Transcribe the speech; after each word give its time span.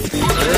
Yeah. 0.00 0.57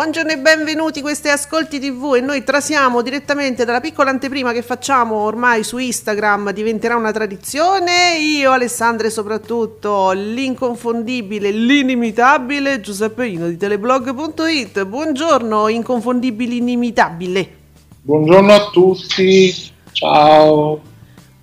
Buongiorno 0.00 0.30
e 0.30 0.38
benvenuti, 0.38 1.02
questi 1.02 1.28
è 1.28 1.32
Ascolti 1.32 1.78
TV 1.78 2.14
e 2.16 2.22
noi 2.22 2.42
trasiamo 2.42 3.02
direttamente 3.02 3.66
dalla 3.66 3.80
piccola 3.80 4.08
anteprima 4.08 4.50
che 4.50 4.62
facciamo 4.62 5.16
ormai 5.16 5.62
su 5.62 5.76
Instagram, 5.76 6.52
diventerà 6.52 6.96
una 6.96 7.12
tradizione, 7.12 8.16
io 8.18 8.50
Alessandra 8.50 9.08
e 9.08 9.10
soprattutto 9.10 10.12
l'inconfondibile, 10.12 11.50
l'inimitabile 11.50 12.80
Giuseppeino 12.80 13.46
di 13.46 13.58
teleblog.it. 13.58 14.86
Buongiorno 14.86 15.68
inconfondibile, 15.68 16.54
inimitabile. 16.54 17.56
Buongiorno 18.00 18.54
a 18.54 18.70
tutti, 18.70 19.54
ciao. 19.92 20.89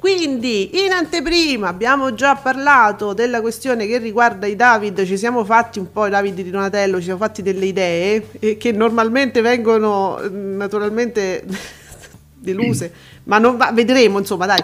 Quindi, 0.08 0.86
in 0.86 0.94
anteprima 0.94 1.68
abbiamo 1.68 2.14
già 2.14 2.36
parlato 2.36 3.12
della 3.12 3.42
questione 3.42 3.86
che 3.88 3.98
riguarda 3.98 4.48
i 4.48 4.56
David, 4.56 5.04
ci 5.04 5.18
siamo 5.18 5.44
fatti 5.44 5.80
un 5.80 5.92
po' 5.92 6.06
i 6.06 6.10
David 6.10 6.34
di 6.36 6.50
Donatello, 6.50 6.96
ci 7.00 7.04
siamo 7.04 7.20
fatti 7.20 7.42
delle 7.42 7.66
idee 7.66 8.30
eh, 8.40 8.56
che 8.56 8.72
normalmente 8.72 9.42
vengono 9.42 10.18
mm, 10.18 10.56
naturalmente 10.56 11.44
deluse, 12.40 12.94
ma 13.26 13.38
non 13.38 13.58
va, 13.58 13.74
vedremo 13.74 14.18
insomma 14.20 14.46
dai, 14.46 14.64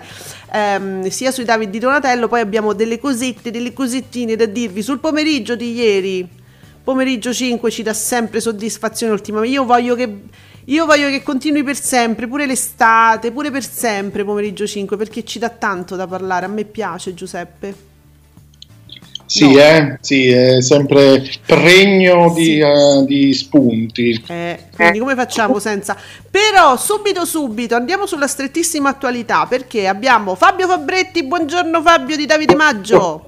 ehm, 0.54 1.10
sia 1.10 1.30
sui 1.30 1.44
David 1.44 1.72
di 1.72 1.80
Donatello, 1.80 2.30
poi 2.30 2.40
abbiamo 2.40 2.72
delle 2.72 2.98
cosette, 2.98 3.52
delle 3.52 3.74
cosettine 3.74 4.38
da 4.38 4.46
dirvi. 4.46 4.82
Sul 4.82 5.00
pomeriggio 5.00 5.58
di 5.58 5.74
ieri, 5.74 6.26
pomeriggio 6.82 7.34
5 7.34 7.70
ci 7.70 7.84
dà 7.84 7.94
sempre 7.94 8.40
soddisfazione 8.40 9.12
ultimamente, 9.12 9.54
io 9.54 9.66
voglio 9.66 9.96
che 9.96 10.22
io 10.66 10.86
voglio 10.86 11.10
che 11.10 11.22
continui 11.24 11.64
per 11.64 11.76
sempre, 11.76 12.28
pure 12.28 12.46
l'estate, 12.46 13.32
pure 13.32 13.52
per 13.52 13.70
sempre 13.70 14.24
pomeriggio 14.24 14.66
5, 14.66 14.96
perché 14.96 15.26
ci 15.26 15.40
dà 15.40 15.50
tanto 15.50 15.96
da 15.96 16.08
parlare. 16.08 16.46
A 16.46 16.50
me 16.50 16.64
piace 16.64 17.14
Giuseppe. 17.14 17.92
Sì, 19.26 19.52
no. 19.52 19.60
eh? 19.60 19.98
sì 20.02 20.28
è 20.28 20.62
sempre 20.62 21.24
pregno 21.46 22.34
sì. 22.36 22.42
di, 22.42 22.62
uh, 22.62 23.06
di, 23.06 23.34
spunti. 23.34 24.24
Eh, 24.28 24.60
quindi 24.76 25.00
come 25.00 25.16
facciamo 25.16 25.60
senza? 25.60 25.98
Però 26.30 26.78
subito 26.78 27.26
subito 27.26 27.76
andiamo 27.76 28.06
sulla 28.06 28.28
strettissima 28.28 28.90
attualità 28.90 29.46
perché 29.48 29.88
abbiamo 29.88 30.36
Fabio 30.36 30.68
Fabretti, 30.68 31.24
buongiorno 31.24 31.82
Fabio 31.82 32.16
di 32.16 32.26
Davide 32.26 32.56
Maggio. 32.56 33.26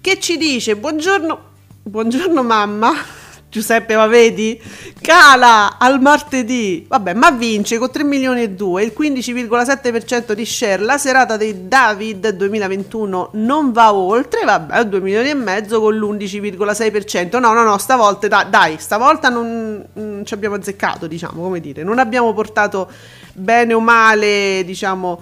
Che 0.00 0.20
ci 0.20 0.38
dice? 0.38 0.76
Buongiorno, 0.76 1.40
buongiorno 1.82 2.42
mamma. 2.42 3.19
Giuseppe, 3.50 3.96
ma 3.96 4.06
vedi? 4.06 4.60
Cala 5.00 5.76
al 5.76 6.00
martedì. 6.00 6.84
Vabbè, 6.86 7.14
ma 7.14 7.32
vince 7.32 7.78
con 7.78 7.90
3 7.90 8.04
milioni 8.04 8.42
e 8.42 8.50
2, 8.50 8.84
il 8.84 8.92
15,7% 8.96 10.34
di 10.34 10.46
share. 10.46 10.82
La 10.82 10.98
serata 10.98 11.36
dei 11.36 11.66
David 11.66 12.28
2021 12.28 13.30
non 13.32 13.72
va 13.72 13.92
oltre, 13.92 14.44
vabbè, 14.44 14.84
2 14.84 15.00
milioni 15.00 15.30
e 15.30 15.34
mezzo 15.34 15.80
con 15.80 15.96
l'11,6%. 15.96 17.40
No, 17.40 17.52
no, 17.52 17.64
no, 17.64 17.76
stavolta 17.78 18.28
dai, 18.28 18.48
dai 18.48 18.76
stavolta 18.78 19.28
non, 19.28 19.84
non 19.94 20.22
ci 20.24 20.32
abbiamo 20.32 20.54
azzeccato, 20.54 21.08
diciamo, 21.08 21.42
come 21.42 21.58
dire. 21.58 21.82
Non 21.82 21.98
abbiamo 21.98 22.32
portato 22.32 22.88
bene 23.32 23.74
o 23.74 23.80
male, 23.80 24.62
diciamo, 24.64 25.20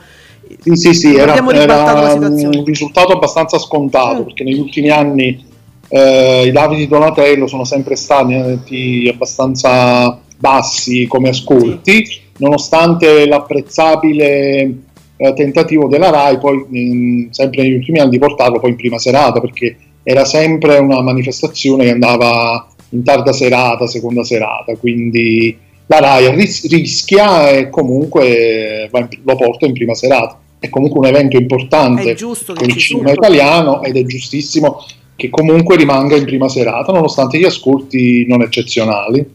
sì, 0.60 0.76
sì, 0.76 0.94
sì, 0.94 1.14
era, 1.14 1.32
era 1.34 1.42
un 1.42 2.64
risultato 2.64 3.12
abbastanza 3.12 3.58
scontato 3.58 4.20
mm. 4.20 4.24
perché 4.24 4.44
negli 4.44 4.58
ultimi 4.58 4.90
anni 4.90 5.46
eh, 5.88 6.46
i 6.46 6.52
Davide 6.52 6.86
Donatello 6.86 7.46
sono 7.46 7.64
sempre 7.64 7.96
stati 7.96 9.08
abbastanza 9.12 10.20
bassi 10.36 11.06
come 11.06 11.30
ascolti, 11.30 12.04
sì. 12.04 12.20
nonostante 12.38 13.26
l'apprezzabile 13.26 14.74
eh, 15.16 15.32
tentativo 15.34 15.88
della 15.88 16.10
RAI 16.10 16.38
poi 16.38 16.64
mh, 16.68 17.30
sempre 17.30 17.62
negli 17.62 17.74
ultimi 17.74 17.98
anni 17.98 18.10
di 18.10 18.18
portarlo 18.18 18.60
poi 18.60 18.70
in 18.70 18.76
prima 18.76 18.98
serata 18.98 19.40
perché 19.40 19.76
era 20.02 20.24
sempre 20.24 20.78
una 20.78 21.00
manifestazione 21.02 21.84
che 21.84 21.90
andava 21.90 22.66
in 22.90 23.02
tarda 23.02 23.32
serata, 23.32 23.86
seconda 23.86 24.24
serata, 24.24 24.74
quindi 24.76 25.56
la 25.86 25.98
RAI 25.98 26.34
ris- 26.34 26.66
rischia 26.68 27.50
e 27.50 27.68
comunque 27.68 28.88
in, 28.92 29.08
lo 29.24 29.36
porta 29.36 29.66
in 29.66 29.72
prima 29.72 29.94
serata. 29.94 30.38
È 30.58 30.68
comunque 30.70 30.98
un 30.98 31.06
evento 31.06 31.36
importante 31.36 32.14
per 32.14 32.68
il 32.68 32.76
cinema 32.76 33.12
italiano 33.12 33.82
ed 33.82 33.96
è 33.96 34.04
giustissimo 34.04 34.82
che 35.18 35.30
comunque 35.30 35.74
rimanga 35.74 36.14
in 36.14 36.24
prima 36.24 36.48
serata 36.48 36.92
nonostante 36.92 37.40
gli 37.40 37.44
ascolti 37.44 38.24
non 38.28 38.40
eccezionali. 38.40 39.34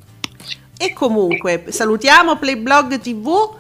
E 0.78 0.94
comunque 0.94 1.66
salutiamo 1.68 2.38
Playblog 2.38 3.00
TV 3.02 3.56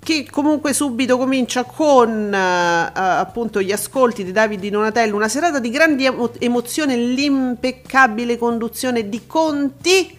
che 0.00 0.26
comunque 0.28 0.72
subito 0.72 1.16
comincia 1.16 1.62
con 1.62 2.28
uh, 2.32 2.90
appunto 2.96 3.62
gli 3.62 3.70
ascolti 3.70 4.24
di 4.24 4.32
Davide 4.32 4.68
Donatello, 4.68 5.14
una 5.14 5.28
serata 5.28 5.60
di 5.60 5.70
grandi 5.70 6.06
emo- 6.06 6.32
emozione, 6.40 6.96
l'impeccabile 6.96 8.36
conduzione 8.36 9.08
di 9.08 9.20
Conti 9.24 10.18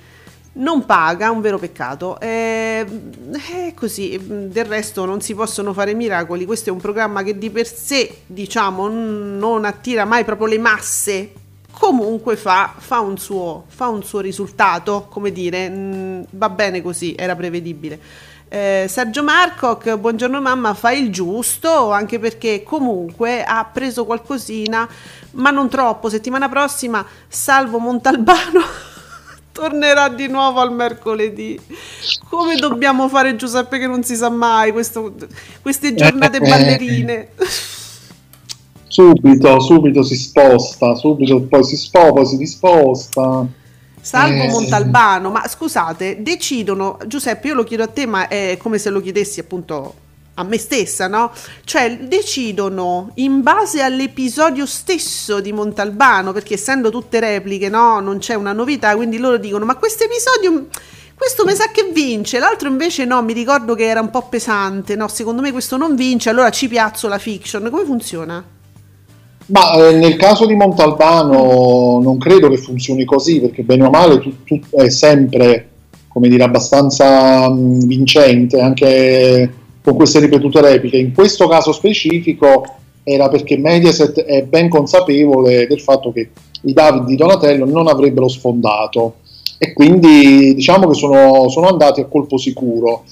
non 0.55 0.85
paga, 0.85 1.31
un 1.31 1.41
vero 1.41 1.57
peccato. 1.57 2.19
È, 2.19 2.85
è, 2.85 3.73
così, 3.73 4.19
del 4.49 4.66
resto 4.66 5.05
non 5.05 5.21
si 5.21 5.33
possono 5.33 5.73
fare 5.73 5.93
miracoli. 5.93 6.45
Questo 6.45 6.69
è 6.69 6.71
un 6.71 6.79
programma 6.79 7.23
che 7.23 7.38
di 7.38 7.49
per 7.49 7.67
sé, 7.67 8.21
diciamo, 8.25 8.88
non 8.88 9.65
attira 9.65 10.05
mai 10.05 10.23
proprio 10.23 10.47
le 10.47 10.59
masse. 10.59 11.33
Comunque 11.71 12.38
fa, 12.38 12.73
fa, 12.77 12.99
un, 13.01 13.17
suo, 13.17 13.65
fa 13.67 13.88
un 13.89 14.01
suo 14.03 14.21
risultato, 14.21 15.07
come 15.09 15.31
dire, 15.31 15.67
mh, 15.67 16.27
va 16.31 16.49
bene 16.49 16.81
così, 16.81 17.13
era 17.17 17.35
prevedibile. 17.35 17.99
Eh, 18.47 18.85
Sergio 18.88 19.23
Marcoc, 19.23 19.97
buongiorno 19.97 20.39
mamma, 20.39 20.73
fa 20.73 20.91
il 20.91 21.11
giusto, 21.11 21.91
anche 21.91 22.19
perché 22.19 22.63
comunque 22.63 23.44
ha 23.44 23.65
preso 23.65 24.05
qualcosina, 24.05 24.88
ma 25.31 25.49
non 25.49 25.67
troppo. 25.67 26.07
Settimana 26.07 26.47
prossima, 26.47 27.05
salvo 27.27 27.79
Montalbano. 27.79 28.61
tornerà 29.55 30.09
di 30.09 30.27
nuovo 30.27 30.59
al 30.59 30.73
mercoledì. 30.73 31.57
Come 32.27 32.57
dobbiamo 32.57 33.07
fare 33.07 33.38
Giuseppe 33.38 33.79
che 33.79 33.88
non 33.88 34.03
si 34.03 34.17
sa 34.17 34.29
mai 34.29 34.73
questo, 34.73 35.13
queste 35.61 35.95
giornate 35.95 36.38
eh, 36.38 36.39
ballerine? 36.41 37.27
Subito, 38.85 39.62
subito 39.62 40.03
si 40.03 40.18
sposta, 40.18 40.95
subito 40.95 41.41
poi 41.44 41.63
si 41.63 41.77
sposta, 41.77 42.12
poi 42.12 42.25
si 42.25 42.35
disposta. 42.35 43.47
Salvo 44.01 44.44
eh. 44.44 44.50
Montalbano, 44.50 45.31
ma 45.31 45.47
scusate, 45.47 46.21
decidono, 46.21 46.97
Giuseppe, 47.07 47.47
io 47.47 47.53
lo 47.53 47.63
chiedo 47.63 47.83
a 47.83 47.88
te, 47.88 48.06
ma 48.06 48.27
è 48.27 48.57
come 48.59 48.77
se 48.77 48.89
lo 48.89 49.00
chiedessi 49.00 49.39
appunto 49.39 50.03
a 50.35 50.43
me 50.43 50.57
stessa, 50.57 51.07
no? 51.07 51.31
Cioè 51.63 51.97
decidono 51.99 53.11
in 53.15 53.41
base 53.41 53.81
all'episodio 53.81 54.65
stesso 54.65 55.39
di 55.39 55.51
Montalbano, 55.51 56.31
perché 56.31 56.53
essendo 56.53 56.89
tutte 56.91 57.19
repliche, 57.19 57.69
no? 57.69 57.99
Non 57.99 58.19
c'è 58.19 58.35
una 58.35 58.53
novità, 58.53 58.95
quindi 58.95 59.17
loro 59.17 59.37
dicono 59.37 59.65
ma 59.65 59.75
questo 59.75 60.03
episodio... 60.03 60.67
Questo 61.17 61.45
mi 61.45 61.53
sa 61.53 61.69
che 61.71 61.91
vince, 61.93 62.39
l'altro 62.39 62.67
invece 62.67 63.05
no, 63.05 63.23
mi 63.23 63.31
ricordo 63.31 63.73
che 63.73 63.85
era 63.85 64.01
un 64.01 64.09
po' 64.09 64.23
pesante, 64.23 64.97
no, 64.97 65.07
secondo 65.07 65.41
me 65.41 65.53
questo 65.53 65.77
non 65.77 65.95
vince, 65.95 66.29
allora 66.29 66.49
ci 66.49 66.67
piazzo 66.67 67.07
la 67.07 67.17
fiction, 67.17 67.69
come 67.71 67.85
funziona? 67.85 68.43
Ma 69.45 69.71
eh, 69.75 69.93
nel 69.93 70.17
caso 70.17 70.45
di 70.45 70.55
Montalbano 70.55 72.01
non 72.03 72.17
credo 72.17 72.49
che 72.49 72.57
funzioni 72.57 73.05
così, 73.05 73.39
perché 73.39 73.63
bene 73.63 73.85
o 73.85 73.89
male 73.89 74.19
tutto 74.19 74.75
è 74.75 74.89
sempre, 74.89 75.69
come 76.09 76.27
dire, 76.27 76.43
abbastanza 76.43 77.49
mh, 77.49 77.85
vincente, 77.85 78.59
anche 78.59 79.53
con 79.85 79.95
queste 79.95 80.19
ripetute 80.19 80.61
repliche. 80.61 80.97
In 80.97 81.13
questo 81.13 81.47
caso 81.47 81.71
specifico 81.71 82.65
era 83.03 83.29
perché 83.29 83.55
Mediaset 83.55 84.19
è 84.23 84.41
ben 84.43 84.67
consapevole 84.67 85.67
del 85.67 85.79
fatto 85.79 86.11
che 86.11 86.31
i 86.63 86.73
David 86.73 87.03
di 87.05 87.15
Donatello 87.15 87.65
non 87.65 87.87
avrebbero 87.87 88.27
sfondato 88.27 89.17
e 89.59 89.73
quindi 89.73 90.55
diciamo 90.55 90.87
che 90.87 90.95
sono, 90.95 91.47
sono 91.49 91.67
andati 91.67 92.01
a 92.01 92.05
colpo 92.05 92.37
sicuro. 92.37 93.03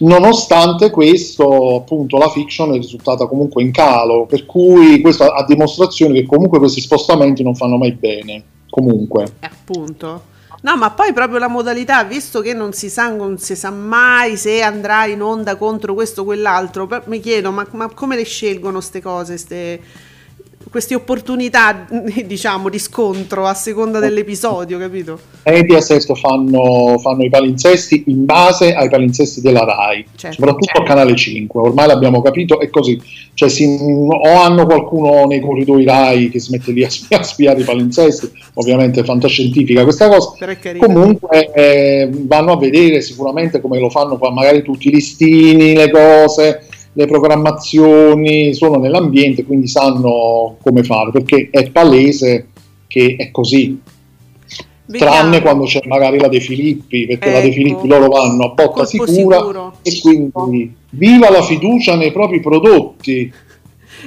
Nonostante 0.00 0.90
questo, 0.90 1.76
appunto, 1.76 2.18
la 2.18 2.28
fiction 2.28 2.74
è 2.74 2.76
risultata 2.76 3.26
comunque 3.26 3.62
in 3.62 3.70
calo, 3.70 4.26
per 4.26 4.44
cui 4.44 5.00
questo 5.00 5.24
a 5.24 5.42
dimostrazione 5.46 6.12
che 6.12 6.26
comunque 6.26 6.58
questi 6.58 6.82
spostamenti 6.82 7.42
non 7.42 7.54
fanno 7.54 7.78
mai 7.78 7.92
bene. 7.92 8.42
Comunque. 8.68 9.24
Appunto. 9.40 10.32
No, 10.64 10.78
ma 10.78 10.92
poi 10.92 11.12
proprio 11.12 11.38
la 11.38 11.48
modalità, 11.48 12.04
visto 12.04 12.40
che 12.40 12.54
non 12.54 12.72
si 12.72 12.88
sa, 12.88 13.10
non 13.10 13.36
si 13.36 13.54
sa 13.54 13.70
mai 13.70 14.38
se 14.38 14.62
andrà 14.62 15.04
in 15.04 15.20
onda 15.20 15.56
contro 15.56 15.92
questo 15.92 16.22
o 16.22 16.24
quell'altro, 16.24 16.88
mi 17.04 17.20
chiedo, 17.20 17.50
ma, 17.52 17.66
ma 17.72 17.92
come 17.92 18.16
le 18.16 18.24
scelgono 18.24 18.78
queste 18.78 19.02
cose, 19.02 19.36
ste 19.36 19.80
queste 20.74 20.96
opportunità, 20.96 21.86
diciamo, 22.26 22.68
di 22.68 22.80
scontro 22.80 23.46
a 23.46 23.54
seconda 23.54 24.00
dell'episodio, 24.00 24.76
capito? 24.76 25.20
Mediaset 25.44 26.12
fanno, 26.16 26.98
fanno 26.98 27.22
i 27.22 27.28
palinsesti 27.28 28.02
in 28.08 28.24
base 28.24 28.74
ai 28.74 28.88
palinsesti 28.88 29.40
della 29.40 29.64
RAI, 29.64 30.04
certo. 30.16 30.34
soprattutto 30.34 30.80
al 30.80 30.84
canale 30.84 31.14
5, 31.14 31.60
ormai 31.60 31.86
l'abbiamo 31.86 32.20
capito, 32.22 32.58
è 32.58 32.70
così. 32.70 33.00
Cioè, 33.34 33.48
si, 33.48 33.64
o 33.64 34.40
hanno 34.40 34.66
qualcuno 34.66 35.26
nei 35.26 35.38
corridoi 35.38 35.84
RAI 35.84 36.28
che 36.28 36.40
si 36.40 36.50
mette 36.50 36.72
lì 36.72 36.82
a, 36.82 36.90
spiare, 36.90 37.22
a 37.22 37.24
spiare 37.24 37.60
i 37.60 37.64
palinsesti, 37.64 38.32
ovviamente 38.54 38.98
è 38.98 39.04
fantascientifica 39.04 39.84
questa 39.84 40.08
cosa, 40.08 40.32
comunque 40.78 41.52
eh, 41.52 42.10
vanno 42.10 42.50
a 42.50 42.56
vedere 42.56 43.00
sicuramente 43.00 43.60
come 43.60 43.78
lo 43.78 43.90
fanno 43.90 44.18
qua, 44.18 44.32
magari 44.32 44.62
tutti 44.62 44.88
i 44.88 44.90
listini, 44.90 45.76
le 45.76 45.90
cose, 45.92 46.63
le 46.96 47.06
programmazioni 47.06 48.54
sono 48.54 48.78
nell'ambiente, 48.78 49.44
quindi 49.44 49.66
sanno 49.66 50.56
come 50.62 50.82
fare, 50.82 51.10
perché 51.10 51.48
è 51.50 51.70
palese 51.70 52.48
che 52.86 53.16
è 53.18 53.30
così. 53.30 53.80
Vediamo. 54.86 55.12
Tranne 55.12 55.40
quando 55.40 55.64
c'è 55.64 55.80
magari 55.86 56.18
la 56.20 56.28
De 56.28 56.40
Filippi, 56.40 57.06
perché 57.06 57.28
ecco. 57.28 57.36
la 57.36 57.40
De 57.40 57.46
ecco. 57.46 57.56
Filippi 57.56 57.88
loro 57.88 58.08
vanno 58.08 58.44
a 58.44 58.48
botta 58.50 58.84
sicura 58.84 59.38
sicuro. 59.38 59.72
e 59.82 60.00
quindi 60.00 60.74
viva 60.90 61.30
la 61.30 61.42
fiducia 61.42 61.96
nei 61.96 62.12
propri 62.12 62.40
prodotti 62.40 63.32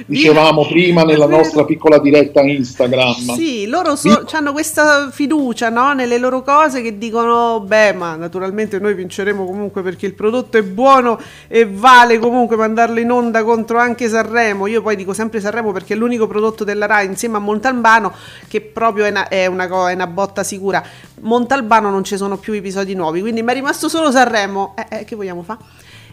dicevamo 0.06 0.66
prima 0.66 1.02
nella 1.02 1.26
nostra 1.26 1.64
piccola 1.64 1.98
diretta 1.98 2.42
Instagram. 2.42 3.34
Sì, 3.34 3.66
loro 3.66 3.96
so, 3.96 4.24
hanno 4.32 4.52
questa 4.52 5.10
fiducia 5.10 5.68
no? 5.68 5.92
nelle 5.92 6.18
loro 6.18 6.42
cose 6.42 6.82
che 6.82 6.98
dicono, 6.98 7.60
beh, 7.60 7.92
ma 7.92 8.14
naturalmente 8.16 8.78
noi 8.78 8.94
vinceremo 8.94 9.44
comunque 9.44 9.82
perché 9.82 10.06
il 10.06 10.14
prodotto 10.14 10.58
è 10.58 10.62
buono 10.62 11.20
e 11.46 11.66
vale 11.66 12.18
comunque 12.18 12.56
mandarlo 12.56 12.98
in 12.98 13.10
onda 13.10 13.44
contro 13.44 13.78
anche 13.78 14.08
Sanremo. 14.08 14.66
Io 14.66 14.82
poi 14.82 14.96
dico 14.96 15.12
sempre 15.12 15.40
Sanremo 15.40 15.72
perché 15.72 15.94
è 15.94 15.96
l'unico 15.96 16.26
prodotto 16.26 16.64
della 16.64 16.86
RAI 16.86 17.06
insieme 17.06 17.36
a 17.36 17.40
Montalbano 17.40 18.12
che 18.48 18.60
proprio 18.60 19.04
è 19.04 19.10
una, 19.10 19.28
è 19.28 19.46
una, 19.46 19.66
è 19.88 19.94
una 19.94 20.06
botta 20.06 20.42
sicura. 20.42 20.82
Montalbano 21.20 21.90
non 21.90 22.04
ci 22.04 22.16
sono 22.16 22.36
più 22.36 22.52
episodi 22.52 22.94
nuovi, 22.94 23.20
quindi 23.20 23.42
mi 23.42 23.50
è 23.50 23.54
rimasto 23.54 23.88
solo 23.88 24.10
Sanremo. 24.10 24.74
Eh, 24.76 25.00
eh, 25.00 25.04
che 25.04 25.16
vogliamo 25.16 25.42
fare? 25.42 25.60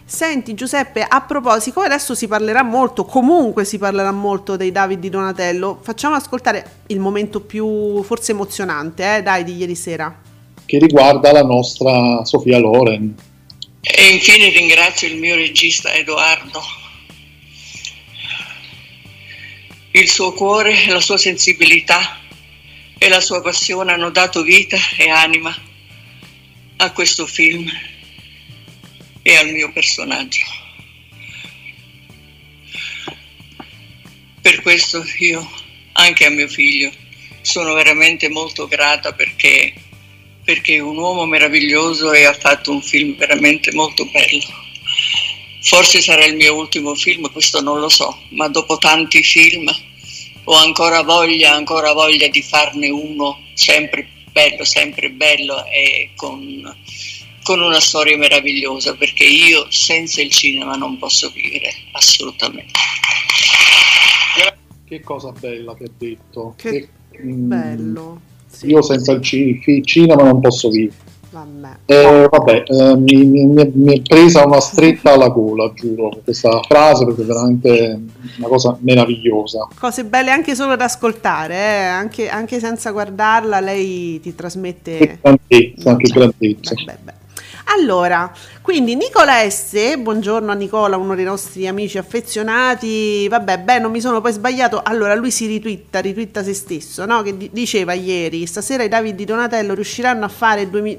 Senti 0.08 0.54
Giuseppe, 0.54 1.02
a 1.02 1.22
proposito, 1.22 1.64
siccome 1.64 1.86
adesso 1.86 2.14
si 2.14 2.28
parlerà 2.28 2.62
molto, 2.62 3.04
comunque 3.04 3.64
si 3.64 3.76
parlerà 3.76 4.12
molto 4.12 4.54
dei 4.54 4.70
David 4.70 5.00
di 5.00 5.08
Donatello, 5.08 5.80
facciamo 5.82 6.14
ascoltare 6.14 6.82
il 6.86 7.00
momento 7.00 7.40
più 7.40 8.04
forse 8.04 8.30
emozionante, 8.30 9.16
eh, 9.16 9.22
dai, 9.22 9.42
di 9.42 9.56
ieri 9.56 9.74
sera. 9.74 10.16
Che 10.64 10.78
riguarda 10.78 11.32
la 11.32 11.42
nostra 11.42 12.24
Sofia 12.24 12.56
Loren. 12.58 13.16
E 13.80 14.12
infine 14.12 14.48
ringrazio 14.50 15.08
il 15.08 15.16
mio 15.16 15.34
regista 15.34 15.92
Edoardo. 15.92 16.60
Il 19.90 20.08
suo 20.08 20.32
cuore, 20.34 20.86
la 20.86 21.00
sua 21.00 21.18
sensibilità 21.18 22.16
e 22.96 23.08
la 23.08 23.20
sua 23.20 23.42
passione 23.42 23.90
hanno 23.90 24.10
dato 24.10 24.42
vita 24.42 24.76
e 24.96 25.08
anima 25.08 25.52
a 26.76 26.92
questo 26.92 27.26
film 27.26 27.68
e 29.26 29.34
al 29.34 29.50
mio 29.50 29.72
personaggio. 29.72 30.44
Per 34.40 34.62
questo 34.62 35.04
io, 35.18 35.50
anche 35.94 36.26
a 36.26 36.30
mio 36.30 36.46
figlio, 36.46 36.92
sono 37.40 37.74
veramente 37.74 38.28
molto 38.28 38.68
grata 38.68 39.14
perché, 39.14 39.74
perché 40.44 40.76
è 40.76 40.78
un 40.78 40.96
uomo 40.96 41.26
meraviglioso 41.26 42.12
e 42.12 42.24
ha 42.24 42.34
fatto 42.34 42.70
un 42.70 42.80
film 42.80 43.16
veramente 43.16 43.72
molto 43.72 44.04
bello. 44.04 44.64
Forse 45.60 46.00
sarà 46.00 46.24
il 46.24 46.36
mio 46.36 46.54
ultimo 46.54 46.94
film, 46.94 47.28
questo 47.32 47.60
non 47.60 47.80
lo 47.80 47.88
so, 47.88 48.16
ma 48.28 48.46
dopo 48.46 48.78
tanti 48.78 49.24
film 49.24 49.68
ho 50.44 50.54
ancora 50.54 51.02
voglia, 51.02 51.52
ancora 51.52 51.92
voglia 51.92 52.28
di 52.28 52.42
farne 52.42 52.90
uno 52.90 53.42
sempre 53.54 54.08
bello, 54.30 54.64
sempre 54.64 55.10
bello 55.10 55.66
e 55.66 56.10
con 56.14 56.72
con 57.46 57.60
una 57.60 57.78
storia 57.78 58.16
meravigliosa 58.16 58.96
perché 58.96 59.22
io 59.22 59.66
senza 59.70 60.20
il 60.20 60.30
cinema 60.30 60.74
non 60.74 60.98
posso 60.98 61.30
vivere 61.30 61.70
assolutamente. 61.92 62.72
Che 64.84 65.00
cosa 65.00 65.30
bella 65.30 65.76
che 65.76 65.84
hai 65.84 65.92
detto. 65.96 66.54
Che, 66.56 66.88
che 67.08 67.22
mm, 67.22 67.48
bello. 67.48 68.20
Sì. 68.48 68.66
Io 68.66 68.82
senza 68.82 69.12
il 69.12 69.22
cinema 69.22 70.24
non 70.24 70.40
posso 70.40 70.70
vivere. 70.70 71.04
Vabbè, 71.30 71.76
eh, 71.84 72.28
vabbè 72.30 72.62
eh, 72.66 72.96
mi, 72.96 73.24
mi, 73.24 73.70
mi, 73.74 73.98
è 73.98 74.00
presa 74.00 74.44
una 74.44 74.60
stretta 74.60 75.12
alla 75.12 75.28
gola, 75.28 75.70
giuro, 75.74 76.18
questa 76.24 76.62
frase 76.62 77.04
perché 77.04 77.22
è 77.22 77.24
veramente 77.26 78.00
una 78.38 78.48
cosa 78.48 78.76
meravigliosa. 78.80 79.68
Cose 79.78 80.04
belle 80.04 80.30
anche 80.30 80.54
solo 80.54 80.76
da 80.76 80.84
ascoltare, 80.84 81.54
eh? 81.54 81.84
anche, 81.84 82.28
anche, 82.28 82.58
senza 82.58 82.90
guardarla, 82.90 83.60
lei 83.60 84.18
ti 84.20 84.34
trasmette... 84.34 84.96
Che 84.96 85.18
grandezza, 85.20 85.96
che 85.96 86.08
grandezza. 86.08 86.74
Beh, 86.74 86.96
beh, 87.02 87.12
allora, 87.68 88.32
quindi 88.62 88.94
Nicola 88.94 89.50
S, 89.50 89.98
buongiorno 89.98 90.52
a 90.52 90.54
Nicola, 90.54 90.96
uno 90.96 91.16
dei 91.16 91.24
nostri 91.24 91.66
amici 91.66 91.98
affezionati, 91.98 93.26
vabbè, 93.28 93.58
beh, 93.58 93.80
non 93.80 93.90
mi 93.90 94.00
sono 94.00 94.20
poi 94.20 94.30
sbagliato, 94.32 94.80
allora 94.84 95.16
lui 95.16 95.32
si 95.32 95.46
ritwitta, 95.46 95.98
ritwitta 96.00 96.44
se 96.44 96.54
stesso, 96.54 97.04
no? 97.04 97.22
Che 97.22 97.50
diceva 97.50 97.92
ieri, 97.92 98.46
stasera 98.46 98.84
i 98.84 98.88
David 98.88 99.16
di 99.16 99.24
Donatello 99.24 99.74
riusciranno 99.74 100.24
a 100.24 100.28
fare 100.28 100.70
2 100.70 100.80
mi- 100.80 100.96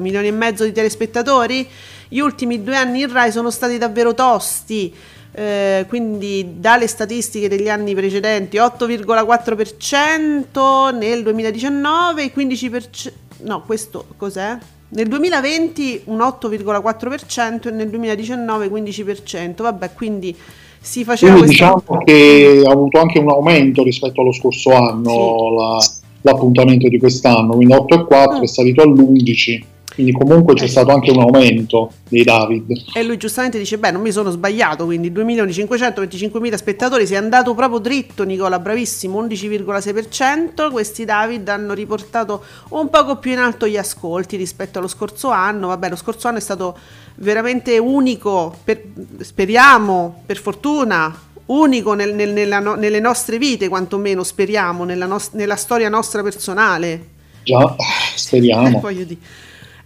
milioni 0.00 0.28
e 0.28 0.32
mezzo 0.32 0.64
di 0.64 0.72
telespettatori? 0.72 1.66
Gli 2.08 2.18
ultimi 2.18 2.62
due 2.62 2.76
anni 2.76 3.00
in 3.00 3.10
Rai 3.10 3.32
sono 3.32 3.50
stati 3.50 3.78
davvero 3.78 4.12
tosti. 4.14 4.94
Eh, 5.36 5.84
quindi 5.88 6.60
dalle 6.60 6.86
statistiche 6.86 7.48
degli 7.48 7.68
anni 7.68 7.92
precedenti 7.92 8.58
8,4% 8.58 10.96
nel 10.96 11.24
2019 11.24 12.32
15% 12.32 13.12
no 13.38 13.62
questo 13.62 14.06
cos'è? 14.16 14.56
Nel 14.88 15.08
2020 15.08 16.02
un 16.04 16.18
8,4% 16.18 17.68
e 17.68 17.70
nel 17.72 17.88
2019 17.88 18.68
15%. 18.68 19.62
Vabbè, 19.62 19.92
quindi 19.92 20.36
si 20.80 21.02
faceva 21.02 21.32
quindi 21.32 21.50
diciamo 21.50 21.82
che 22.04 22.62
ha 22.64 22.70
avuto 22.70 23.00
anche 23.00 23.18
un 23.18 23.30
aumento 23.30 23.82
rispetto 23.82 24.20
allo 24.20 24.32
scorso 24.32 24.72
anno 24.72 25.10
sì. 25.10 25.56
la, 25.56 26.32
l'appuntamento 26.32 26.88
di 26.88 26.98
quest'anno, 26.98 27.54
quindi 27.54 27.74
8,4 27.74 28.38
mm. 28.38 28.42
è 28.42 28.46
salito 28.46 28.82
all'11 28.82 29.72
quindi 29.94 30.12
comunque 30.12 30.54
c'è 30.54 30.66
stato 30.66 30.90
anche 30.90 31.10
un 31.10 31.20
aumento 31.20 31.92
dei 32.08 32.24
David. 32.24 32.72
E 32.94 33.02
lui 33.04 33.16
giustamente 33.16 33.58
dice, 33.58 33.78
beh 33.78 33.92
non 33.92 34.02
mi 34.02 34.10
sono 34.10 34.30
sbagliato, 34.30 34.84
quindi 34.84 35.10
2.525.000 35.10 36.54
spettatori, 36.54 37.06
si 37.06 37.14
è 37.14 37.16
andato 37.16 37.54
proprio 37.54 37.78
dritto 37.78 38.24
Nicola, 38.24 38.58
bravissimo, 38.58 39.24
11,6%, 39.24 40.70
questi 40.70 41.04
David 41.04 41.48
hanno 41.48 41.74
riportato 41.74 42.42
un 42.70 42.90
poco 42.90 43.16
più 43.16 43.32
in 43.32 43.38
alto 43.38 43.68
gli 43.68 43.76
ascolti 43.76 44.36
rispetto 44.36 44.78
allo 44.78 44.88
scorso 44.88 45.28
anno, 45.30 45.68
vabbè 45.68 45.88
lo 45.88 45.96
scorso 45.96 46.26
anno 46.26 46.38
è 46.38 46.42
stato 46.42 46.76
veramente 47.16 47.78
unico, 47.78 48.52
per, 48.64 48.82
speriamo, 49.20 50.22
per 50.26 50.38
fortuna, 50.38 51.16
unico 51.46 51.94
nel, 51.94 52.14
nel, 52.14 52.32
nella, 52.32 52.58
nelle 52.58 53.00
nostre 53.00 53.38
vite, 53.38 53.68
quantomeno 53.68 54.24
speriamo, 54.24 54.84
nella, 54.84 55.06
nos- 55.06 55.30
nella 55.32 55.56
storia 55.56 55.88
nostra 55.88 56.22
personale. 56.22 57.12
Già, 57.44 57.76
speriamo. 58.16 58.82
Eh, 58.88 59.16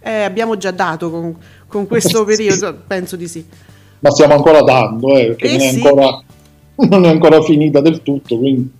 eh, 0.01 0.23
abbiamo 0.23 0.57
già 0.57 0.71
dato 0.71 1.09
con, 1.09 1.35
con 1.67 1.87
questo 1.87 2.25
periodo, 2.25 2.81
penso 2.85 3.15
di 3.15 3.27
sì. 3.27 3.45
Ma 3.99 4.11
stiamo 4.11 4.33
ancora 4.33 4.61
dando, 4.61 5.17
eh, 5.17 5.27
perché 5.27 5.47
eh 5.47 5.57
non, 5.57 5.61
è 5.61 5.71
sì. 5.71 5.75
ancora, 5.75 6.23
non, 6.89 7.05
è 7.05 7.09
ancora, 7.09 7.41
finita 7.41 7.81
del 7.81 8.01
tutto. 8.01 8.37
Quindi. 8.37 8.71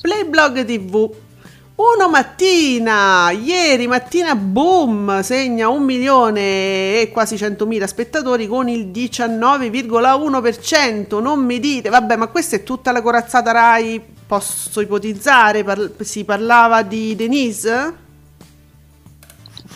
Playblog 0.00 0.64
TV. 0.64 1.10
Uno 1.78 2.10
mattina, 2.10 3.30
ieri 3.30 3.86
mattina, 3.86 4.34
boom, 4.34 5.22
segna 5.22 5.68
un 5.68 5.84
milione 5.84 7.00
e 7.00 7.10
quasi 7.12 7.36
100.000 7.36 7.84
spettatori 7.84 8.48
con 8.48 8.68
il 8.68 8.88
19,1%. 8.88 11.22
Non 11.22 11.44
mi 11.44 11.60
dite, 11.60 11.88
vabbè, 11.88 12.16
ma 12.16 12.26
questa 12.26 12.56
è 12.56 12.64
tutta 12.64 12.90
la 12.90 13.00
corazzata 13.00 13.52
Rai, 13.52 14.02
posso 14.26 14.80
ipotizzare? 14.80 15.62
Par- 15.62 15.92
si 16.00 16.24
parlava 16.24 16.82
di 16.82 17.14
Denise? 17.14 18.06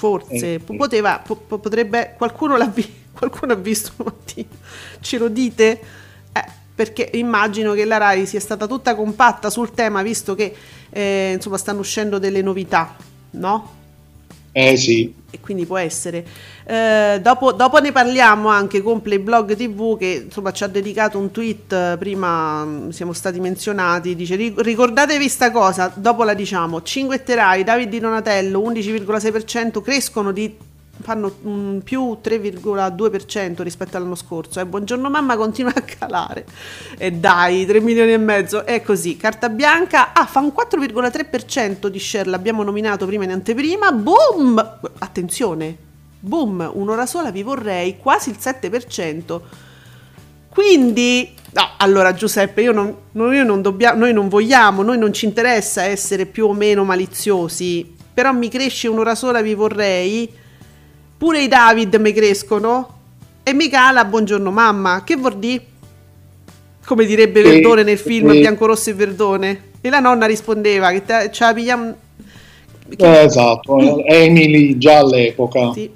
Forse 0.03 0.55
eh, 0.55 0.59
poteva, 0.59 1.23
po- 1.25 1.37
potrebbe 1.37 2.15
qualcuno 2.17 2.57
l'ha 2.57 2.67
visto 2.67 3.01
Qualcuno 3.13 3.53
ha 3.53 3.57
visto 3.57 3.93
mattina? 4.03 4.49
Ce 5.01 5.19
lo 5.19 5.29
dite? 5.29 5.81
Eh, 6.33 6.45
perché 6.75 7.11
immagino 7.13 7.73
che 7.75 7.85
la 7.85 7.99
RAI 7.99 8.27
sia 8.27 8.41
stata 8.41 8.67
tutta 8.67 8.95
compatta 8.95 9.51
sul 9.51 9.73
tema, 9.73 10.03
visto 10.03 10.35
che 10.35 10.55
eh, 10.91 11.33
insomma 11.35 11.59
stanno 11.59 11.81
uscendo 11.81 12.19
delle 12.19 12.43
novità, 12.43 12.97
no? 13.33 13.81
Eh 14.53 14.77
sì. 14.77 15.13
E 15.31 15.41
quindi 15.41 15.65
può 15.65 15.79
essere. 15.79 16.27
Eh, 16.65 17.19
dopo, 17.23 17.53
dopo, 17.53 17.79
ne 17.79 17.91
parliamo 17.91 18.49
anche 18.49 18.83
con 18.83 19.01
Playblog 19.01 19.57
TV 19.57 19.97
che 19.97 20.25
insomma 20.27 20.53
ci 20.53 20.63
ha 20.63 20.67
dedicato 20.67 21.19
un 21.19 21.31
tweet, 21.31 21.73
eh, 21.73 21.97
prima 21.99 22.63
mm, 22.63 22.89
siamo 22.91 23.15
stati 23.15 23.41
menzionati, 23.41 24.15
dice 24.15 24.37
ricordatevi 24.37 25.29
sta 25.29 25.51
cosa, 25.51 25.91
dopo 25.97 26.23
la 26.23 26.35
diciamo, 26.35 26.83
Cinguetterai, 26.83 27.65
David 27.65 27.89
Di 27.89 27.99
Donatello 27.99 28.61
11,6% 28.61 29.81
crescono 29.81 30.33
di 30.33 30.55
fanno 31.01 31.35
un 31.43 31.81
più 31.83 32.19
3,2% 32.23 33.63
rispetto 33.63 33.97
all'anno 33.97 34.15
scorso 34.15 34.61
eh. 34.61 34.67
Buongiorno 34.67 35.09
Mamma 35.09 35.37
continua 35.37 35.73
a 35.75 35.81
calare. 35.81 36.45
E 36.99 37.13
dai 37.13 37.65
3 37.67 37.81
milioni 37.81 38.13
e 38.13 38.19
mezzo 38.19 38.65
è 38.65 38.83
così. 38.83 39.17
Carta 39.17 39.49
Bianca 39.49 40.13
ah, 40.13 40.27
fa 40.27 40.41
un 40.41 40.53
4,3% 40.55 41.87
di 41.87 41.99
share 41.99 42.29
l'abbiamo 42.29 42.63
nominato 42.63 43.07
prima 43.07 43.25
in 43.25 43.33
anteprima 43.33 43.91
boom! 43.93 44.79
Attenzione 44.99 45.91
boom 46.23 46.71
un'ora 46.75 47.05
sola 47.05 47.33
vi 47.33 47.43
vorrei 47.43 47.99
quasi 47.99 48.31
il 48.31 48.37
7% 48.41 49.41
quindi 50.49 51.35
no 51.51 51.71
allora 51.79 52.15
Giuseppe 52.15 52.63
io 52.63 52.71
non, 52.71 52.95
noi, 53.13 53.45
non 53.45 53.61
dobbiamo, 53.61 53.99
noi 53.99 54.13
non 54.13 54.29
vogliamo 54.29 54.83
noi 54.83 54.99
non 54.99 55.13
ci 55.13 55.25
interessa 55.25 55.83
essere 55.83 56.27
più 56.27 56.47
o 56.47 56.53
meno 56.53 56.85
maliziosi 56.85 57.97
però 58.15 58.33
mi 58.33 58.49
cresce 58.49 58.87
un'ora 58.87 59.17
sola 59.17 59.43
vi 59.43 59.55
vorrei 59.55 60.33
Pure 61.23 61.41
i 61.41 61.47
David 61.47 61.95
mi 62.01 62.13
crescono. 62.13 62.99
E 63.45 63.55
mi 63.55 63.69
cala 63.69 64.05
buongiorno 64.05 64.51
mamma. 64.51 65.05
Che 65.05 65.15
vuol 65.15 65.39
dire? 65.39 65.65
Come 66.85 67.05
direbbe 67.05 67.43
Verdone 67.43 67.85
nel 67.85 67.99
film 67.99 68.31
e, 68.31 68.41
Biancorosso 68.41 68.91
e 68.91 68.95
Verdone. 68.95 69.61
E 69.81 69.89
la 69.89 70.01
nonna 70.01 70.27
rispondeva 70.27 70.91
che 70.91 71.05
te, 71.05 71.31
ce 71.31 71.45
la 71.45 71.55
pigliamo... 71.55 71.95
Che... 72.97 73.21
Eh, 73.21 73.25
esatto, 73.25 73.79
Emily 74.05 74.77
già 74.79 74.99
all'epoca. 74.99 75.73
Sì. 75.73 75.89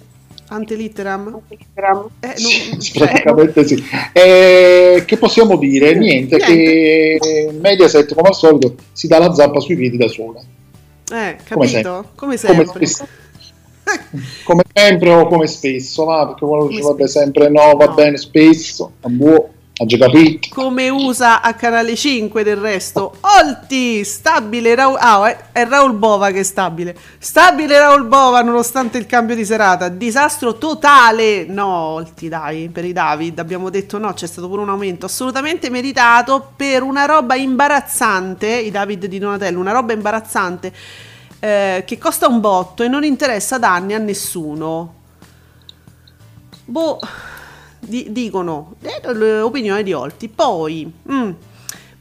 Antelitteram? 0.46 1.40
Eh, 1.48 2.34
non, 2.38 2.80
cioè, 2.80 3.08
Praticamente 3.08 3.66
sì. 3.66 3.84
Eh, 4.12 5.02
che 5.04 5.16
possiamo 5.16 5.56
dire? 5.56 5.96
Niente, 5.96 6.36
Niente, 6.36 7.18
che 7.18 7.50
Mediaset 7.60 8.14
come 8.14 8.28
al 8.28 8.34
solito 8.36 8.76
si 8.92 9.08
dà 9.08 9.18
la 9.18 9.34
zappa 9.34 9.58
sui 9.58 9.74
piedi 9.74 9.96
da 9.96 10.06
sola. 10.06 10.38
Eh, 10.38 11.36
capito? 11.42 11.46
Come 11.48 11.66
sempre. 11.66 12.14
Come 12.14 12.36
sempre. 12.36 12.64
Come 12.66 12.86
come 14.44 14.62
sempre 14.72 15.10
o 15.12 15.26
come 15.26 15.46
spesso, 15.46 16.04
va? 16.04 16.26
perché 16.26 16.44
uno 16.44 16.66
dice 16.66 16.82
vabbè 16.82 17.06
sempre 17.06 17.48
no, 17.48 17.76
va 17.76 17.86
no. 17.86 17.94
bene 17.94 18.16
spesso, 18.16 18.92
a 19.00 19.08
buono. 19.08 19.54
Ha 19.78 19.84
già 19.84 19.98
capito. 19.98 20.48
Come 20.54 20.88
usa 20.88 21.42
a 21.42 21.52
Canale 21.52 21.94
5 21.94 22.42
del 22.42 22.56
resto. 22.56 23.14
Olti, 23.20 24.04
stabile 24.04 24.74
Raul... 24.74 24.96
Ah, 24.98 25.28
è, 25.28 25.36
è 25.52 25.66
Raul 25.66 25.92
Bova 25.92 26.30
che 26.30 26.40
è 26.40 26.42
stabile. 26.44 26.96
Stabile 27.18 27.78
Raul 27.78 28.06
Bova 28.06 28.40
nonostante 28.40 28.96
il 28.96 29.04
cambio 29.04 29.34
di 29.34 29.44
serata. 29.44 29.90
Disastro 29.90 30.56
totale. 30.56 31.44
No, 31.44 31.66
Olti, 31.66 32.30
dai, 32.30 32.70
per 32.70 32.86
i 32.86 32.94
David 32.94 33.38
abbiamo 33.38 33.68
detto 33.68 33.98
no, 33.98 34.14
c'è 34.14 34.26
stato 34.26 34.48
pure 34.48 34.62
un 34.62 34.70
aumento 34.70 35.04
assolutamente 35.04 35.68
meritato 35.68 36.52
per 36.56 36.82
una 36.82 37.04
roba 37.04 37.34
imbarazzante, 37.34 38.48
i 38.48 38.70
David 38.70 39.04
di 39.04 39.18
Donatello, 39.18 39.60
una 39.60 39.72
roba 39.72 39.92
imbarazzante 39.92 40.72
eh, 41.38 41.84
che 41.86 41.98
costa 41.98 42.28
un 42.28 42.40
botto 42.40 42.82
e 42.82 42.88
non 42.88 43.04
interessa 43.04 43.58
da 43.58 43.74
anni 43.74 43.94
a 43.94 43.98
nessuno. 43.98 44.94
Boh, 46.64 46.98
di, 47.78 48.10
dicono, 48.10 48.74
eh, 48.82 49.12
l'opinione 49.12 49.82
di 49.82 49.92
Olti. 49.92 50.28
Poi, 50.28 50.92
mm, 51.10 51.30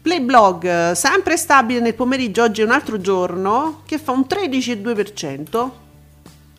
Playblog, 0.01 0.91
sempre 0.93 1.37
stabile 1.37 1.79
nel 1.79 1.95
pomeriggio, 1.95 2.43
oggi 2.43 2.61
è 2.61 2.65
un 2.65 2.71
altro 2.71 2.99
giorno, 2.99 3.81
che 3.85 3.97
fa 3.97 4.11
un 4.11 4.25
13,2%. 4.27 5.71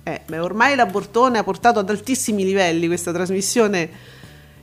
Eh, 0.02 0.20
beh, 0.24 0.38
ormai 0.38 0.76
la 0.76 0.86
Bortone 0.86 1.38
ha 1.38 1.42
portato 1.42 1.80
ad 1.80 1.90
altissimi 1.90 2.44
livelli 2.44 2.86
questa 2.86 3.12
trasmissione 3.12 4.14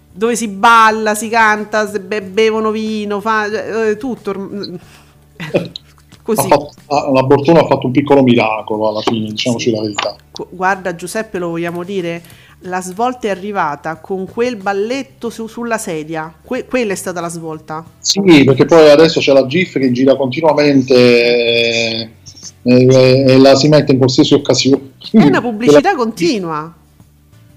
dove 0.09 0.35
si 0.35 0.47
balla, 0.47 1.15
si 1.15 1.27
canta, 1.27 1.85
be- 1.85 2.21
bevono 2.21 2.71
vino, 2.71 3.19
fa 3.19 3.45
eh, 3.45 3.97
tutto. 3.97 4.31
Così. 6.23 6.47
Fatto, 6.47 6.71
la 6.87 7.23
Bortona 7.23 7.59
ha 7.59 7.65
fatto 7.65 7.87
un 7.87 7.91
piccolo 7.91 8.23
miracolo 8.23 8.87
alla 8.87 9.01
fine, 9.01 9.27
diciamoci 9.27 9.69
sì. 9.69 9.75
la 9.75 9.81
verità. 9.81 10.15
Guarda 10.49 10.95
Giuseppe, 10.95 11.37
lo 11.37 11.49
vogliamo 11.49 11.83
dire, 11.83 12.21
la 12.59 12.81
svolta 12.81 13.27
è 13.27 13.29
arrivata 13.29 13.97
con 13.97 14.25
quel 14.25 14.55
balletto 14.55 15.29
su, 15.29 15.47
sulla 15.47 15.77
sedia, 15.77 16.33
que- 16.41 16.65
quella 16.65 16.93
è 16.93 16.95
stata 16.95 17.19
la 17.19 17.27
svolta. 17.27 17.83
Sì, 17.99 18.21
perché 18.45 18.63
poi 18.63 18.89
adesso 18.89 19.19
c'è 19.19 19.33
la 19.33 19.45
GIF 19.45 19.77
che 19.77 19.91
gira 19.91 20.15
continuamente 20.15 20.93
e, 20.93 22.09
e, 22.61 23.23
e 23.27 23.37
la 23.37 23.55
si 23.55 23.67
mette 23.67 23.91
in 23.91 23.97
qualsiasi 23.97 24.33
occasione. 24.33 24.93
È 25.11 25.23
una 25.23 25.41
pubblicità 25.41 25.93
continua. 25.95 26.73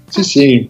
Sì, 0.08 0.24
sì. 0.24 0.66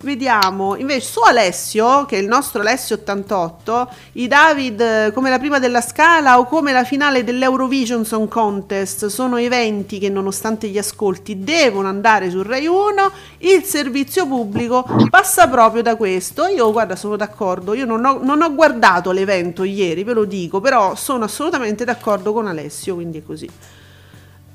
Vediamo 0.00 0.76
invece 0.76 1.10
su 1.10 1.18
Alessio, 1.22 2.06
che 2.06 2.18
è 2.18 2.20
il 2.20 2.28
nostro 2.28 2.60
Alessio 2.60 2.94
88, 2.94 3.88
i 4.12 4.28
David 4.28 4.80
eh, 4.80 5.10
come 5.12 5.28
la 5.28 5.40
prima 5.40 5.58
della 5.58 5.80
scala 5.80 6.38
o 6.38 6.44
come 6.44 6.70
la 6.70 6.84
finale 6.84 7.24
dell'Eurovision 7.24 8.04
Song 8.04 8.28
Contest 8.28 9.06
sono 9.06 9.38
eventi 9.38 9.98
che 9.98 10.08
nonostante 10.08 10.68
gli 10.68 10.78
ascolti 10.78 11.42
devono 11.42 11.88
andare 11.88 12.30
su 12.30 12.44
Rai 12.44 12.68
1, 12.68 13.10
il 13.38 13.64
servizio 13.64 14.28
pubblico 14.28 14.86
passa 15.10 15.48
proprio 15.48 15.82
da 15.82 15.96
questo. 15.96 16.46
Io 16.46 16.70
guarda 16.70 16.94
sono 16.94 17.16
d'accordo, 17.16 17.74
io 17.74 17.84
non 17.84 18.04
ho, 18.04 18.20
non 18.22 18.40
ho 18.40 18.54
guardato 18.54 19.10
l'evento 19.10 19.64
ieri, 19.64 20.04
ve 20.04 20.12
lo 20.12 20.24
dico, 20.24 20.60
però 20.60 20.94
sono 20.94 21.24
assolutamente 21.24 21.84
d'accordo 21.84 22.32
con 22.32 22.46
Alessio, 22.46 22.94
quindi 22.94 23.18
è 23.18 23.24
così. 23.24 23.50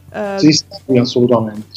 Uh, 0.10 0.38
sì, 0.38 0.54
sì, 0.54 0.98
assolutamente. 0.98 1.68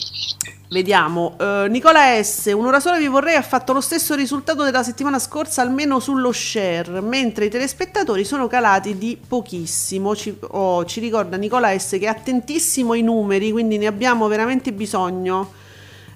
Vediamo, 0.69 1.37
uh, 1.39 1.69
Nicola 1.69 2.21
S. 2.21 2.51
Un'ora 2.53 2.81
sola 2.81 2.99
vi 2.99 3.07
vorrei 3.07 3.37
ha 3.37 3.43
fatto 3.43 3.73
lo 3.73 3.81
stesso 3.81 4.17
risultato 4.17 4.65
della 4.65 4.83
settimana 4.83 5.21
scorsa, 5.21 5.63
almeno 5.63 6.01
sullo 6.01 6.33
share, 6.33 7.01
mentre 7.01 7.45
i 7.45 7.51
telespettatori 7.51 8.25
sono 8.25 8.49
calati 8.49 8.99
di 8.99 9.17
pochissimo. 9.29 10.17
Ci, 10.17 10.37
oh, 10.41 10.85
ci 10.85 10.99
ricorda 10.99 11.37
Nicola 11.37 11.77
S. 11.79 11.91
che 11.91 12.07
è 12.07 12.07
attentissimo 12.07 12.95
ai 12.95 13.03
numeri, 13.03 13.53
quindi 13.53 13.79
ne 13.79 13.87
abbiamo 13.87 14.27
veramente 14.27 14.73
bisogno. 14.73 15.53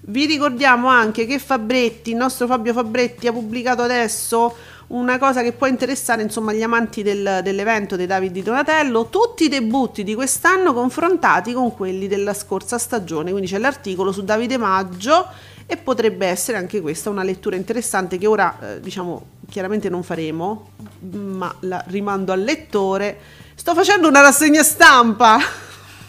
Vi 0.03 0.27
ricordiamo 0.27 0.89
anche 0.89 1.27
che 1.27 1.39
Fabretti, 1.39 2.11
il 2.11 2.17
nostro 2.17 2.49
Fabio 2.49 2.73
Fabretti, 2.73 3.29
ha 3.29 3.33
pubblicato 3.33 3.83
adesso 3.83 4.57
una 4.91 5.19
cosa 5.19 5.43
che 5.43 5.53
può 5.53 5.67
interessare 5.67 6.23
insomma 6.23 6.53
gli 6.53 6.63
amanti 6.63 7.03
del, 7.03 7.41
dell'evento 7.43 7.97
dei 7.97 8.07
David 8.07 8.33
di 8.33 8.43
Donatello, 8.43 9.09
tutti 9.09 9.45
i 9.45 9.49
debutti 9.49 10.03
di 10.03 10.15
quest'anno 10.15 10.73
confrontati 10.73 11.53
con 11.53 11.75
quelli 11.75 12.09
della 12.09 12.35
scorsa 12.35 12.79
stagione, 12.79 13.31
quindi 13.31 13.49
c'è 13.49 13.59
l'articolo 13.59 14.11
su 14.11 14.23
Davide 14.23 14.57
Maggio 14.57 15.27
e 15.67 15.77
potrebbe 15.77 16.27
essere 16.27 16.59
anche 16.59 16.81
questa 16.81 17.11
una 17.11 17.23
lettura 17.23 17.55
interessante 17.55 18.19
che 18.19 18.27
ora 18.27 18.59
eh, 18.61 18.81
diciamo 18.81 19.39
chiaramente 19.49 19.89
non 19.89 20.03
faremo, 20.03 20.71
ma 21.11 21.55
la 21.61 21.85
rimando 21.87 22.33
al 22.33 22.43
lettore. 22.43 23.19
Sto 23.55 23.75
facendo 23.75 24.09
una 24.09 24.21
rassegna 24.21 24.63
stampa. 24.63 25.39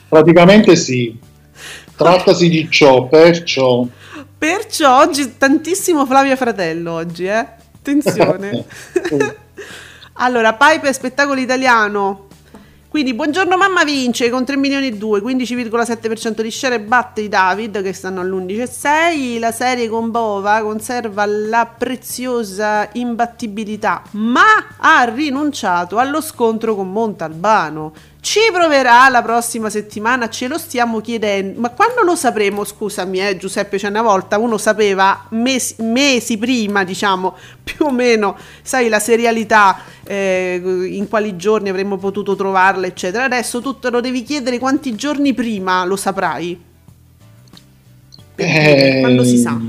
Praticamente 0.07 0.75
sì. 0.75 1.15
Trattasi 1.95 2.49
di 2.49 2.67
ciò, 2.71 3.07
perciò. 3.07 3.85
Perciò 4.37 4.99
oggi 5.01 5.37
tantissimo 5.37 6.07
Flavia 6.07 6.35
Fratello 6.35 6.93
oggi, 6.93 7.25
eh? 7.25 7.59
Attenzione. 7.81 8.63
allora, 10.13 10.53
Pipe 10.53 10.93
spettacolo 10.93 11.39
italiano. 11.39 12.27
Quindi, 12.87 13.15
buongiorno 13.15 13.57
mamma 13.57 13.83
vince 13.83 14.29
con 14.29 14.45
3 14.45 14.55
milioni 14.57 14.87
e 14.87 14.97
2, 14.97 15.21
15,7% 15.21 16.41
di 16.41 16.51
share 16.51 16.79
batte 16.79 17.21
i 17.21 17.29
David 17.29 17.81
che 17.81 17.91
stanno 17.91 18.21
all'11,6. 18.21 19.39
La 19.39 19.51
serie 19.51 19.89
con 19.89 20.11
Bova 20.11 20.61
conserva 20.61 21.25
la 21.25 21.65
preziosa 21.65 22.87
imbattibilità, 22.91 24.03
ma 24.11 24.75
ha 24.77 25.03
rinunciato 25.05 25.97
allo 25.97 26.21
scontro 26.21 26.75
con 26.75 26.91
Montalbano. 26.91 27.93
Ci 28.21 28.39
proverà 28.53 29.09
la 29.09 29.23
prossima 29.23 29.71
settimana, 29.71 30.29
ce 30.29 30.47
lo 30.47 30.59
stiamo 30.59 31.01
chiedendo. 31.01 31.59
Ma 31.59 31.71
quando 31.71 32.03
lo 32.03 32.15
sapremo? 32.15 32.63
Scusami, 32.63 33.19
eh, 33.19 33.35
Giuseppe, 33.35 33.77
c'è 33.77 33.87
una 33.87 34.03
volta 34.03 34.37
uno 34.37 34.59
sapeva 34.59 35.25
mesi, 35.29 35.77
mesi 35.79 36.37
prima, 36.37 36.83
diciamo, 36.83 37.35
più 37.63 37.87
o 37.87 37.91
meno, 37.91 38.37
sai, 38.61 38.89
la 38.89 38.99
serialità, 38.99 39.79
eh, 40.03 40.61
in 40.91 41.07
quali 41.09 41.35
giorni 41.35 41.69
avremmo 41.69 41.97
potuto 41.97 42.35
trovarla, 42.35 42.85
eccetera. 42.85 43.23
Adesso 43.23 43.59
tu 43.59 43.79
te 43.79 43.89
lo 43.89 44.01
devi 44.01 44.21
chiedere 44.21 44.59
quanti 44.59 44.93
giorni 44.93 45.33
prima 45.33 45.83
lo 45.83 45.95
saprai. 45.95 46.61
Perché, 48.35 48.97
eh, 48.97 48.99
quando 48.99 49.23
si 49.23 49.37
sa. 49.39 49.59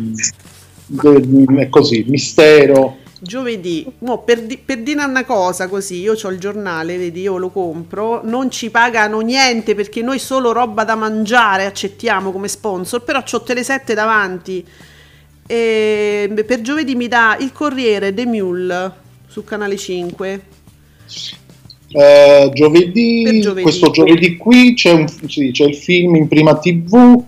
Ma... 0.87 1.63
È 1.63 1.69
così, 1.71 2.05
mistero 2.07 2.99
giovedì, 3.23 3.87
no, 4.01 4.19
per, 4.23 4.43
di, 4.43 4.59
per, 4.59 4.79
dire 4.79 5.05
una 5.05 5.25
cosa 5.25 5.69
così, 5.69 6.01
io 6.01 6.15
ho 6.21 6.31
il 6.31 6.39
giornale, 6.39 6.99
vedi, 6.99 7.21
io 7.21 7.39
lo 7.39 7.51
compro, 7.51 8.21
non 8.25 8.51
ci 8.51 8.69
pagano 8.69 9.21
niente 9.21 9.77
perché 9.77 10.03
noi 10.03 10.19
solo 10.19 10.51
roba 10.51 10.83
da 10.83 10.97
mangiare 10.97 11.65
accettiamo 11.65 12.33
come 12.33 12.49
sponsor, 12.49 13.05
però 13.05 13.21
ho 13.21 13.45
Tele7 13.47 13.95
davanti. 13.95 14.67
E 15.47 16.45
per 16.47 16.61
giovedì 16.63 16.95
mi 16.97 17.07
dà 17.07 17.37
il 17.39 17.53
Corriere 17.53 18.13
The 18.13 18.27
Mule 18.27 18.93
su 19.29 19.45
canale 19.45 19.77
5. 19.77 20.43
Eh, 21.95 22.51
giovedì, 22.55 23.41
giovedì, 23.41 23.63
questo 23.63 23.91
giovedì 23.91 24.37
qui 24.37 24.75
c'è, 24.75 24.93
un, 24.93 25.07
sì, 25.09 25.51
c'è 25.53 25.65
il 25.67 25.77
film 25.77 26.17
in 26.17 26.27
prima 26.27 26.57
tv 26.57 27.23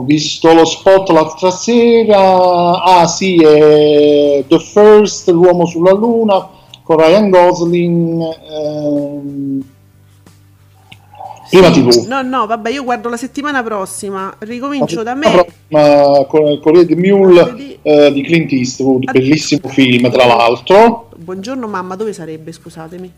ho 0.00 0.02
visto 0.02 0.52
lo 0.52 0.64
spot 0.64 1.10
l'altra 1.10 1.50
sera 1.50 2.82
ah 2.82 3.06
sì 3.06 3.36
è 3.36 4.44
The 4.46 4.58
First 4.58 5.28
l'uomo 5.30 5.66
sulla 5.66 5.92
luna 5.92 6.48
con 6.82 6.96
Ryan 6.96 7.30
Gosling 7.30 8.22
ehm, 8.50 9.64
prima 11.50 11.70
tv 11.70 12.06
no 12.06 12.22
no 12.22 12.46
vabbè 12.46 12.70
io 12.70 12.84
guardo 12.84 13.08
la 13.08 13.16
settimana 13.16 13.62
prossima 13.62 14.34
ricomincio 14.38 15.02
da 15.02 15.14
me 15.14 15.30
prossima, 15.30 16.24
con 16.26 16.58
Corriere 16.60 16.86
di 16.86 16.94
Mule 16.96 17.78
eh, 17.82 18.12
di 18.12 18.22
Clint 18.22 18.52
Eastwood 18.52 19.04
Ad... 19.06 19.12
bellissimo 19.14 19.68
film 19.68 20.10
tra 20.10 20.26
l'altro 20.26 21.08
buongiorno 21.16 21.66
mamma 21.66 21.96
dove 21.96 22.12
sarebbe 22.12 22.52
scusatemi 22.52 23.12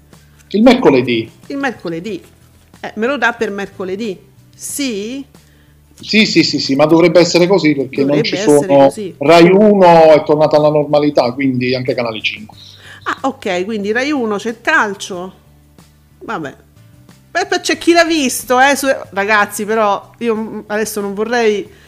il 0.54 0.62
mercoledì. 0.62 1.30
Il 1.46 1.56
mercoledì. 1.56 2.22
Eh, 2.80 2.92
me 2.96 3.06
lo 3.06 3.16
dà 3.16 3.32
per 3.32 3.50
mercoledì. 3.50 4.18
Sì? 4.54 5.24
Sì, 6.00 6.26
sì, 6.26 6.42
sì, 6.42 6.58
sì, 6.58 6.74
ma 6.74 6.86
dovrebbe 6.86 7.20
essere 7.20 7.46
così 7.46 7.74
perché 7.74 8.04
dovrebbe 8.04 8.14
non 8.16 8.24
ci 8.24 8.36
sono... 8.36 8.84
Così. 8.84 9.14
Rai 9.18 9.50
1 9.50 10.12
è 10.14 10.22
tornata 10.24 10.56
alla 10.56 10.70
normalità, 10.70 11.32
quindi 11.32 11.74
anche 11.74 11.94
Canale 11.94 12.20
5. 12.20 12.56
Ah, 13.04 13.18
ok, 13.28 13.64
quindi 13.64 13.92
Rai 13.92 14.10
1 14.10 14.36
c'è 14.36 14.60
calcio. 14.60 15.32
Vabbè. 16.20 16.54
Beh, 17.30 17.60
c'è 17.60 17.78
chi 17.78 17.92
l'ha 17.92 18.04
visto, 18.04 18.60
eh, 18.60 18.76
ragazzi, 19.10 19.64
però 19.64 20.12
io 20.18 20.64
adesso 20.66 21.00
non 21.00 21.14
vorrei... 21.14 21.80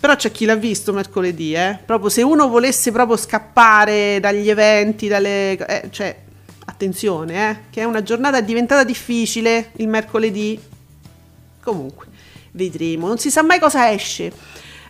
Però 0.00 0.14
c'è 0.14 0.30
chi 0.30 0.44
l'ha 0.44 0.56
visto 0.56 0.92
mercoledì, 0.92 1.54
eh. 1.54 1.78
Proprio 1.84 2.08
se 2.08 2.22
uno 2.22 2.48
volesse 2.48 2.92
proprio 2.92 3.16
scappare 3.16 4.18
dagli 4.20 4.48
eventi, 4.48 5.08
dalle... 5.08 5.56
Eh, 5.56 5.88
cioè, 5.90 6.16
attenzione, 6.66 7.50
eh, 7.50 7.56
che 7.70 7.80
è 7.80 7.84
una 7.84 8.02
giornata 8.02 8.40
diventata 8.40 8.84
difficile 8.84 9.70
il 9.76 9.88
mercoledì. 9.88 10.60
Comunque, 11.62 12.06
vedremo, 12.52 13.06
non 13.06 13.18
si 13.18 13.30
sa 13.30 13.42
mai 13.42 13.58
cosa 13.58 13.92
esce. 13.92 14.32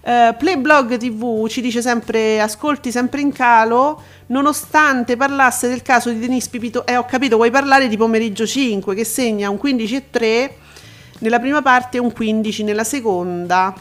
Uh, 0.00 0.36
Playblog 0.36 0.96
TV 0.96 1.48
ci 1.48 1.60
dice 1.60 1.82
sempre 1.82 2.40
ascolti 2.40 2.92
sempre 2.92 3.20
in 3.20 3.32
calo 3.32 4.00
nonostante 4.26 5.16
parlasse 5.16 5.68
del 5.68 5.82
caso 5.82 6.10
di 6.10 6.20
Denise 6.20 6.48
Pipito 6.48 6.86
eh 6.86 6.96
ho 6.96 7.04
capito 7.04 7.34
vuoi 7.34 7.50
parlare 7.50 7.88
di 7.88 7.96
pomeriggio 7.96 8.46
5 8.46 8.94
che 8.94 9.04
segna 9.04 9.50
un 9.50 9.58
15 9.58 9.96
e 9.96 10.04
3 10.08 10.56
nella 11.18 11.40
prima 11.40 11.62
parte 11.62 11.96
e 11.96 12.00
un 12.00 12.12
15 12.12 12.62
nella 12.64 12.84
seconda. 12.84 13.74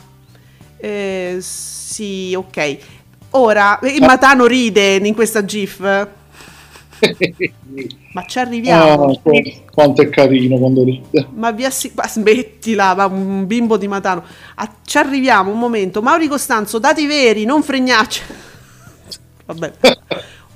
Eh, 0.77 1.38
sì 1.39 2.34
ok. 2.36 2.77
Ora 3.31 3.79
il 3.84 4.01
Matano 4.01 4.46
ride 4.46 4.96
in 4.96 5.13
questa 5.13 5.43
gif 5.43 6.07
ma 8.13 8.25
ci 8.25 8.39
arriviamo. 8.39 9.05
Ah, 9.05 9.19
quanto 9.71 10.01
è 10.01 10.09
carino 10.09 10.57
quando 10.57 10.83
ride. 10.83 11.27
Ma 11.33 11.51
vi 11.51 11.65
assicuro, 11.65 12.07
smettila, 12.07 12.95
ma 12.95 13.05
un 13.05 13.45
bimbo 13.45 13.77
di 13.77 13.87
Matano. 13.87 14.23
Ah, 14.55 14.71
ci 14.85 14.97
arriviamo 14.97 15.51
un 15.51 15.59
momento. 15.59 16.01
Mauri 16.01 16.27
Costanzo, 16.27 16.79
dati 16.79 17.05
veri, 17.05 17.45
non 17.45 17.63
fregnacce. 17.63 18.23
Vabbè. 19.45 19.73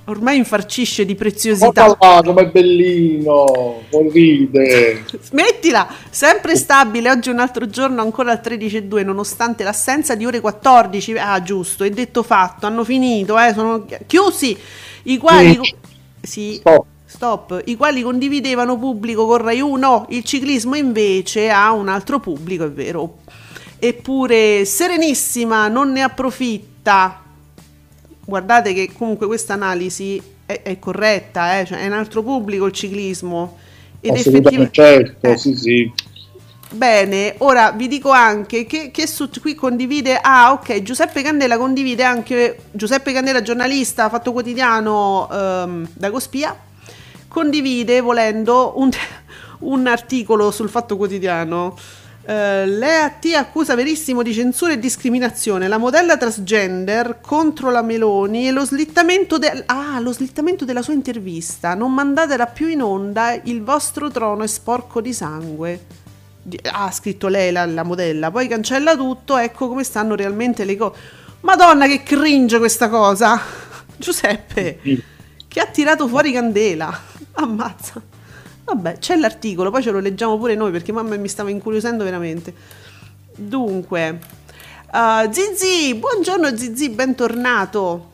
Ormai 0.06 0.38
infarcisce 0.38 1.06
di 1.06 1.14
preziosità. 1.14 1.96
Ma 2.00 2.22
come 2.22 2.48
bellino, 2.48 3.84
ride. 4.12 5.06
Smettila, 5.22 5.88
sempre 6.10 6.56
stabile. 6.56 7.12
Oggi 7.12 7.30
è 7.30 7.32
un 7.32 7.40
altro 7.40 7.70
giorno 7.70 8.02
ancora 8.02 8.32
al 8.32 8.42
13.2, 8.44 9.06
nonostante 9.06 9.64
l'assenza 9.64 10.16
di 10.16 10.26
ore 10.26 10.42
14. 10.42 11.14
Ah, 11.18 11.42
giusto, 11.44 11.84
è 11.84 11.90
detto 11.92 12.24
fatto. 12.24 12.66
Hanno 12.66 12.84
finito, 12.84 13.40
eh, 13.40 13.54
sono 13.54 13.86
chiusi. 14.08 14.58
I 15.04 15.18
quali. 15.18 15.60
Sì 16.22 16.56
stop. 16.56 16.86
stop. 17.06 17.62
i 17.66 17.76
quali 17.76 18.02
condividevano 18.02 18.78
pubblico 18.78 19.26
con 19.26 19.38
Rai 19.38 19.62
1, 19.62 20.08
il 20.10 20.24
ciclismo 20.24 20.76
invece 20.76 21.50
ha 21.50 21.72
un 21.72 21.88
altro 21.88 22.20
pubblico, 22.20 22.66
è 22.66 22.72
vero. 22.72 23.20
Eppure 23.80 24.64
Serenissima 24.66 25.68
non 25.68 25.92
ne 25.92 26.02
approfitta. 26.02 27.24
Guardate 28.24 28.74
che 28.74 28.92
comunque 28.96 29.26
questa 29.26 29.54
analisi 29.54 30.22
è, 30.46 30.62
è 30.64 30.80
corretta, 30.80 31.60
eh? 31.60 31.66
cioè 31.66 31.80
è 31.80 31.88
un 31.88 31.94
altro 31.94 32.22
pubblico 32.22 32.66
il 32.66 32.74
ciclismo. 32.74 33.58
Ed 34.00 34.16
effettivamente 34.16 34.72
certo, 34.72 35.28
eh. 35.28 35.38
sì, 35.38 35.56
sì. 35.56 35.92
Bene, 36.74 37.36
ora 37.40 37.72
vi 37.72 37.90
dico 37.90 38.12
anche 38.12 38.66
che, 38.66 38.92
che 38.92 39.06
su, 39.06 39.30
qui 39.42 39.56
condivide. 39.56 40.18
Ah, 40.22 40.54
ok. 40.54 40.82
Giuseppe 40.84 41.22
Candela 41.22 41.58
condivide 41.58 42.04
anche. 42.04 42.64
Giuseppe 42.72 43.12
Candela, 43.12 43.42
giornalista, 43.42 44.08
fatto 44.08 44.32
quotidiano 44.32 45.28
um, 45.30 45.86
da 45.94 46.10
Cospia. 46.10 46.58
Condivide 47.28 48.00
volendo 48.00 48.74
un, 48.78 48.90
un 49.60 49.86
articolo 49.86 50.50
sul 50.50 50.70
fatto 50.70 50.96
quotidiano. 50.96 51.76
Uh, 52.24 52.66
L'EAT 52.66 53.26
accusa 53.36 53.76
verissimo 53.76 54.22
di 54.22 54.32
censura 54.32 54.72
e 54.72 54.80
discriminazione 54.80 55.68
la 55.68 55.80
modella 55.80 56.18
transgender 56.18 57.18
contro 57.20 57.72
la 57.72 57.82
Meloni 57.82 58.48
e 58.48 58.52
lo 58.52 58.64
slittamento, 58.64 59.38
de- 59.40 59.64
ah, 59.66 60.00
lo 60.00 60.14
slittamento 60.14 60.64
della 60.64 60.82
sua 60.82 60.94
intervista. 60.94 61.74
Non 61.74 61.94
mandatela 61.94 62.46
più 62.46 62.68
in 62.68 62.82
onda, 62.82 63.34
il 63.44 63.62
vostro 63.62 64.10
trono 64.10 64.44
è 64.44 64.48
sporco 64.48 65.02
di 65.02 65.12
sangue 65.12 66.00
ha 66.72 66.92
scritto 66.92 67.28
lei 67.28 67.52
la, 67.52 67.66
la, 67.66 67.84
modella, 67.84 68.32
poi 68.32 68.48
cancella 68.48 68.96
tutto, 68.96 69.38
ecco 69.38 69.68
come 69.68 69.84
stanno 69.84 70.16
realmente 70.16 70.66
le 70.66 70.76
cose. 70.78 71.00
Madonna 71.42 71.88
che 71.88 72.04
cringe 72.04 72.58
questa 72.58 72.90
cosa! 72.90 73.40
Giuseppe, 73.98 74.80
che 75.48 75.60
ha 75.60 75.66
tirato 75.68 76.08
fuori 76.08 76.32
candela, 76.32 77.00
ammazza. 77.34 78.02
Vabbè, 78.64 78.98
c'è 78.98 79.16
l'articolo, 79.16 79.70
poi 79.70 79.84
ce 79.84 79.92
lo 79.92 80.00
leggiamo 80.00 80.38
pure 80.38 80.56
noi 80.56 80.72
perché 80.72 80.92
mamma 80.92 81.16
mi 81.18 81.28
stava 81.28 81.50
incuriosendo 81.50 82.04
veramente. 82.04 82.54
Dunque, 83.36 84.20
uh, 84.92 85.32
Zizi, 85.32 85.94
buongiorno 85.96 86.56
Zizi, 86.58 86.90
bentornato. 86.90 88.11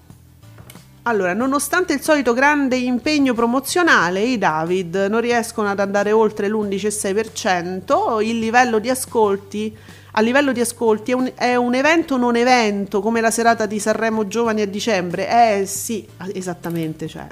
Allora, 1.08 1.34
nonostante 1.34 1.94
il 1.94 2.02
solito 2.02 2.34
grande 2.34 2.76
impegno 2.76 3.34
promozionale, 3.34 4.24
i 4.24 4.38
David 4.38 5.08
non 5.10 5.22
riescono 5.22 5.70
ad 5.70 5.80
andare 5.80 6.12
oltre 6.12 6.50
l'11,6%, 6.50 8.22
il 8.22 8.38
livello 8.40 8.80
di 8.80 8.90
ascolti 8.90 9.76
a 10.12 10.22
livello 10.22 10.52
di 10.52 10.60
ascolti 10.60 11.12
è 11.12 11.14
un, 11.14 11.32
è 11.36 11.56
un, 11.56 11.76
evento 11.76 12.18
non 12.18 12.36
evento 12.36 13.02
come 13.02 13.22
la 13.22 13.32
serata 13.32 13.66
di 13.68 13.80
Sanremo 13.80 14.28
Giovani 14.28 14.62
a 14.62 14.68
dicembre. 14.68 15.60
Eh 15.60 15.66
sì 15.66 16.06
esattamente 16.34 17.08
cioè, 17.08 17.26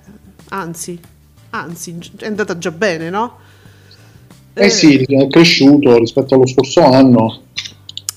anzi 0.49 0.97
anzi 1.49 1.97
è 2.17 2.27
andata 2.27 2.57
già 2.57 2.71
bene 2.71 3.09
no? 3.09 3.38
eh, 4.53 4.65
eh 4.65 4.69
sì 4.69 5.03
è 5.03 5.27
cresciuto 5.27 5.97
rispetto 5.97 6.35
allo 6.35 6.45
scorso 6.45 6.81
anno 6.81 7.44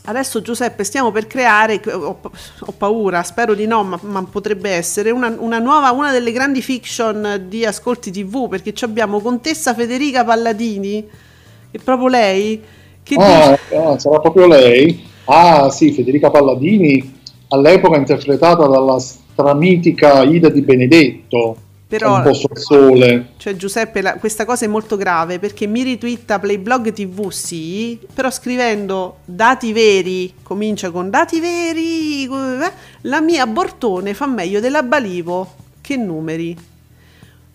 Adesso 0.08 0.40
Giuseppe 0.40 0.84
stiamo 0.84 1.10
per 1.10 1.26
creare, 1.26 1.82
ho, 1.92 2.18
ho 2.22 2.72
paura, 2.74 3.22
spero 3.22 3.52
di 3.52 3.66
no, 3.66 3.84
ma, 3.84 3.98
ma 4.00 4.24
potrebbe 4.24 4.70
essere 4.70 5.10
una, 5.10 5.36
una, 5.38 5.58
nuova, 5.58 5.90
una 5.90 6.12
delle 6.12 6.32
grandi 6.32 6.62
fiction 6.62 7.44
di 7.46 7.66
Ascolti 7.66 8.10
TV, 8.10 8.48
perché 8.48 8.72
abbiamo 8.86 9.20
Contessa 9.20 9.74
Federica 9.74 10.24
Palladini, 10.24 11.06
è 11.70 11.76
proprio 11.76 12.08
lei, 12.08 12.58
che 13.02 13.16
ah, 13.16 13.50
dice... 13.50 13.76
ah, 13.76 13.98
sarà 13.98 14.18
proprio 14.18 14.46
lei? 14.46 15.04
Ah 15.26 15.68
sì, 15.68 15.92
Federica 15.92 16.30
Palladini, 16.30 17.20
all'epoca 17.48 17.98
interpretata 17.98 18.66
dalla 18.66 18.98
stramitica 18.98 20.22
Ida 20.22 20.48
di 20.48 20.62
Benedetto 20.62 21.56
però, 21.88 22.16
un 22.16 22.22
po' 22.22 22.34
sul 22.34 22.58
sole. 22.58 23.30
Cioè, 23.38 23.56
Giuseppe, 23.56 24.02
la, 24.02 24.14
questa 24.14 24.44
cosa 24.44 24.66
è 24.66 24.68
molto 24.68 24.96
grave 24.96 25.38
perché 25.38 25.66
mi 25.66 25.82
ritwitta 25.82 26.38
Playblog 26.38 26.92
TV, 26.92 27.30
sì, 27.30 27.98
però 28.12 28.30
scrivendo 28.30 29.20
dati 29.24 29.72
veri, 29.72 30.34
comincia 30.42 30.90
con 30.90 31.08
dati 31.08 31.40
veri, 31.40 32.24
eh, 32.24 32.72
la 33.02 33.20
mia 33.22 33.46
Bortone 33.46 34.12
fa 34.12 34.26
meglio 34.26 34.60
della 34.60 34.82
Balivo 34.82 35.54
che 35.80 35.96
numeri. 35.96 36.56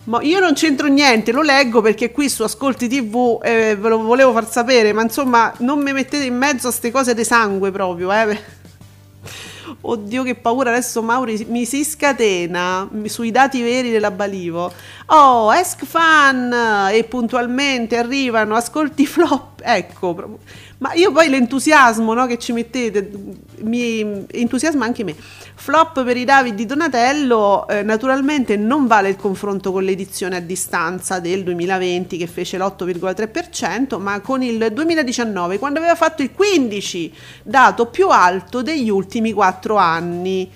Ma 0.06 0.22
io 0.24 0.40
non 0.40 0.54
c'entro 0.54 0.88
niente, 0.88 1.32
lo 1.32 1.44
leggo 1.44 1.82
perché 1.82 2.12
qui 2.12 2.28
su 2.28 2.42
Ascolti 2.42 2.90
TV 2.90 3.40
eh, 3.42 3.78
ve 3.80 3.88
lo 3.88 4.02
volevo 4.02 4.34
far 4.34 4.50
sapere, 4.50 4.94
ma 4.94 5.04
insomma 5.04 5.54
non 5.60 5.80
mi 5.80 5.94
mettete 5.94 6.26
in 6.26 6.36
mezzo 6.36 6.68
a 6.68 6.70
queste 6.72 6.90
cose 6.92 7.14
di 7.14 7.24
sangue 7.24 7.72
proprio, 7.72 8.12
eh. 8.12 8.62
Oddio, 9.82 10.24
che 10.24 10.36
paura! 10.36 10.72
Adesso 10.72 11.02
Mauri 11.02 11.46
mi 11.50 11.66
si 11.66 11.84
scatena 11.84 12.90
sui 13.06 13.32
dati 13.32 13.62
veri 13.62 13.92
della 13.92 14.12
Balivo. 14.12 14.72
Oh, 15.08 15.50
Ask 15.50 15.86
Fan! 15.86 16.90
E 16.92 17.04
puntualmente 17.04 17.98
arrivano 17.98 18.56
ascolti 18.56 19.06
flop. 19.06 19.62
Ecco, 19.64 20.40
ma 20.80 20.94
io 20.94 21.12
poi 21.12 21.30
l'entusiasmo 21.30 22.14
no, 22.14 22.26
che 22.26 22.38
ci 22.38 22.52
mettete 22.52 23.12
mi 23.60 24.26
entusiasma 24.30 24.86
anche 24.86 25.04
me. 25.04 25.16
Flop 25.56 26.04
per 26.04 26.18
i 26.18 26.26
David 26.26 26.56
di 26.56 26.66
Donatello, 26.66 27.68
eh, 27.68 27.84
naturalmente 27.84 28.58
non 28.58 28.88
vale 28.88 29.10
il 29.10 29.16
confronto 29.16 29.72
con 29.72 29.84
l'edizione 29.84 30.36
a 30.36 30.40
distanza 30.40 31.20
del 31.20 31.44
2020 31.44 32.18
che 32.18 32.28
fece 32.28 32.58
l'8,3%, 32.58 34.00
ma 34.00 34.20
con 34.20 34.42
il 34.42 34.72
2019 34.74 35.60
quando 35.60 35.80
aveva 35.80 35.96
fatto 35.96 36.22
il 36.22 36.32
15, 36.34 37.14
dato 37.44 37.86
più 37.88 38.10
alto 38.10 38.62
degli 38.62 38.90
ultimi 38.90 39.32
4 39.32 39.76
anni. 39.76 40.52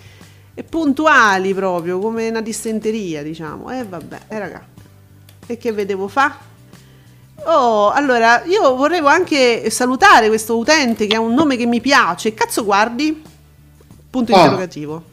e 0.53 0.63
puntuali 0.63 1.53
proprio, 1.53 1.99
come 1.99 2.29
una 2.29 2.41
dissenteria, 2.41 3.21
diciamo. 3.21 3.69
E 3.69 3.77
eh, 3.77 3.83
vabbè, 3.85 4.19
eh 4.27 4.39
raga. 4.39 4.65
E 5.45 5.57
che 5.57 5.71
vedevo 5.71 6.07
fa? 6.07 6.35
Oh, 7.43 7.91
allora, 7.91 8.43
io 8.45 8.75
volevo 8.75 9.07
anche 9.07 9.69
salutare 9.69 10.27
questo 10.27 10.57
utente 10.57 11.05
che 11.05 11.15
ha 11.15 11.19
un 11.19 11.35
nome 11.35 11.55
che 11.55 11.67
mi 11.67 11.79
piace. 11.79 12.33
Cazzo 12.33 12.65
guardi? 12.65 13.23
Punto 14.09 14.33
ah, 14.33 14.37
interrogativo. 14.37 15.03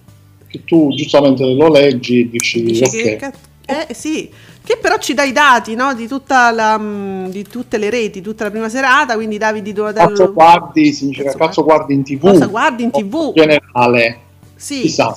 Che 0.47 0.63
tu 0.65 0.91
giustamente 0.95 1.45
lo 1.45 1.69
leggi 1.69 2.21
e 2.21 2.31
dici, 2.31 2.63
dici 2.63 2.83
ok. 2.83 3.17
Che, 3.17 3.33
eh 3.67 3.95
sì, 3.95 4.31
che 4.65 4.79
però 4.81 4.99
ci 4.99 5.15
dà 5.15 5.25
i 5.25 5.33
dati 5.33 5.75
no? 5.75 5.95
di, 5.95 6.09
la, 6.29 6.79
mm, 6.79 7.27
di, 7.27 7.43
tutte 7.45 7.77
le 7.77 7.91
reti, 7.91 8.21
tutta 8.21 8.45
la 8.45 8.51
prima 8.51 8.69
serata, 8.69 9.15
quindi 9.15 9.37
Davide 9.37 9.73
Donatello... 9.73 10.09
Cazzo 10.09 10.33
guardi, 10.33 10.93
significa 10.93 11.25
cazzo, 11.25 11.39
cazzo 11.39 11.65
guardi 11.65 11.95
in 11.95 12.03
tv. 12.03 12.21
Cosa 12.21 12.47
guardi 12.47 12.83
in 12.83 12.91
tv? 12.91 13.15
In 13.15 13.33
generale. 13.35 14.19
Sì. 14.57 14.81
Chissà. 14.81 15.17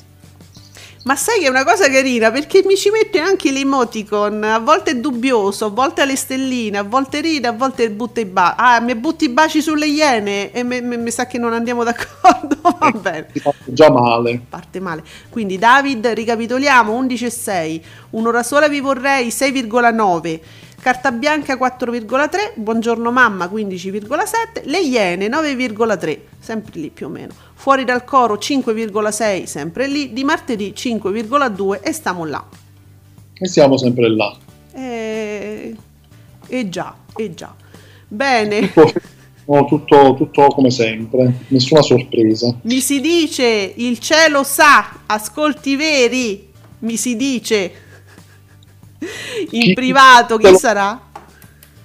Ma 1.08 1.16
sai 1.16 1.40
che 1.40 1.46
è 1.46 1.50
una 1.50 1.64
cosa 1.64 1.90
carina 1.90 2.32
perché 2.32 2.64
mi 2.66 2.76
ci 2.76 2.90
mette 2.90 3.20
anche 3.20 3.50
l'emoticon, 3.50 4.44
a 4.44 4.60
volte 4.60 4.92
è 4.92 4.96
dubbioso, 4.98 5.64
a 5.64 5.70
volte 5.70 6.04
le 6.04 6.18
stelline, 6.18 6.80
a 6.80 6.84
volte 6.84 7.22
ride, 7.22 7.48
a 7.48 7.54
volte 7.54 7.90
butta 7.90 8.20
i 8.20 8.26
baci. 8.26 8.56
Ah, 8.58 8.82
mi 8.82 8.94
butti 8.94 9.24
i 9.24 9.30
baci 9.30 9.62
sulle 9.62 9.88
iene 9.88 10.52
e 10.52 10.64
mi 10.64 11.10
sa 11.10 11.26
che 11.26 11.38
non 11.38 11.54
andiamo 11.54 11.86
d'accordo. 11.86 12.58
Va 12.78 12.92
bene. 12.92 13.28
Ti 13.32 13.40
parte 13.40 13.74
già 13.74 13.90
male. 13.90 14.42
Parte 14.50 14.82
male. 14.82 15.02
Quindi 15.30 15.58
David, 15.58 16.08
ricapitoliamo, 16.08 17.02
11,6, 17.02 17.82
un'ora 18.10 18.44
sola 18.44 18.68
vi 18.68 18.82
vorrei, 18.82 19.30
6,9. 19.30 20.40
Carta 20.88 21.12
bianca 21.12 21.58
4,3, 21.58 22.54
buongiorno 22.56 23.12
mamma 23.12 23.48
15,7, 23.48 24.62
le 24.70 24.80
iene 24.80 25.28
9,3, 25.28 26.18
sempre 26.40 26.80
lì 26.80 26.90
più 26.92 27.08
o 27.08 27.10
meno. 27.10 27.34
Fuori 27.56 27.84
dal 27.84 28.06
coro 28.06 28.36
5,6, 28.36 29.44
sempre 29.44 29.88
lì, 29.90 30.14
di 30.14 30.24
martedì 30.24 30.72
5,2 30.74 31.82
e 31.84 31.92
stiamo 31.92 32.24
là. 32.24 32.42
E 33.34 33.48
siamo 33.50 33.76
sempre 33.76 34.16
là. 34.16 34.34
E, 34.72 34.82
eh, 34.82 35.76
e 36.48 36.70
già, 36.70 36.96
e 37.18 37.34
già. 37.34 37.54
Bene. 38.08 38.72
Tutto, 38.72 39.66
tutto, 39.66 40.14
tutto 40.16 40.48
come 40.48 40.72
sempre, 40.72 41.34
nessuna 41.50 41.82
sorpresa. 41.82 42.56
Mi 42.62 42.80
si 42.80 43.02
dice, 43.02 43.74
il 43.76 44.00
cielo 44.00 44.46
sa, 44.46 45.00
ascolti 45.06 45.76
veri, 45.76 46.48
mi 46.80 46.96
si 46.96 47.18
dice 47.18 47.87
in 49.52 49.62
chi, 49.62 49.74
privato 49.74 50.38
chi 50.38 50.52
lo... 50.52 50.58
sarà? 50.58 51.02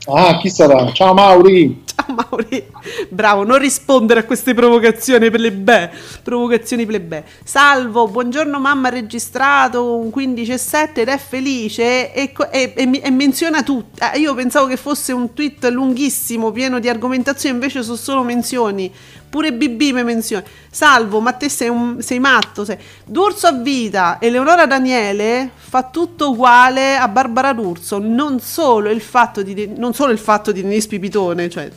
Ah, 0.06 0.38
chi 0.38 0.50
sarà? 0.50 0.90
Ciao 0.92 1.14
Mauri! 1.14 1.84
Ciao 1.84 2.14
Mauri! 2.14 2.66
Bravo, 3.08 3.44
non 3.44 3.58
rispondere 3.58 4.20
a 4.20 4.24
queste 4.24 4.52
provocazioni 4.52 5.30
plebè. 5.30 5.90
Provocazioni 6.22 6.84
plebè. 6.84 7.22
Salvo, 7.44 8.08
buongiorno 8.08 8.58
mamma 8.58 8.88
registrato 8.88 9.96
un 9.96 10.10
15 10.10 10.52
e 10.52 10.58
7 10.58 11.00
ed 11.02 11.08
è 11.08 11.18
felice 11.18 12.12
e, 12.12 12.32
e, 12.50 12.72
e, 12.74 13.00
e 13.02 13.10
menziona 13.10 13.62
tutto. 13.62 14.04
Eh, 14.12 14.18
io 14.18 14.34
pensavo 14.34 14.66
che 14.66 14.76
fosse 14.76 15.12
un 15.12 15.32
tweet 15.34 15.66
lunghissimo, 15.66 16.50
pieno 16.50 16.80
di 16.80 16.88
argomentazioni, 16.88 17.54
invece 17.54 17.82
sono 17.84 17.96
solo 17.96 18.22
menzioni. 18.22 18.92
Pure 19.32 19.54
BB 19.54 19.80
mi 19.94 20.04
menziona. 20.04 20.44
Salvo, 20.70 21.18
ma 21.20 21.32
te 21.32 21.48
sei, 21.48 21.70
un, 21.70 22.02
sei 22.02 22.18
matto. 22.18 22.66
Sei. 22.66 22.76
D'Urso 23.06 23.46
a 23.46 23.52
vita, 23.52 24.18
Eleonora 24.20 24.66
Daniele 24.66 25.48
fa 25.54 25.84
tutto 25.84 26.32
uguale 26.32 26.98
a 26.98 27.08
Barbara 27.08 27.54
D'Urso. 27.54 27.98
Non 27.98 28.40
solo 28.40 28.90
il 28.90 29.00
fatto 29.00 29.42
di, 29.42 29.72
non 29.74 29.94
solo 29.94 30.12
il 30.12 30.18
fatto 30.18 30.52
di 30.52 30.60
Denise 30.60 30.86
Pipitone, 30.86 31.48
cioè 31.48 31.70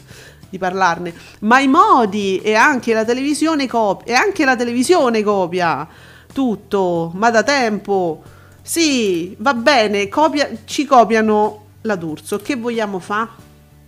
di 0.49 0.57
parlarne, 0.57 1.13
ma 1.39 1.59
i 1.61 1.69
modi 1.69 2.41
e 2.41 2.55
anche 2.55 2.93
la 2.93 3.05
televisione 3.05 3.67
copia. 3.67 4.13
E 4.13 4.17
anche 4.17 4.43
la 4.43 4.57
televisione 4.57 5.23
copia 5.23 5.87
tutto, 6.33 7.11
ma 7.15 7.31
da 7.31 7.43
tempo. 7.43 8.21
Sì, 8.61 9.33
va 9.39 9.53
bene, 9.53 10.09
copia, 10.09 10.49
ci 10.65 10.83
copiano 10.83 11.67
la 11.83 11.95
D'Urso. 11.95 12.35
Che 12.35 12.57
vogliamo 12.57 12.99
fare? 12.99 13.44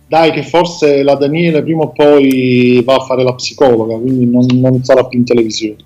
Dai 0.08 0.32
che 0.32 0.42
forse 0.42 1.02
la 1.02 1.14
Daniele 1.14 1.62
prima 1.62 1.82
o 1.82 1.92
poi 1.92 2.82
va 2.84 2.94
a 2.94 3.00
fare 3.00 3.22
la 3.22 3.34
psicologa, 3.34 3.96
quindi 3.98 4.24
non, 4.24 4.46
non 4.54 4.82
sarà 4.82 5.04
più 5.04 5.18
in 5.18 5.24
televisione. 5.24 5.76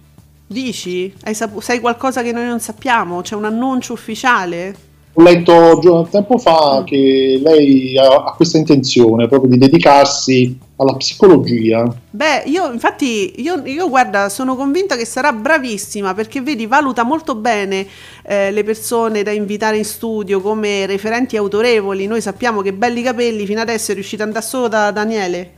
Dici? 0.47 1.13
Hai 1.25 1.35
sapu- 1.35 1.61
sai 1.61 1.81
qualcosa 1.81 2.23
che 2.23 2.31
noi 2.31 2.47
non 2.47 2.61
sappiamo? 2.61 3.21
C'è 3.23 3.35
un 3.35 3.47
annuncio 3.47 3.93
ufficiale? 3.93 4.91
Ho 5.15 5.23
letto 5.23 6.09
tempo 6.11 6.39
fa 6.39 6.85
che 6.87 7.39
lei 7.43 7.99
ha, 7.99 8.25
ha, 8.25 8.33
questa 8.35 8.57
intenzione 8.57 9.29
proprio 9.29 9.51
di 9.51 9.59
dedicarsi 9.59 10.59
alla 10.77 10.95
psicologia. 10.95 11.85
Beh, 12.09 12.45
io 12.47 12.73
infatti, 12.73 13.35
io, 13.43 13.61
io 13.67 13.91
guarda, 13.91 14.31
sono 14.31 14.57
convinta 14.57 14.97
che 14.97 15.05
sarà 15.05 15.33
bravissima 15.33 16.15
perché 16.15 16.41
vedi, 16.41 16.67
valuta 16.67 17.03
molto 17.03 17.35
bene 17.35 17.87
eh, 18.23 18.51
le 18.51 18.65
persone 18.65 19.23
da 19.23 19.33
invitare 19.33 19.77
in 19.77 19.85
studio 19.85 20.41
come 20.41 20.87
referenti 20.87 21.37
autorevoli. 21.37 22.07
Noi 22.07 22.23
sappiamo 22.23 22.63
che 22.63 22.73
belli 22.73 23.03
capelli 23.03 23.45
fino 23.45 23.61
adesso 23.61 23.91
è 23.91 23.95
riuscita 23.95 24.23
ad 24.23 24.29
andare 24.29 24.47
solo 24.47 24.69
da 24.69 24.91
Daniele. 24.93 25.51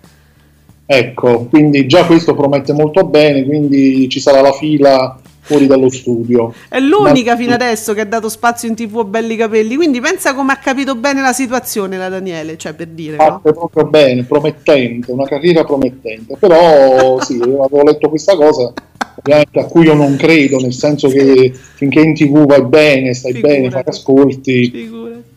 Ecco, 0.86 1.46
quindi 1.46 1.86
già 1.86 2.04
questo 2.04 2.34
promette 2.34 2.72
molto 2.72 3.04
bene, 3.04 3.44
quindi 3.44 4.08
ci 4.08 4.18
sarà 4.18 4.40
la 4.40 4.52
fila 4.52 5.18
fuori 5.44 5.66
dallo 5.66 5.90
studio. 5.90 6.54
È 6.68 6.80
l'unica 6.80 7.32
Ma... 7.32 7.38
fino 7.38 7.54
adesso 7.54 7.92
che 7.92 8.00
ha 8.00 8.06
dato 8.06 8.28
spazio 8.28 8.66
in 8.66 8.74
tv 8.74 8.98
a 8.98 9.04
belli 9.04 9.36
capelli, 9.36 9.76
quindi 9.76 10.00
pensa 10.00 10.34
come 10.34 10.52
ha 10.52 10.56
capito 10.56 10.96
bene 10.96 11.20
la 11.20 11.34
situazione 11.34 11.98
la 11.98 12.08
Daniele, 12.08 12.56
cioè 12.56 12.72
per 12.72 12.88
dire. 12.88 13.16
Parte 13.16 13.50
no? 13.50 13.54
proprio 13.54 13.84
bene, 13.84 14.24
promettente, 14.24 15.12
una 15.12 15.26
carriera 15.26 15.62
promettente, 15.64 16.36
però 16.38 17.20
sì, 17.22 17.38
avevo 17.40 17.82
letto 17.82 18.08
questa 18.08 18.34
cosa 18.34 18.72
ovviamente 19.16 19.60
a 19.60 19.66
cui 19.66 19.84
io 19.84 19.94
non 19.94 20.16
credo, 20.16 20.58
nel 20.58 20.72
senso 20.72 21.08
che 21.08 21.52
finché 21.52 22.00
in 22.00 22.14
tv 22.14 22.46
vai 22.46 22.64
bene, 22.64 23.14
stai 23.14 23.32
Figurati. 23.32 23.60
bene, 23.60 23.70
fai 23.70 23.82
ascolti. 23.86 24.70
Figurati. 24.70 25.32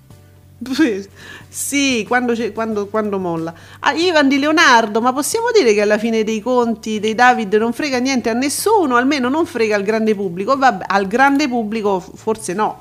Sì, 1.57 2.05
quando, 2.07 2.35
quando, 2.53 2.85
quando, 2.85 3.17
molla. 3.17 3.51
Ah, 3.79 3.91
Ivan 3.93 4.29
di 4.29 4.37
Leonardo, 4.37 5.01
ma 5.01 5.11
possiamo 5.11 5.47
dire 5.51 5.73
che 5.73 5.81
alla 5.81 5.97
fine 5.97 6.23
dei 6.23 6.39
conti 6.39 6.99
dei 6.99 7.15
David 7.15 7.55
non 7.55 7.73
frega 7.73 7.97
niente 7.97 8.29
a 8.29 8.33
nessuno, 8.33 8.95
almeno 8.95 9.27
non 9.27 9.47
frega 9.47 9.75
al 9.75 9.81
grande 9.81 10.13
pubblico? 10.13 10.55
Vabbè, 10.55 10.85
al 10.87 11.07
grande 11.07 11.49
pubblico 11.49 11.99
forse 11.99 12.53
no. 12.53 12.79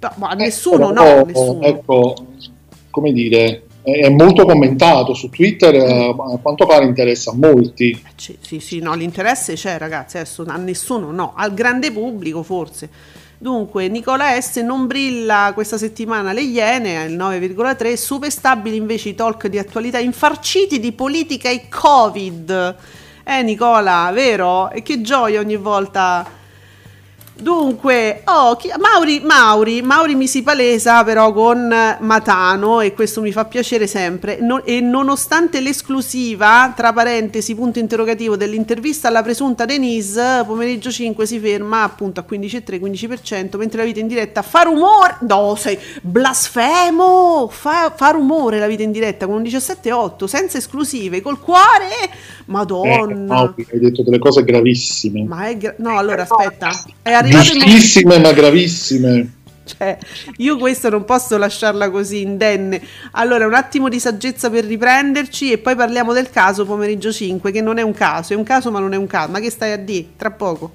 No, 0.00 0.12
ma 0.16 0.28
a 0.28 0.32
eh, 0.34 0.36
nessuno 0.36 0.90
ecco, 0.90 1.02
no. 1.02 1.24
Nessuno. 1.24 1.62
Ecco, 1.62 2.14
come 2.90 3.10
dire, 3.12 3.62
è 3.80 4.10
molto 4.10 4.44
commentato 4.44 5.14
su 5.14 5.30
Twitter, 5.30 5.74
mm. 5.74 6.20
a 6.20 6.38
quanto 6.42 6.66
pare 6.66 6.84
interessa 6.84 7.30
a 7.30 7.34
molti. 7.36 7.90
Eh, 7.92 8.36
sì, 8.38 8.60
sì, 8.60 8.80
no, 8.80 8.92
l'interesse 8.92 9.54
c'è 9.54 9.78
ragazzi, 9.78 10.18
adesso 10.18 10.44
a 10.46 10.56
nessuno 10.58 11.10
no, 11.10 11.32
al 11.34 11.54
grande 11.54 11.90
pubblico 11.90 12.42
forse. 12.42 13.16
Dunque, 13.40 13.86
Nicola 13.86 14.40
S 14.40 14.56
non 14.56 14.88
brilla 14.88 15.52
questa 15.54 15.78
settimana 15.78 16.32
le 16.32 16.40
Iene 16.42 17.00
al 17.00 17.12
9,3, 17.12 17.94
super 17.94 18.32
stabili 18.32 18.74
invece 18.74 19.10
i 19.10 19.14
talk 19.14 19.46
di 19.46 19.60
attualità 19.60 20.00
infarciti 20.00 20.80
di 20.80 20.90
politica 20.90 21.48
e 21.48 21.68
Covid. 21.68 22.76
Eh 23.22 23.42
Nicola, 23.44 24.10
vero? 24.12 24.70
E 24.70 24.82
che 24.82 25.02
gioia 25.02 25.38
ogni 25.38 25.54
volta 25.54 26.26
Dunque, 27.40 28.22
oh, 28.24 28.56
chi, 28.56 28.68
Mauri, 28.80 29.20
Mauri, 29.20 29.80
Mauri 29.80 30.16
mi 30.16 30.26
si 30.26 30.42
palesa 30.42 31.04
però 31.04 31.32
con 31.32 31.72
Matano 32.00 32.80
e 32.80 32.92
questo 32.94 33.20
mi 33.20 33.30
fa 33.30 33.44
piacere 33.44 33.86
sempre 33.86 34.38
no, 34.40 34.64
e 34.64 34.80
nonostante 34.80 35.60
l'esclusiva, 35.60 36.72
tra 36.74 36.92
parentesi, 36.92 37.54
punto 37.54 37.78
interrogativo 37.78 38.36
dell'intervista 38.36 39.06
alla 39.06 39.22
presunta 39.22 39.64
Denise, 39.66 40.42
pomeriggio 40.44 40.90
5 40.90 41.26
si 41.26 41.38
ferma 41.38 41.84
appunto 41.84 42.18
a 42.18 42.24
15,3, 42.28 42.80
15%, 42.80 43.56
mentre 43.56 43.78
la 43.78 43.84
vita 43.84 44.00
in 44.00 44.08
diretta 44.08 44.42
fa 44.42 44.62
rumore, 44.62 45.18
no 45.20 45.54
sei 45.54 45.78
blasfemo, 46.02 47.48
fa, 47.52 47.92
fa 47.94 48.10
rumore 48.10 48.58
la 48.58 48.66
vita 48.66 48.82
in 48.82 48.90
diretta 48.90 49.26
con 49.26 49.36
un 49.36 49.42
17,8, 49.42 50.24
senza 50.24 50.58
esclusive, 50.58 51.22
col 51.22 51.38
cuore, 51.38 52.10
madonna. 52.46 53.12
Eh, 53.12 53.14
Mauri, 53.14 53.66
hai 53.72 53.78
detto 53.78 54.02
delle 54.02 54.18
cose 54.18 54.42
gravissime. 54.42 55.22
Ma 55.22 55.46
è, 55.46 55.56
gra- 55.56 55.74
no 55.78 55.96
allora 55.96 56.22
aspetta, 56.22 56.70
è 57.00 57.12
arrivato 57.12 57.26
Giustissime 57.28 58.18
ma 58.18 58.32
gravissime. 58.32 59.32
Cioè, 59.68 59.98
io 60.38 60.56
questa 60.56 60.88
non 60.88 61.04
posso 61.04 61.36
lasciarla 61.36 61.90
così 61.90 62.22
indenne. 62.22 62.80
Allora, 63.12 63.46
un 63.46 63.54
attimo 63.54 63.90
di 63.90 64.00
saggezza 64.00 64.48
per 64.48 64.64
riprenderci 64.64 65.52
e 65.52 65.58
poi 65.58 65.76
parliamo 65.76 66.14
del 66.14 66.30
caso 66.30 66.64
pomeriggio 66.64 67.12
5, 67.12 67.50
che 67.50 67.60
non 67.60 67.76
è 67.78 67.82
un 67.82 67.92
caso, 67.92 68.32
è 68.32 68.36
un 68.36 68.44
caso 68.44 68.70
ma 68.70 68.80
non 68.80 68.94
è 68.94 68.96
un 68.96 69.06
caso. 69.06 69.30
Ma 69.30 69.40
che 69.40 69.50
stai 69.50 69.72
a 69.72 69.76
dire? 69.76 70.06
Tra 70.16 70.30
poco. 70.30 70.72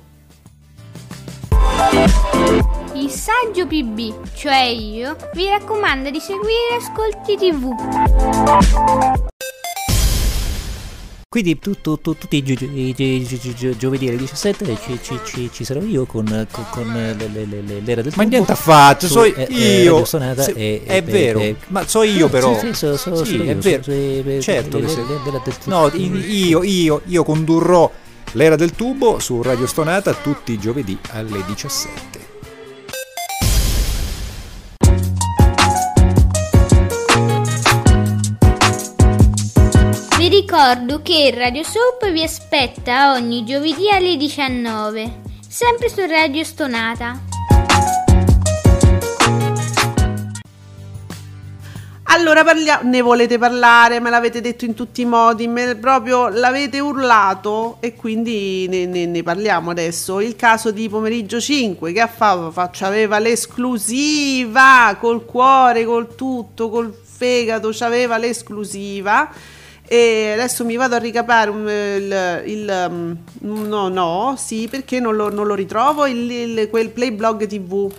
Il 2.93 3.09
saggio 3.09 3.65
PB, 3.65 4.35
cioè 4.35 4.61
io, 4.65 5.15
vi 5.33 5.47
raccomando 5.49 6.11
di 6.11 6.19
seguire 6.19 6.77
Ascolti 6.77 7.35
TV. 7.35 9.31
Quindi 11.33 11.57
tu, 11.57 11.81
tu, 11.81 11.99
tu, 11.99 12.15
tutti 12.15 12.37
i, 12.37 12.43
gio, 12.43 12.53
i, 12.63 13.25
gio, 13.55 13.75
giovedì 13.75 14.07
alle 14.07 14.17
17 14.17 14.77
ci, 14.79 14.99
ci, 15.01 15.19
ci, 15.25 15.49
ci, 15.51 15.63
sarò 15.63 15.79
io 15.79 16.05
con, 16.05 16.27
con, 16.51 16.65
con 16.69 16.93
le, 16.93 17.27
le, 17.27 17.45
le, 17.47 17.81
l'era 17.81 18.03
del 18.03 18.13
Ma 18.15 18.21
niente 18.21 18.51
affatto, 18.51 19.07
so 19.07 19.23
io. 19.23 20.03
Eh, 20.03 20.05
se, 20.05 20.51
e, 20.55 20.83
è 20.85 20.97
e, 20.97 21.01
vero, 21.01 21.39
e, 21.39 21.55
ma 21.69 21.87
so 21.87 22.03
io 22.03 22.29
però. 22.29 22.55
Sì, 22.59 22.75
sì, 22.75 22.95
so, 22.95 23.25
sì, 23.25 23.39
è 23.47 23.55
vero. 23.55 23.81
certo 24.43 24.77
che 24.77 24.87
se, 24.87 25.01
No, 25.63 25.87
io, 25.95 26.61
io, 26.61 27.01
io 27.03 27.23
condurrò 27.23 27.91
L'era 28.33 28.55
del 28.55 28.73
tubo 28.73 29.17
su 29.17 29.41
Radio 29.41 29.65
Stonata 29.65 30.13
tutti 30.13 30.51
i 30.51 30.59
giovedì 30.59 30.95
alle 31.13 31.43
17. 31.47 32.32
Ricordo 40.55 41.01
che 41.01 41.33
Radio 41.33 41.63
Soap 41.63 42.11
vi 42.11 42.21
aspetta 42.21 43.13
ogni 43.13 43.43
giovedì 43.43 43.89
alle 43.89 44.15
19, 44.17 45.21
sempre 45.47 45.89
su 45.89 46.05
Radio 46.05 46.43
Stonata. 46.43 47.19
Allora 52.03 52.43
parliamo, 52.43 52.87
ne 52.87 53.01
volete 53.01 53.39
parlare, 53.39 53.99
me 53.99 54.11
l'avete 54.11 54.41
detto 54.41 54.65
in 54.65 54.75
tutti 54.75 55.01
i 55.01 55.05
modi, 55.05 55.47
me, 55.47 55.73
proprio 55.73 56.27
l'avete 56.27 56.79
urlato 56.79 57.77
e 57.79 57.95
quindi 57.95 58.67
ne, 58.69 58.85
ne, 58.85 59.07
ne, 59.07 59.23
parliamo 59.23 59.71
adesso. 59.71 60.19
Il 60.19 60.35
caso 60.35 60.69
di 60.69 60.87
pomeriggio 60.87 61.41
5 61.41 61.91
che 61.91 61.99
ha 61.99 62.07
fatto, 62.07 62.85
aveva 62.85 63.17
l'esclusiva 63.17 64.95
col 64.99 65.25
cuore, 65.25 65.83
col 65.83 66.13
tutto, 66.13 66.69
col 66.69 66.93
fegato, 66.93 67.71
aveva 67.79 68.17
l'esclusiva 68.17 69.31
e 69.85 70.31
adesso 70.33 70.65
mi 70.65 70.75
vado 70.75 70.95
a 70.95 70.99
ricapare 70.99 71.51
il, 71.51 72.41
il, 72.45 72.87
um, 72.89 73.17
no 73.41 73.89
no 73.89 74.35
sì 74.37 74.67
perché 74.69 74.99
non 74.99 75.15
lo, 75.15 75.29
non 75.29 75.45
lo 75.45 75.55
ritrovo 75.55 76.05
il, 76.05 76.31
il, 76.31 76.67
quel 76.69 76.89
playblog 76.89 77.45
tv 77.45 77.91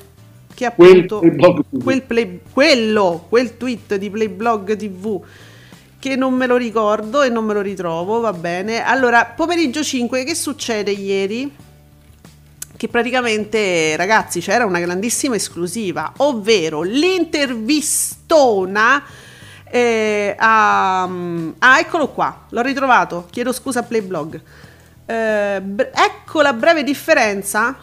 che 0.55 0.67
appunto 0.67 1.19
quel 1.19 1.65
quel 1.83 2.03
play, 2.03 2.41
quello, 2.53 3.27
quel 3.29 3.57
tweet 3.57 3.97
di 3.97 4.09
Playblog 4.09 4.77
TV 4.77 5.21
che 5.99 6.15
non 6.17 6.35
me 6.35 6.47
lo 6.47 6.57
ricordo 6.57 7.23
e 7.23 7.29
non 7.31 7.47
me 7.47 7.55
lo 7.55 7.63
ritrovo, 7.63 8.21
va 8.21 8.35
bene. 8.35 8.85
Allora, 8.85 9.25
pomeriggio 9.25 9.83
5, 9.83 10.25
che 10.25 10.35
succede 10.35 10.91
ieri? 10.91 11.51
Che 12.77 12.89
praticamente, 12.89 13.97
ragazzi, 13.97 14.41
c'era 14.41 14.67
una 14.67 14.81
grandissima 14.81 15.35
esclusiva, 15.35 16.13
ovvero 16.19 16.83
l'intervistona 16.83 19.03
eh, 19.75 20.37
a... 20.39 21.03
Ah, 21.03 21.81
eccolo 21.81 22.07
qua, 22.11 22.47
l'ho 22.51 22.63
ritrovato, 22.63 23.27
chiedo 23.29 23.53
scusa 23.53 23.81
a 23.81 23.83
Playblog. 23.83 24.41
Eh, 25.05 25.57
ecco 25.57 26.43
la 26.43 26.53
breve 26.53 26.85
differenza 26.85 27.77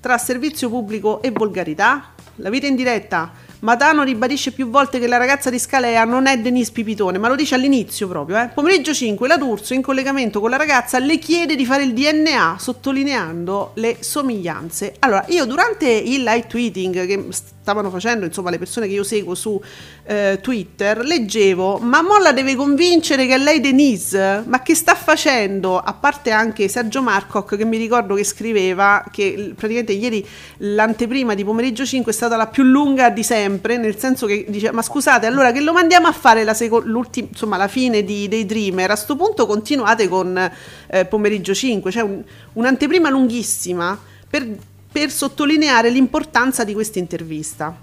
tra 0.00 0.18
servizio 0.18 0.68
pubblico 0.68 1.20
e 1.20 1.32
volgarità. 1.32 2.10
La 2.36 2.48
vita 2.48 2.68
in 2.68 2.76
diretta. 2.76 3.32
Matano 3.60 4.04
ribadisce 4.04 4.52
più 4.52 4.70
volte 4.70 5.00
che 5.00 5.08
la 5.08 5.16
ragazza 5.16 5.50
di 5.50 5.58
Scalea 5.58 6.04
non 6.04 6.26
è 6.26 6.38
Denise 6.38 6.70
Pipitone, 6.70 7.18
ma 7.18 7.26
lo 7.26 7.34
dice 7.34 7.56
all'inizio 7.56 8.06
proprio. 8.06 8.40
Eh. 8.40 8.48
Pomeriggio 8.54 8.94
5, 8.94 9.26
la 9.26 9.36
D'Urso, 9.36 9.74
in 9.74 9.82
collegamento 9.82 10.38
con 10.38 10.50
la 10.50 10.56
ragazza, 10.56 11.00
le 11.00 11.18
chiede 11.18 11.56
di 11.56 11.66
fare 11.66 11.82
il 11.82 11.92
DNA, 11.92 12.56
sottolineando 12.58 13.72
le 13.74 13.96
somiglianze. 13.98 14.94
Allora, 15.00 15.24
io 15.28 15.44
durante 15.44 15.88
il 15.88 16.22
live 16.22 16.46
tweeting 16.46 17.06
che 17.06 17.24
stavano 17.62 17.90
facendo, 17.90 18.26
insomma, 18.26 18.50
le 18.50 18.58
persone 18.58 18.88
che 18.88 18.94
io 18.94 19.04
seguo 19.04 19.36
su 19.36 19.60
eh, 20.02 20.40
Twitter, 20.42 20.98
leggevo, 20.98 21.78
ma 21.78 22.02
Molla 22.02 22.32
deve 22.32 22.56
convincere 22.56 23.24
che 23.24 23.34
è 23.34 23.38
lei 23.38 23.60
Denise, 23.60 24.42
ma 24.44 24.62
che 24.62 24.74
sta 24.74 24.96
facendo? 24.96 25.78
A 25.78 25.92
parte 25.92 26.32
anche 26.32 26.66
Sergio 26.66 27.02
Marcoc 27.02 27.56
che 27.56 27.64
mi 27.64 27.76
ricordo 27.76 28.16
che 28.16 28.24
scriveva 28.24 29.04
che 29.12 29.52
praticamente 29.54 29.92
ieri 29.92 30.26
l'anteprima 30.58 31.34
di 31.34 31.44
pomeriggio 31.44 31.86
5 31.86 32.10
è 32.10 32.14
stata 32.14 32.34
la 32.34 32.48
più 32.48 32.64
lunga 32.64 33.10
di 33.10 33.22
sempre, 33.22 33.76
nel 33.76 33.96
senso 33.96 34.26
che 34.26 34.44
dice, 34.48 34.72
ma 34.72 34.82
scusate, 34.82 35.26
allora 35.26 35.52
che 35.52 35.60
lo 35.60 35.72
mandiamo 35.72 36.08
a 36.08 36.12
fare 36.12 36.42
la, 36.42 36.54
seco- 36.54 36.82
insomma, 37.14 37.56
la 37.56 37.68
fine 37.68 38.02
di, 38.02 38.26
dei 38.26 38.44
Dreamer, 38.44 38.90
a 38.90 38.94
questo 38.94 39.14
punto 39.14 39.46
continuate 39.46 40.08
con 40.08 40.50
eh, 40.88 41.04
pomeriggio 41.04 41.54
5, 41.54 41.92
cioè 41.92 42.02
un, 42.02 42.24
un'anteprima 42.54 43.08
lunghissima 43.08 43.96
per 44.28 44.48
per 44.92 45.10
sottolineare 45.10 45.88
l'importanza 45.88 46.62
di 46.62 46.74
questa 46.74 46.98
intervista. 46.98 47.74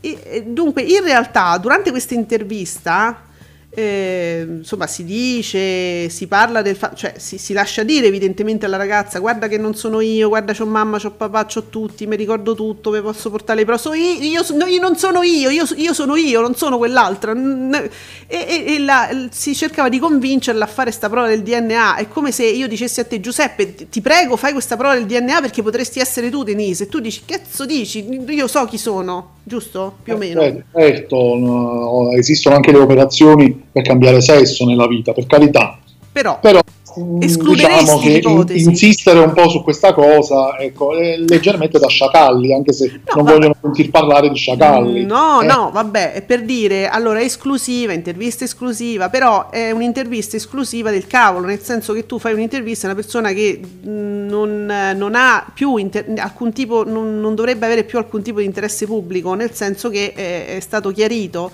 E, 0.00 0.44
dunque, 0.48 0.82
in 0.82 1.04
realtà, 1.04 1.56
durante 1.58 1.90
questa 1.90 2.14
intervista 2.14 3.30
eh, 3.74 4.44
insomma 4.46 4.86
si 4.86 5.02
dice, 5.02 6.10
si 6.10 6.26
parla 6.26 6.60
del 6.60 6.76
fatto, 6.76 6.94
cioè 6.94 7.14
si, 7.16 7.38
si, 7.38 7.54
lascia 7.54 7.82
dire 7.82 8.06
evidentemente 8.06 8.66
alla 8.66 8.76
ragazza 8.76 9.18
guarda 9.18 9.48
che 9.48 9.56
non 9.56 9.74
sono 9.74 10.02
io, 10.02 10.28
guarda 10.28 10.52
c'ho 10.52 10.66
mamma, 10.66 10.98
c'ho 10.98 11.12
papà, 11.12 11.46
c'ho 11.46 11.64
tutti, 11.70 12.06
mi 12.06 12.16
ricordo 12.16 12.54
tutto, 12.54 12.90
vi 12.90 13.00
posso 13.00 13.30
portare 13.30 13.60
le 13.60 13.64
prove, 13.64 13.80
so 13.80 13.94
io, 13.94 14.18
io, 14.20 14.44
no, 14.56 14.66
io, 14.66 14.78
non 14.78 14.96
sono 14.96 15.22
io, 15.22 15.48
io, 15.48 15.64
io, 15.76 15.94
sono 15.94 16.16
io, 16.16 16.42
non 16.42 16.54
sono 16.54 16.76
quell'altra. 16.76 17.32
E, 17.32 17.90
e, 18.26 18.74
e 18.74 18.78
la, 18.78 19.28
si 19.30 19.54
cercava 19.54 19.88
di 19.88 19.98
convincerla 19.98 20.64
a 20.64 20.68
fare 20.68 20.90
questa 20.90 21.08
prova 21.08 21.28
del 21.28 21.42
DNA, 21.42 21.96
è 21.96 22.08
come 22.08 22.30
se 22.30 22.44
io 22.44 22.68
dicessi 22.68 23.00
a 23.00 23.04
te 23.04 23.20
Giuseppe 23.20 23.88
ti 23.88 24.00
prego 24.02 24.36
fai 24.36 24.52
questa 24.52 24.76
prova 24.76 24.94
del 24.94 25.06
DNA 25.06 25.40
perché 25.40 25.62
potresti 25.62 25.98
essere 25.98 26.28
tu 26.28 26.42
Denise. 26.42 26.84
E 26.84 26.88
tu 26.88 27.00
dici 27.00 27.22
cazzo 27.24 27.64
dici, 27.64 28.06
io 28.06 28.46
so 28.46 28.66
chi 28.66 28.76
sono. 28.76 29.40
Giusto? 29.44 29.96
Più 30.02 30.14
o 30.14 30.16
meno. 30.18 30.42
Eh, 30.42 30.62
certo, 30.72 31.16
no, 31.16 32.10
esistono 32.12 32.54
anche 32.54 32.70
le 32.70 32.78
operazioni 32.78 33.61
per 33.72 33.82
cambiare 33.82 34.20
sesso 34.20 34.64
nella 34.64 34.86
vita, 34.86 35.12
per 35.12 35.26
carità. 35.26 35.78
Però, 36.12 36.38
Però 36.40 36.60
diciamo 37.00 37.98
che 37.98 38.20
insistere 38.52 39.18
un 39.20 39.32
po' 39.32 39.48
su 39.48 39.62
questa 39.62 39.94
cosa 39.94 40.58
ecco, 40.58 40.94
è 40.94 41.16
leggermente 41.16 41.78
da 41.78 41.88
sciacalli, 41.88 42.52
anche 42.52 42.72
se 42.72 42.86
no, 42.92 43.00
non 43.14 43.24
vabbè. 43.24 43.36
vogliono 43.36 43.56
sentir 43.60 43.90
parlare 43.90 44.28
di 44.28 44.36
sciacalli. 44.36 45.04
No, 45.06 45.40
eh. 45.40 45.46
no, 45.46 45.70
vabbè, 45.72 46.12
è 46.12 46.22
per 46.22 46.42
dire, 46.44 46.88
allora 46.88 47.20
è 47.20 47.24
esclusiva, 47.24 47.92
intervista 47.92 48.44
esclusiva, 48.44 49.08
però 49.08 49.48
è 49.48 49.70
un'intervista 49.70 50.36
esclusiva 50.36 50.90
del 50.90 51.06
cavolo, 51.06 51.46
nel 51.46 51.60
senso 51.60 51.94
che 51.94 52.04
tu 52.04 52.18
fai 52.18 52.34
un'intervista 52.34 52.86
a 52.86 52.90
una 52.90 53.00
persona 53.00 53.32
che 53.32 53.60
non, 53.82 54.66
non 54.94 55.14
ha 55.14 55.50
più 55.54 55.76
inter- 55.76 56.18
alcun 56.18 56.52
tipo, 56.52 56.84
non, 56.84 57.20
non, 57.20 57.34
dovrebbe 57.34 57.64
avere 57.64 57.84
più 57.84 57.96
alcun 57.96 58.22
tipo 58.22 58.40
di 58.40 58.44
interesse 58.44 58.84
pubblico, 58.84 59.32
nel 59.32 59.52
senso 59.52 59.88
che 59.88 60.12
è, 60.14 60.56
è 60.56 60.60
stato 60.60 60.90
chiarito 60.90 61.50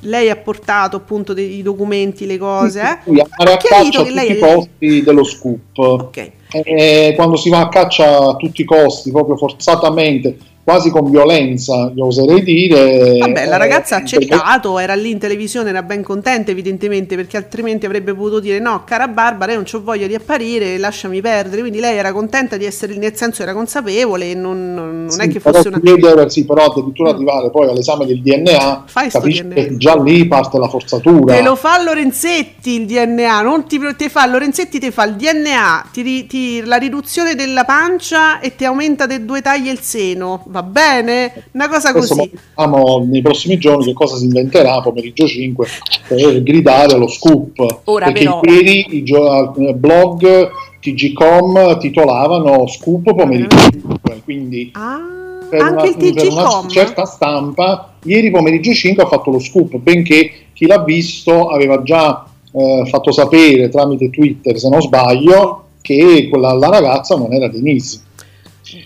lei 0.00 0.30
ha 0.30 0.36
portato 0.36 0.96
appunto 0.96 1.32
dei 1.32 1.62
documenti, 1.62 2.26
le 2.26 2.38
cose. 2.38 3.00
Sì, 3.04 3.14
sì, 3.14 3.20
ha 3.20 3.56
chiarito 3.56 4.02
che 4.04 4.10
lei 4.10 4.32
i 4.32 4.36
posti 4.36 5.02
dello 5.02 5.24
scoop. 5.24 5.78
Okay. 5.78 6.32
E 6.50 7.12
quando 7.14 7.36
si 7.36 7.50
va 7.50 7.60
a 7.60 7.68
caccia 7.68 8.28
a 8.28 8.36
tutti 8.36 8.62
i 8.62 8.64
costi, 8.64 9.10
proprio 9.10 9.36
forzatamente, 9.36 10.36
quasi 10.68 10.90
con 10.90 11.10
violenza, 11.10 11.90
io 11.94 12.04
oserei 12.04 12.42
dire. 12.42 13.16
Vabbè, 13.20 13.46
la 13.46 13.56
ragazza 13.56 13.96
ha 13.96 14.00
accettato, 14.00 14.78
era 14.78 14.94
lì 14.94 15.12
in 15.12 15.18
televisione, 15.18 15.70
era 15.70 15.82
ben 15.82 16.02
contenta 16.02 16.50
evidentemente, 16.50 17.16
perché 17.16 17.38
altrimenti 17.38 17.86
avrebbe 17.86 18.12
potuto 18.12 18.38
dire 18.38 18.58
no, 18.58 18.82
cara 18.84 19.08
Barbara, 19.08 19.52
io 19.52 19.62
non 19.62 19.66
ho 19.72 19.82
voglia 19.82 20.06
di 20.06 20.14
apparire, 20.14 20.76
lasciami 20.76 21.22
perdere. 21.22 21.62
Quindi 21.62 21.80
lei 21.80 21.96
era 21.96 22.12
contenta 22.12 22.58
di 22.58 22.66
essere 22.66 22.92
lì, 22.92 22.98
nel 22.98 23.16
senso 23.16 23.40
era 23.40 23.54
consapevole, 23.54 24.34
non, 24.34 24.74
non 24.74 25.08
sì, 25.08 25.20
è 25.20 25.28
che 25.28 25.40
fosse 25.40 25.68
una... 25.68 25.80
Chiedere, 25.80 26.28
sì, 26.28 26.44
però 26.44 26.66
addirittura 26.66 27.12
mm. 27.12 27.14
arrivare 27.14 27.50
poi 27.50 27.70
all'esame 27.70 28.04
del 28.04 28.20
DNA, 28.20 28.84
Fai 28.88 29.08
capisci 29.08 29.44
DNA. 29.44 29.54
che 29.54 29.76
già 29.78 29.98
lì 29.98 30.26
parte 30.26 30.58
la 30.58 30.68
forzatura. 30.68 31.34
Te 31.34 31.40
lo 31.40 31.56
fa 31.56 31.82
Lorenzetti 31.82 32.72
il 32.72 32.84
DNA, 32.84 33.40
non 33.40 33.66
ti, 33.66 33.80
te 33.96 34.10
fa 34.10 34.26
Lorenzetti, 34.26 34.78
ti 34.78 34.90
fa 34.90 35.04
il 35.04 35.14
DNA, 35.14 35.86
ti, 35.92 36.26
ti, 36.26 36.62
la 36.62 36.76
riduzione 36.76 37.34
della 37.34 37.64
pancia 37.64 38.38
e 38.40 38.54
ti 38.54 38.66
aumenta 38.66 39.06
di 39.06 39.24
due 39.24 39.40
taglie 39.40 39.70
il 39.70 39.80
seno 39.80 40.42
va 40.57 40.57
bene? 40.62 41.44
Una 41.52 41.68
cosa 41.68 41.90
Adesso 41.90 42.14
così. 42.14 42.30
Vediamo 42.30 43.04
nei 43.08 43.22
prossimi 43.22 43.58
giorni 43.58 43.86
che 43.86 43.92
cosa 43.92 44.16
si 44.16 44.24
inventerà 44.24 44.80
pomeriggio 44.80 45.26
5 45.26 45.66
per 46.08 46.42
gridare 46.42 46.96
lo 46.96 47.08
scoop. 47.08 47.80
Ora 47.84 48.06
Perché 48.06 48.24
però... 48.24 48.40
ieri 48.44 48.96
i 48.96 49.02
gio- 49.02 49.54
blog 49.74 50.50
TGCom 50.80 51.78
titolavano 51.78 52.66
scoop 52.66 53.14
pomeriggio 53.14 53.56
5, 53.58 54.20
quindi... 54.24 54.70
Ah 54.74 55.16
per 55.48 55.62
anche 55.62 55.94
una, 55.96 56.06
il 56.06 56.14
per 56.14 56.30
una 56.30 56.68
certa 56.68 57.04
stampa 57.04 57.94
ieri 58.04 58.30
pomeriggio 58.30 58.72
5 58.72 59.02
ha 59.02 59.06
fatto 59.06 59.30
lo 59.30 59.38
scoop 59.38 59.76
benché 59.78 60.30
chi 60.52 60.66
l'ha 60.66 60.82
visto 60.82 61.48
aveva 61.48 61.82
già 61.82 62.26
eh, 62.52 62.84
fatto 62.86 63.12
sapere 63.12 63.68
tramite 63.68 64.10
Twitter 64.10 64.58
se 64.58 64.68
non 64.68 64.82
sbaglio 64.82 65.64
che 65.80 66.28
quella, 66.30 66.52
la 66.52 66.68
ragazza 66.68 67.16
non 67.16 67.32
era 67.32 67.48
Denise 67.48 68.00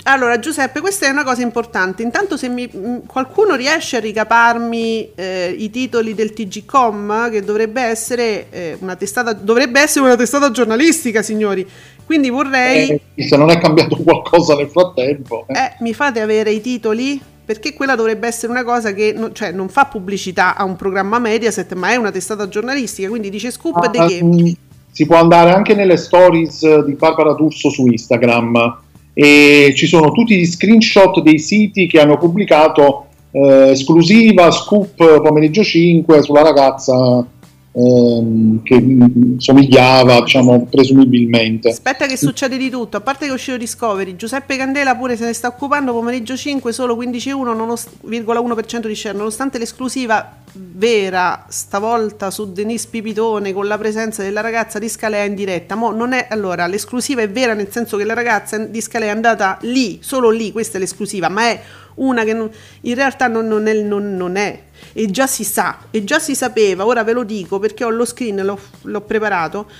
allora, 0.04 0.38
Giuseppe, 0.38 0.80
questa 0.80 1.06
è 1.06 1.10
una 1.10 1.24
cosa 1.24 1.42
importante. 1.42 2.02
Intanto, 2.02 2.36
se 2.36 2.48
mi, 2.48 2.70
mm, 2.74 2.98
qualcuno 3.06 3.54
riesce 3.54 3.96
a 3.96 4.00
ricaparmi 4.00 5.12
eh, 5.14 5.54
i 5.56 5.70
titoli 5.70 6.14
del 6.14 6.32
TGCom, 6.32 7.30
che 7.30 7.42
dovrebbe 7.42 7.82
essere, 7.82 8.46
eh, 8.50 8.76
una 8.80 8.96
testata, 8.96 9.32
dovrebbe 9.32 9.80
essere 9.80 10.04
una 10.04 10.16
testata 10.16 10.50
giornalistica, 10.50 11.22
signori. 11.22 11.66
Quindi 12.04 12.30
vorrei. 12.30 13.00
Eh, 13.14 13.24
se 13.24 13.36
non 13.36 13.50
è 13.50 13.58
cambiato 13.58 13.96
qualcosa 13.96 14.54
nel 14.54 14.68
frattempo. 14.68 15.46
Eh. 15.48 15.58
eh. 15.58 15.76
mi 15.80 15.94
fate 15.94 16.20
avere 16.20 16.50
i 16.50 16.60
titoli? 16.60 17.20
Perché 17.44 17.74
quella 17.74 17.96
dovrebbe 17.96 18.28
essere 18.28 18.52
una 18.52 18.62
cosa 18.62 18.92
che 18.92 19.12
non, 19.16 19.34
cioè, 19.34 19.50
non 19.50 19.68
fa 19.68 19.86
pubblicità 19.86 20.54
a 20.54 20.62
un 20.64 20.76
programma 20.76 21.18
Mediaset, 21.18 21.72
ma 21.74 21.90
è 21.90 21.96
una 21.96 22.12
testata 22.12 22.48
giornalistica. 22.48 23.08
Quindi 23.08 23.30
dice 23.30 23.50
scoop 23.50 23.76
ah, 23.76 23.88
di 23.88 23.98
che. 23.98 24.22
Mm, 24.22 24.52
si 24.92 25.06
può 25.06 25.16
andare 25.16 25.52
anche 25.52 25.74
nelle 25.74 25.96
stories 25.96 26.84
di 26.84 26.92
Barbara 26.92 27.32
D'Urso 27.32 27.70
su 27.70 27.86
Instagram 27.86 28.81
e 29.14 29.72
ci 29.76 29.86
sono 29.86 30.12
tutti 30.12 30.36
gli 30.36 30.46
screenshot 30.46 31.20
dei 31.20 31.38
siti 31.38 31.86
che 31.86 32.00
hanno 32.00 32.18
pubblicato 32.18 33.06
eh, 33.30 33.70
esclusiva, 33.70 34.50
scoop 34.50 35.20
pomeriggio 35.20 35.62
5 35.62 36.22
sulla 36.22 36.42
ragazza 36.42 37.26
ehm, 37.72 38.62
che 38.62 38.84
somigliava, 39.38 40.20
diciamo, 40.20 40.66
presumibilmente. 40.66 41.70
Aspetta 41.70 42.06
che 42.06 42.16
succede 42.16 42.56
di 42.56 42.70
tutto, 42.70 42.96
a 42.96 43.00
parte 43.00 43.24
che 43.26 43.30
è 43.30 43.34
uscito 43.34 43.56
Discovery, 43.56 44.16
Giuseppe 44.16 44.56
Candela 44.56 44.94
pure 44.96 45.16
se 45.16 45.24
ne 45.24 45.32
sta 45.32 45.48
occupando, 45.48 45.92
pomeriggio 45.92 46.36
5, 46.36 46.72
solo 46.72 46.96
15,1% 46.96 48.86
di 48.86 48.94
share, 48.94 49.16
nonostante 49.16 49.58
l'esclusiva 49.58 50.40
vera 50.54 51.46
stavolta 51.48 52.30
su 52.30 52.52
Denise 52.52 52.88
Pipitone 52.90 53.52
con 53.54 53.66
la 53.66 53.78
presenza 53.78 54.22
della 54.22 54.42
ragazza 54.42 54.78
di 54.78 54.88
Scalea 54.88 55.24
in 55.24 55.34
diretta. 55.34 55.74
Mo 55.74 55.92
non 55.92 56.12
è 56.12 56.26
allora 56.30 56.66
l'esclusiva 56.66 57.22
è 57.22 57.30
vera 57.30 57.54
nel 57.54 57.70
senso 57.70 57.96
che 57.96 58.04
la 58.04 58.14
ragazza 58.14 58.58
di 58.58 58.80
Scalea 58.80 59.08
è 59.08 59.14
andata 59.14 59.58
lì, 59.62 59.98
solo 60.02 60.30
lì, 60.30 60.52
questa 60.52 60.76
è 60.76 60.80
l'esclusiva, 60.80 61.28
ma 61.28 61.48
è 61.48 61.60
una 61.94 62.24
che 62.24 62.32
non, 62.32 62.50
in 62.82 62.94
realtà 62.94 63.28
non, 63.28 63.46
non, 63.46 63.66
è, 63.66 63.74
non, 63.74 64.16
non, 64.16 64.36
è, 64.36 64.62
e 64.92 65.10
già 65.10 65.26
si 65.26 65.44
sa, 65.44 65.78
e 65.90 66.04
già 66.04 66.18
si 66.18 66.34
sapeva, 66.34 66.84
ora 66.86 67.04
ve 67.04 67.12
lo 67.12 67.24
dico 67.24 67.58
perché 67.58 67.84
ho 67.84 67.90
lo 67.90 68.04
screen, 68.04 68.44
l'ho, 68.44 68.58
l'ho 68.82 69.00
preparato, 69.02 69.70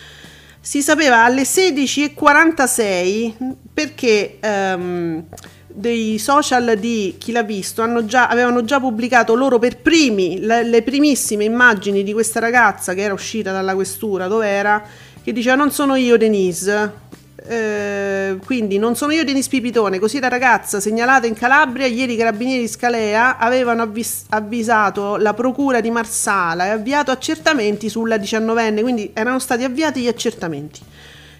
si 0.60 0.80
sapeva 0.82 1.24
alle 1.24 1.42
16.46 1.42 3.34
perché 3.74 4.38
um, 4.42 5.24
dei 5.66 6.18
social 6.18 6.76
di 6.78 7.16
chi 7.18 7.32
l'ha 7.32 7.42
visto 7.42 8.04
già, 8.04 8.28
avevano 8.28 8.62
già 8.64 8.78
pubblicato 8.78 9.34
loro 9.34 9.58
per 9.58 9.78
primi 9.78 10.38
le, 10.40 10.62
le 10.62 10.82
primissime 10.82 11.44
immagini 11.44 12.02
di 12.02 12.12
questa 12.12 12.40
ragazza 12.40 12.94
che 12.94 13.00
era 13.02 13.14
uscita 13.14 13.52
dalla 13.52 13.74
questura, 13.74 14.28
dove 14.28 14.46
era, 14.46 14.82
che 15.22 15.32
diceva 15.32 15.56
non 15.56 15.70
sono 15.70 15.96
io 15.96 16.16
Denise, 16.16 17.01
eh, 17.46 18.38
quindi 18.44 18.78
non 18.78 18.96
sono 18.96 19.12
io 19.12 19.24
Denis 19.24 19.48
Pipitone, 19.48 19.98
così 19.98 20.20
la 20.20 20.28
ragazza 20.28 20.80
segnalata 20.80 21.26
in 21.26 21.34
Calabria, 21.34 21.86
ieri 21.86 22.14
i 22.14 22.16
carabinieri 22.16 22.62
di 22.62 22.68
Scalea 22.68 23.38
avevano 23.38 23.82
avvis- 23.82 24.24
avvisato 24.28 25.16
la 25.16 25.34
procura 25.34 25.80
di 25.80 25.90
Marsala 25.90 26.66
e 26.66 26.68
avviato 26.70 27.10
accertamenti 27.10 27.88
sulla 27.88 28.16
diciannovenne, 28.16 28.82
quindi 28.82 29.10
erano 29.12 29.38
stati 29.38 29.64
avviati 29.64 30.00
gli 30.00 30.08
accertamenti 30.08 30.80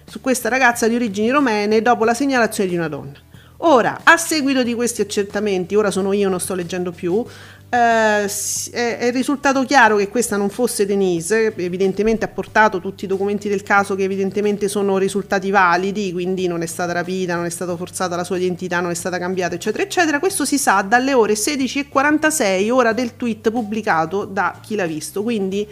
su 0.05 0.21
questa 0.21 0.49
ragazza 0.49 0.87
di 0.87 0.95
origini 0.95 1.29
romene 1.29 1.81
dopo 1.81 2.05
la 2.05 2.13
segnalazione 2.13 2.69
di 2.69 2.75
una 2.75 2.87
donna. 2.87 3.17
Ora, 3.65 4.01
a 4.03 4.17
seguito 4.17 4.61
di 4.61 4.73
questi 4.73 4.99
accertamenti, 4.99 5.73
ora 5.75 5.89
sono 5.89 6.11
io, 6.11 6.27
non 6.27 6.41
sto 6.41 6.53
leggendo 6.53 6.91
più, 6.91 7.25
eh, 7.73 8.97
è, 8.99 9.11
risultato 9.11 9.63
chiaro 9.63 9.95
che 9.95 10.07
questa 10.07 10.37
non 10.37 10.49
fosse 10.49 10.85
Denise, 10.85 11.55
evidentemente 11.55 12.23
ha 12.23 12.27
portato 12.27 12.79
tutti 12.79 13.05
i 13.05 13.07
documenti 13.07 13.49
del 13.49 13.63
caso 13.63 13.95
che 13.95 14.03
evidentemente 14.03 14.67
sono 14.67 14.99
risultati 14.99 15.49
validi, 15.49 16.11
quindi 16.11 16.45
non 16.45 16.61
è 16.61 16.67
stata 16.67 16.91
rapita, 16.91 17.35
non 17.35 17.45
è 17.45 17.49
stata 17.49 17.75
forzata 17.75 18.15
la 18.15 18.23
sua 18.23 18.37
identità, 18.37 18.79
non 18.79 18.91
è 18.91 18.93
stata 18.93 19.17
cambiata, 19.17 19.55
eccetera, 19.55 19.81
eccetera. 19.81 20.19
Questo 20.19 20.45
si 20.45 20.59
sa 20.59 20.83
dalle 20.83 21.13
ore 21.13 21.33
16.46, 21.33 22.69
ora 22.69 22.93
del 22.93 23.15
tweet 23.17 23.49
pubblicato 23.49 24.25
da 24.25 24.59
chi 24.61 24.75
l'ha 24.75 24.85
visto. 24.85 25.23
Quindi 25.23 25.67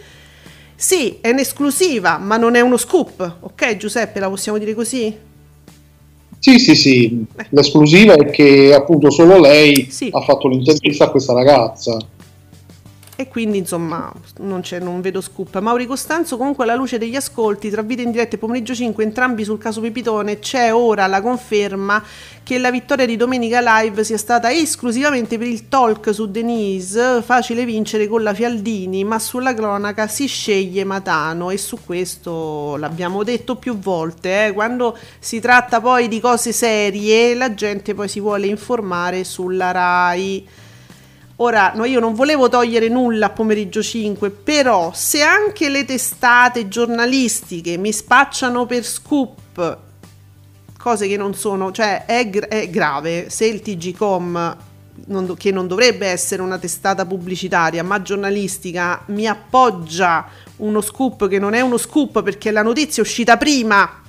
sì, 0.74 1.18
è 1.20 1.30
un'esclusiva, 1.30 2.18
ma 2.18 2.36
non 2.36 2.56
è 2.56 2.60
uno 2.60 2.78
scoop, 2.78 3.36
ok 3.40 3.76
Giuseppe, 3.76 4.18
la 4.18 4.28
possiamo 4.28 4.58
dire 4.58 4.74
così? 4.74 5.30
Sì, 6.44 6.58
sì, 6.58 6.74
sì, 6.74 7.24
l'esclusiva 7.50 8.14
è 8.14 8.28
che 8.30 8.74
appunto 8.74 9.10
solo 9.10 9.38
lei 9.38 9.86
sì. 9.88 10.08
ha 10.10 10.20
fatto 10.22 10.48
l'intervista 10.48 11.04
a 11.04 11.10
questa 11.10 11.32
ragazza. 11.34 11.96
E 13.14 13.28
quindi 13.28 13.58
insomma 13.58 14.10
non, 14.38 14.62
non, 14.80 15.00
vedo 15.02 15.20
scoop. 15.20 15.58
Mauri 15.58 15.84
Costanzo 15.84 16.38
comunque 16.38 16.64
alla 16.64 16.74
luce 16.74 16.96
degli 16.96 17.14
ascolti 17.14 17.68
tra 17.68 17.82
video 17.82 18.06
in 18.06 18.10
diretta 18.10 18.36
e 18.36 18.38
pomeriggio 18.38 18.74
5 18.74 19.04
entrambi 19.04 19.44
sul 19.44 19.58
caso 19.58 19.82
Pipitone 19.82 20.38
c'è 20.38 20.72
ora 20.72 21.06
la 21.06 21.20
conferma 21.20 22.02
che 22.42 22.58
la 22.58 22.70
vittoria 22.70 23.04
di 23.04 23.16
Domenica 23.16 23.60
Live 23.60 24.02
sia 24.02 24.16
stata 24.16 24.50
esclusivamente 24.50 25.36
per 25.36 25.46
il 25.46 25.68
talk 25.68 26.12
su 26.12 26.30
Denise, 26.30 27.22
facile 27.22 27.64
vincere 27.66 28.08
con 28.08 28.22
la 28.22 28.34
Fialdini, 28.34 29.04
ma 29.04 29.18
sulla 29.18 29.54
cronaca 29.54 30.08
si 30.08 30.26
sceglie 30.26 30.82
Matano 30.82 31.50
e 31.50 31.58
su 31.58 31.78
questo 31.84 32.76
l'abbiamo 32.76 33.22
detto 33.22 33.56
più 33.56 33.78
volte, 33.78 34.46
eh? 34.46 34.52
quando 34.52 34.96
si 35.18 35.38
tratta 35.38 35.80
poi 35.80 36.08
di 36.08 36.18
cose 36.18 36.52
serie 36.52 37.34
la 37.34 37.54
gente 37.54 37.94
poi 37.94 38.08
si 38.08 38.20
vuole 38.20 38.46
informare 38.46 39.22
sulla 39.22 39.70
RAI. 39.70 40.48
Ora, 41.42 41.72
no, 41.74 41.84
io 41.84 41.98
non 41.98 42.14
volevo 42.14 42.48
togliere 42.48 42.86
nulla 42.86 43.26
a 43.26 43.30
pomeriggio 43.30 43.82
5, 43.82 44.30
però 44.30 44.92
se 44.94 45.22
anche 45.22 45.68
le 45.68 45.84
testate 45.84 46.68
giornalistiche 46.68 47.76
mi 47.76 47.90
spacciano 47.90 48.64
per 48.64 48.84
scoop 48.84 49.78
cose 50.78 51.08
che 51.08 51.16
non 51.16 51.34
sono, 51.34 51.72
cioè 51.72 52.04
è, 52.04 52.30
è 52.30 52.70
grave. 52.70 53.28
Se 53.28 53.44
il 53.44 53.60
TGCOM 53.60 54.56
non, 55.06 55.34
che 55.36 55.50
non 55.50 55.66
dovrebbe 55.66 56.06
essere 56.06 56.42
una 56.42 56.58
testata 56.58 57.04
pubblicitaria 57.06 57.82
ma 57.82 58.00
giornalistica 58.02 59.02
mi 59.06 59.26
appoggia 59.26 60.28
uno 60.58 60.80
scoop 60.80 61.26
che 61.26 61.40
non 61.40 61.54
è 61.54 61.60
uno 61.60 61.76
scoop 61.76 62.22
perché 62.22 62.52
la 62.52 62.62
notizia 62.62 63.02
è 63.02 63.06
uscita 63.06 63.36
prima 63.36 64.00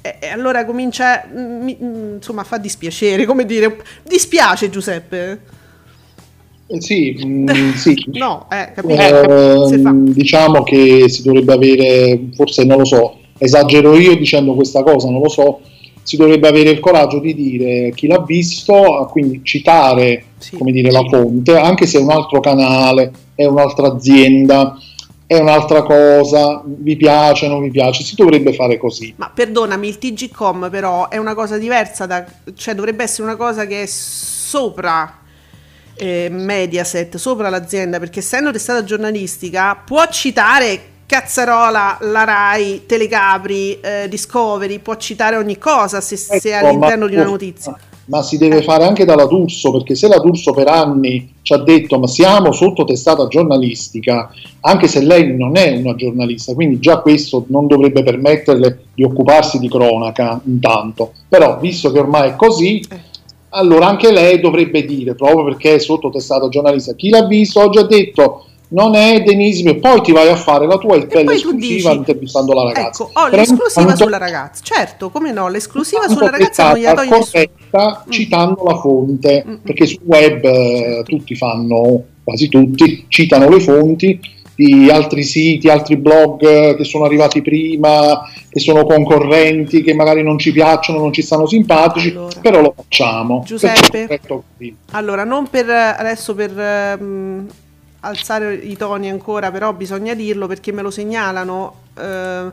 e, 0.00 0.28
allora 0.28 0.64
comincia 0.64 1.24
mi, 1.32 1.76
insomma 1.80 2.44
fa 2.44 2.58
dispiacere 2.58 3.24
come 3.24 3.44
dire 3.46 3.82
dispiace 4.04 4.68
Giuseppe 4.68 5.58
eh, 6.70 6.80
sì, 6.80 7.12
mh, 7.24 7.52
mm, 7.52 7.70
sì. 7.76 8.04
no, 8.12 8.46
eh, 8.50 8.72
capito, 8.74 9.68
eh, 9.68 10.12
diciamo 10.12 10.62
che 10.62 11.08
si 11.08 11.22
dovrebbe 11.22 11.52
avere 11.52 12.28
forse 12.34 12.64
non 12.64 12.78
lo 12.78 12.84
so 12.84 13.18
esagero 13.38 13.96
io 13.96 14.16
dicendo 14.16 14.54
questa 14.54 14.82
cosa 14.82 15.08
non 15.08 15.22
lo 15.22 15.28
so 15.28 15.60
si 16.02 16.16
dovrebbe 16.16 16.48
avere 16.48 16.70
il 16.70 16.80
coraggio 16.80 17.20
di 17.20 17.34
dire 17.34 17.92
chi 17.94 18.06
l'ha 18.06 18.20
visto, 18.22 19.08
quindi 19.10 19.42
citare 19.44 20.24
sì, 20.38 20.56
come 20.56 20.72
dire, 20.72 20.90
sì. 20.90 20.96
la 20.96 21.08
fonte, 21.08 21.56
anche 21.56 21.86
se 21.86 21.98
è 21.98 22.02
un 22.02 22.10
altro 22.10 22.40
canale, 22.40 23.12
è 23.34 23.44
un'altra 23.44 23.86
azienda, 23.88 24.76
è 25.24 25.38
un'altra 25.38 25.82
cosa, 25.82 26.62
vi 26.64 26.96
piace, 26.96 27.46
non 27.46 27.62
vi 27.62 27.70
piace, 27.70 28.02
si 28.02 28.16
dovrebbe 28.16 28.52
fare 28.54 28.76
così. 28.78 29.14
Ma 29.16 29.30
perdonami, 29.32 29.86
il 29.86 29.98
TGCOM 29.98 30.68
però 30.70 31.08
è 31.08 31.16
una 31.16 31.34
cosa 31.34 31.58
diversa, 31.58 32.06
da, 32.06 32.24
cioè 32.56 32.74
dovrebbe 32.74 33.04
essere 33.04 33.28
una 33.28 33.36
cosa 33.36 33.66
che 33.66 33.82
è 33.82 33.86
sopra 33.86 35.19
eh, 36.00 36.28
Mediaset, 36.30 37.18
sopra 37.18 37.50
l'azienda, 37.50 37.98
perché 37.98 38.20
essendo 38.20 38.50
testata 38.50 38.82
giornalistica 38.82 39.76
può 39.84 40.06
citare 40.08 40.80
Cazzarola, 41.04 41.98
la 42.00 42.24
Rai, 42.24 42.86
Telecapri, 42.86 43.78
eh, 43.80 44.06
Discovery, 44.08 44.78
può 44.78 44.96
citare 44.96 45.36
ogni 45.36 45.58
cosa 45.58 46.00
se, 46.00 46.14
ecco, 46.14 46.38
se 46.38 46.50
è 46.50 46.54
all'interno 46.54 47.06
di 47.06 47.16
una 47.16 47.24
notizia. 47.24 47.76
Ma 48.06 48.22
si 48.22 48.38
deve 48.38 48.62
fare 48.62 48.84
anche 48.84 49.04
dalla 49.04 49.26
D'Urso, 49.26 49.72
perché 49.72 49.94
se 49.94 50.08
la 50.08 50.18
D'Urso 50.18 50.52
per 50.52 50.68
anni 50.68 51.34
ci 51.42 51.52
ha 51.52 51.58
detto 51.58 51.98
ma 51.98 52.06
siamo 52.06 52.50
sotto 52.52 52.84
testata 52.84 53.26
giornalistica, 53.26 54.32
anche 54.60 54.88
se 54.88 55.00
lei 55.00 55.36
non 55.36 55.56
è 55.56 55.76
una 55.76 55.94
giornalista, 55.94 56.54
quindi 56.54 56.78
già 56.78 57.00
questo 57.00 57.44
non 57.48 57.66
dovrebbe 57.66 58.02
permetterle 58.02 58.84
di 58.94 59.04
occuparsi 59.04 59.58
di 59.58 59.68
cronaca 59.68 60.40
intanto. 60.44 61.12
Però 61.28 61.58
visto 61.58 61.92
che 61.92 61.98
ormai 61.98 62.30
è 62.30 62.36
così, 62.36 62.84
eh. 62.88 63.09
Allora 63.50 63.86
anche 63.86 64.10
lei 64.10 64.40
dovrebbe 64.40 64.84
dire, 64.84 65.14
proprio 65.14 65.44
perché 65.44 65.74
è 65.74 65.78
sotto 65.78 66.10
testata 66.10 66.48
giornalista, 66.48 66.94
chi 66.94 67.10
l'ha 67.10 67.26
visto 67.26 67.60
oggi 67.60 67.78
ha 67.78 67.86
detto 67.86 68.44
non 68.70 68.94
è 68.94 69.20
Denise, 69.22 69.76
poi 69.76 70.00
ti 70.00 70.12
vai 70.12 70.28
a 70.28 70.36
fare 70.36 70.66
la 70.66 70.76
tua 70.76 70.98
bella 70.98 71.32
esclusiva 71.32 71.90
intervistando 71.90 72.52
la 72.52 72.64
ragazza. 72.64 73.02
Ecco, 73.02 73.20
ho 73.20 73.26
l'esclusiva 73.28 73.86
tanto, 73.86 74.04
sulla 74.04 74.18
ragazza, 74.18 74.62
certo, 74.62 75.10
come 75.10 75.32
no, 75.32 75.48
l'esclusiva 75.48 76.08
sulla 76.08 76.30
ragazza 76.30 76.68
non 76.68 76.78
gli 76.78 76.84
toglie 76.84 77.08
corretta 77.08 78.04
mm. 78.06 78.10
citando 78.10 78.62
la 78.64 78.76
fonte, 78.76 79.44
mm. 79.46 79.54
perché 79.64 79.86
sul 79.86 80.02
web 80.04 80.44
eh, 80.44 81.02
tutti 81.04 81.34
fanno, 81.34 82.04
quasi 82.22 82.48
tutti, 82.48 83.06
citano 83.08 83.48
le 83.48 83.60
fonti 83.60 84.20
di 84.60 84.90
altri 84.90 85.22
siti, 85.22 85.68
altri 85.68 85.96
blog 85.96 86.42
eh, 86.42 86.76
che 86.76 86.84
sono 86.84 87.04
arrivati 87.04 87.40
prima, 87.40 88.20
che 88.48 88.60
sono 88.60 88.84
concorrenti, 88.84 89.82
che 89.82 89.94
magari 89.94 90.22
non 90.22 90.38
ci 90.38 90.52
piacciono, 90.52 90.98
non 90.98 91.12
ci 91.12 91.22
stanno 91.22 91.46
simpatici, 91.46 92.10
allora, 92.10 92.40
però 92.40 92.60
lo 92.60 92.74
facciamo. 92.76 93.42
Giuseppe, 93.46 94.20
allora 94.90 95.24
non 95.24 95.48
per 95.48 95.68
adesso 95.68 96.34
per... 96.34 96.98
Um, 97.00 97.46
alzare 98.02 98.54
i 98.54 98.78
toni 98.78 99.10
ancora, 99.10 99.50
però 99.50 99.74
bisogna 99.74 100.14
dirlo 100.14 100.46
perché 100.46 100.72
me 100.72 100.80
lo 100.80 100.90
segnalano. 100.90 101.74
Eh, 101.98 102.48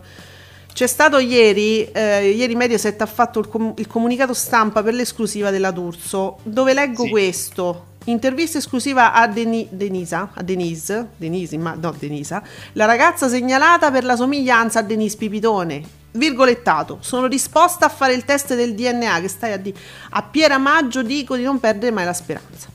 c'è 0.73 0.87
stato 0.87 1.19
ieri, 1.19 1.89
eh, 1.89 2.31
ieri 2.31 2.53
Mediaset 2.53 3.01
ha 3.01 3.05
fatto 3.05 3.39
il, 3.39 3.47
com- 3.47 3.73
il, 3.77 3.87
comunicato 3.87 4.33
stampa 4.33 4.83
per 4.83 4.93
l'esclusiva 4.93 5.49
della 5.51 5.71
D'Urso, 5.71 6.39
dove 6.43 6.73
leggo 6.73 7.03
sì. 7.03 7.09
questo. 7.09 7.85
Intervista 8.07 8.57
esclusiva 8.57 9.11
a 9.11 9.27
Deni- 9.27 9.67
Denisa, 9.69 10.29
a 10.33 10.41
Denise, 10.41 11.09
Denise, 11.17 11.57
ma 11.57 11.75
no 11.77 11.93
Denisa, 11.97 12.41
la 12.73 12.85
ragazza 12.85 13.27
segnalata 13.27 13.91
per 13.91 14.05
la 14.05 14.15
somiglianza 14.15 14.79
a 14.79 14.81
Denise 14.81 15.17
Pipitone. 15.17 15.83
Virgolettato, 16.11 16.99
sono 17.01 17.27
disposta 17.27 17.85
a 17.85 17.89
fare 17.89 18.13
il 18.13 18.23
test 18.23 18.55
del 18.55 18.75
DNA 18.75 19.19
che 19.19 19.27
stai 19.27 19.51
a 19.51 19.57
dire. 19.57 19.77
A 20.11 20.23
Piera 20.23 20.57
Maggio 20.57 21.03
dico 21.03 21.35
di 21.35 21.43
non 21.43 21.59
perdere 21.59 21.91
mai 21.91 22.05
la 22.05 22.13
speranza. 22.13 22.69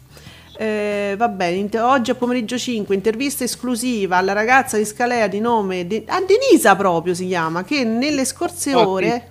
Eh, 0.54 1.14
va 1.16 1.28
bene, 1.28 1.66
oggi 1.80 2.10
a 2.10 2.14
pomeriggio 2.14 2.58
5, 2.58 2.94
intervista 2.94 3.42
esclusiva 3.42 4.18
alla 4.18 4.34
ragazza 4.34 4.76
di 4.76 4.84
Scalea 4.84 5.28
di 5.28 5.40
nome 5.40 5.86
De- 5.86 6.04
a 6.06 6.20
Denisa 6.20 6.76
proprio 6.76 7.14
si 7.14 7.26
chiama, 7.26 7.64
che 7.64 7.84
nelle 7.84 8.26
scorse 8.26 8.74
oh, 8.74 8.86
ore 8.86 9.30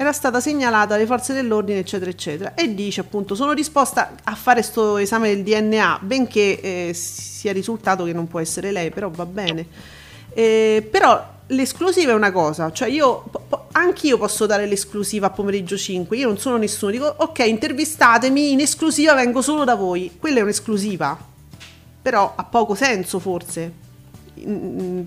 era 0.00 0.12
stata 0.12 0.38
segnalata 0.38 0.94
alle 0.94 1.06
forze 1.06 1.32
dell'ordine, 1.32 1.80
eccetera, 1.80 2.08
eccetera. 2.08 2.54
E 2.54 2.72
dice 2.72 3.00
appunto: 3.00 3.34
Sono 3.34 3.52
disposta 3.52 4.14
a 4.22 4.36
fare 4.36 4.60
questo 4.60 4.96
esame 4.96 5.34
del 5.34 5.42
DNA, 5.42 5.98
benché 6.02 6.60
eh, 6.60 6.94
sia 6.94 7.52
risultato 7.52 8.04
che 8.04 8.12
non 8.12 8.28
può 8.28 8.38
essere 8.38 8.70
lei, 8.70 8.90
però 8.90 9.10
va 9.10 9.26
bene. 9.26 9.66
Eh, 10.32 10.86
però 10.88 11.38
l'esclusiva 11.46 12.12
è 12.12 12.14
una 12.14 12.30
cosa, 12.30 12.70
cioè 12.70 12.88
io 12.88 13.24
anch'io 13.72 14.18
posso 14.18 14.46
dare 14.46 14.66
l'esclusiva 14.66 15.26
a 15.26 15.30
pomeriggio 15.30 15.76
5, 15.76 16.16
io 16.16 16.28
non 16.28 16.38
sono 16.38 16.58
nessuno, 16.58 16.92
dico 16.92 17.12
ok 17.16 17.40
intervistatemi, 17.40 18.52
in 18.52 18.60
esclusiva 18.60 19.14
vengo 19.14 19.42
solo 19.42 19.64
da 19.64 19.74
voi, 19.74 20.14
quella 20.20 20.38
è 20.38 20.42
un'esclusiva, 20.42 21.18
però 22.00 22.34
ha 22.36 22.44
poco 22.44 22.76
senso 22.76 23.18
forse, 23.18 23.72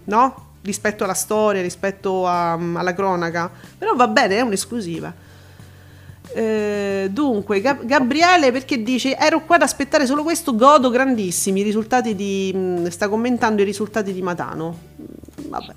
no? 0.03 0.50
Rispetto 0.63 1.03
alla 1.03 1.13
storia, 1.15 1.61
rispetto 1.61 2.27
a, 2.27 2.53
alla 2.53 2.93
cronaca, 2.93 3.51
però 3.77 3.95
va 3.95 4.07
bene, 4.07 4.37
è 4.37 4.41
un'esclusiva. 4.41 5.11
Eh, 6.33 7.09
dunque, 7.11 7.59
Gab- 7.61 7.83
Gabriele 7.83 8.51
perché 8.51 8.81
dice 8.83 9.17
ero 9.17 9.43
qua 9.43 9.55
ad 9.55 9.63
aspettare 9.63 10.05
solo 10.05 10.23
questo, 10.23 10.55
godo 10.55 10.89
grandissimi 10.89 11.61
i 11.61 11.63
risultati 11.63 12.15
di... 12.15 12.53
Mh, 12.53 12.87
sta 12.87 13.09
commentando 13.09 13.61
i 13.63 13.65
risultati 13.65 14.13
di 14.13 14.21
Matano. 14.21 14.77
Vabbè. 15.47 15.73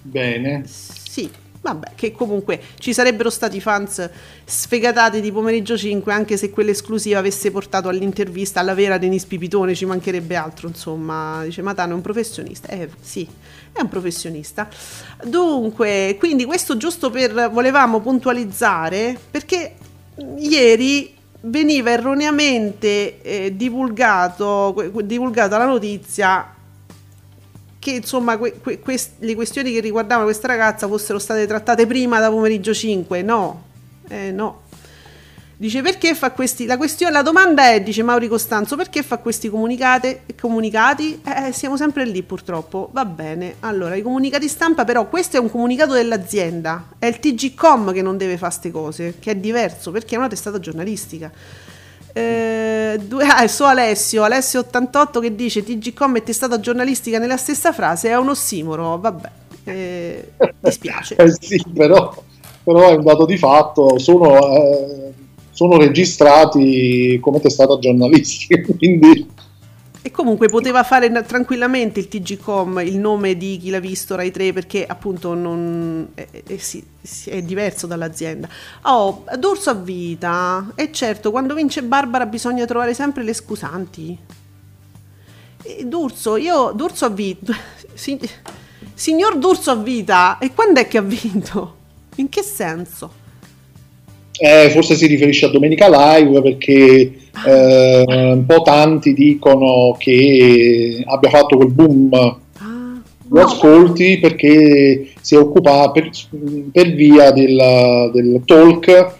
Bene. 0.00 0.64
Sì, 0.66 1.30
vabbè, 1.62 1.92
che 1.94 2.12
comunque 2.12 2.60
ci 2.78 2.92
sarebbero 2.92 3.30
stati 3.30 3.60
fans 3.60 4.08
sfegatati 4.44 5.20
di 5.20 5.32
pomeriggio 5.32 5.76
5 5.76 6.12
anche 6.12 6.36
se 6.36 6.50
quell'esclusiva 6.50 7.20
avesse 7.20 7.50
portato 7.50 7.88
all'intervista 7.88 8.60
alla 8.60 8.74
vera 8.74 8.98
Denis 8.98 9.24
Pipitone, 9.24 9.74
ci 9.74 9.86
mancherebbe 9.86 10.34
altro, 10.34 10.68
insomma, 10.68 11.42
dice 11.44 11.62
Matano 11.62 11.92
è 11.92 11.94
un 11.94 12.02
professionista. 12.02 12.68
Eh 12.68 12.88
sì, 13.00 13.26
è 13.72 13.80
un 13.80 13.88
professionista. 13.88 14.68
Dunque, 15.24 16.16
quindi 16.18 16.44
questo 16.44 16.76
giusto 16.76 17.10
per 17.10 17.50
volevamo 17.50 18.00
puntualizzare 18.00 19.16
perché 19.30 19.74
ieri 20.38 21.14
veniva 21.42 21.90
erroneamente 21.90 23.22
eh, 23.22 23.56
divulgato, 23.56 24.90
divulgata 25.04 25.58
la 25.58 25.66
notizia 25.66 26.54
che 27.82 27.90
insomma 27.90 28.36
que, 28.36 28.60
que, 28.62 28.78
quest, 28.78 29.14
le 29.18 29.34
questioni 29.34 29.72
che 29.72 29.80
riguardavano 29.80 30.26
questa 30.26 30.46
ragazza 30.46 30.86
fossero 30.86 31.18
state 31.18 31.48
trattate 31.48 31.84
prima 31.84 32.20
da 32.20 32.30
pomeriggio 32.30 32.72
5. 32.72 33.22
No, 33.22 33.62
eh, 34.08 34.30
no. 34.30 34.60
Dice 35.56 35.82
perché 35.82 36.14
fa 36.14 36.30
questi. 36.30 36.64
La, 36.64 36.76
questione, 36.76 37.12
la 37.12 37.22
domanda 37.22 37.70
è, 37.70 37.82
dice 37.82 38.04
Mauri 38.04 38.28
Costanzo, 38.28 38.76
perché 38.76 39.02
fa 39.02 39.18
questi 39.18 39.48
comunicati? 39.48 41.20
Eh, 41.24 41.52
siamo 41.52 41.76
sempre 41.76 42.04
lì 42.04 42.22
purtroppo. 42.22 42.88
Va 42.92 43.04
bene. 43.04 43.56
Allora, 43.60 43.96
i 43.96 44.02
comunicati 44.02 44.46
stampa, 44.46 44.84
però, 44.84 45.08
questo 45.08 45.38
è 45.38 45.40
un 45.40 45.50
comunicato 45.50 45.92
dell'azienda. 45.92 46.90
È 47.00 47.06
il 47.06 47.18
TGCOM 47.18 47.92
che 47.92 48.02
non 48.02 48.16
deve 48.16 48.36
fare 48.36 48.52
queste 48.52 48.70
cose, 48.70 49.14
che 49.18 49.32
è 49.32 49.36
diverso 49.36 49.90
perché 49.90 50.14
è 50.14 50.18
una 50.18 50.28
testata 50.28 50.60
giornalistica. 50.60 51.32
Eh, 52.14 53.00
due, 53.06 53.24
ah, 53.24 53.48
so 53.48 53.64
Alessio, 53.64 54.24
Alessio88 54.24 55.20
che 55.20 55.34
dice 55.34 55.64
TGCOM 55.64 56.18
è 56.18 56.22
testata 56.22 56.60
giornalistica 56.60 57.18
nella 57.18 57.38
stessa 57.38 57.72
frase, 57.72 58.10
è 58.10 58.16
un 58.16 58.28
ossimoro, 58.28 58.98
vabbè, 58.98 59.30
eh, 59.64 60.32
dispiace. 60.60 61.16
eh 61.18 61.30
sì, 61.30 61.62
però, 61.74 62.14
però, 62.62 62.90
è 62.90 62.96
un 62.96 63.02
dato 63.02 63.24
di 63.24 63.38
fatto, 63.38 63.98
sono, 63.98 64.38
eh, 64.56 65.12
sono 65.50 65.78
registrati 65.78 67.18
come 67.20 67.40
testata 67.40 67.78
giornalistica, 67.78 68.60
quindi 68.76 69.26
e 70.04 70.10
comunque 70.10 70.48
poteva 70.48 70.82
fare 70.82 71.10
tranquillamente 71.22 72.00
il 72.00 72.08
TGCOM 72.08 72.80
il 72.80 72.98
nome 72.98 73.36
di 73.36 73.56
chi 73.58 73.70
l'ha 73.70 73.78
visto 73.78 74.16
Rai 74.16 74.32
3 74.32 74.52
perché 74.52 74.84
appunto 74.84 75.34
non, 75.34 76.08
è, 76.14 76.26
è, 76.44 76.58
è, 77.26 77.42
diverso 77.42 77.86
dall'azienda. 77.86 78.48
Oh, 78.82 79.24
D'Urso 79.38 79.70
a 79.70 79.74
vita. 79.74 80.72
E 80.74 80.90
certo, 80.90 81.30
quando 81.30 81.54
vince 81.54 81.84
Barbara 81.84 82.26
bisogna 82.26 82.64
trovare 82.64 82.94
sempre 82.94 83.22
le 83.22 83.32
scusanti. 83.32 84.18
E 85.62 85.84
D'Urso, 85.84 86.36
io 86.36 86.72
D'Urso 86.72 87.04
a 87.04 87.10
vita. 87.10 87.54
signor 88.94 89.38
D'Urso 89.38 89.70
a 89.70 89.76
vita. 89.76 90.38
E 90.38 90.52
quando 90.52 90.80
è 90.80 90.88
che 90.88 90.98
ha 90.98 91.02
vinto? 91.02 91.76
In 92.16 92.28
che 92.28 92.42
senso? 92.42 93.20
Eh, 94.38 94.70
forse 94.70 94.94
si 94.94 95.06
riferisce 95.06 95.46
a 95.46 95.50
Domenica 95.50 95.88
Live 95.88 96.40
perché 96.42 97.12
eh, 97.46 98.04
un 98.06 98.44
po' 98.46 98.62
tanti 98.62 99.12
dicono 99.12 99.94
che 99.98 101.02
abbia 101.06 101.30
fatto 101.30 101.56
quel 101.56 101.70
boom. 101.70 102.12
Ah, 102.14 103.00
lo 103.28 103.40
ascolti 103.40 104.18
perché 104.18 105.12
si 105.20 105.34
è 105.34 105.38
occupato 105.38 105.92
per, 105.92 106.10
per 106.72 106.94
via 106.94 107.30
del, 107.30 108.10
del, 108.12 108.42
talk 108.44 109.14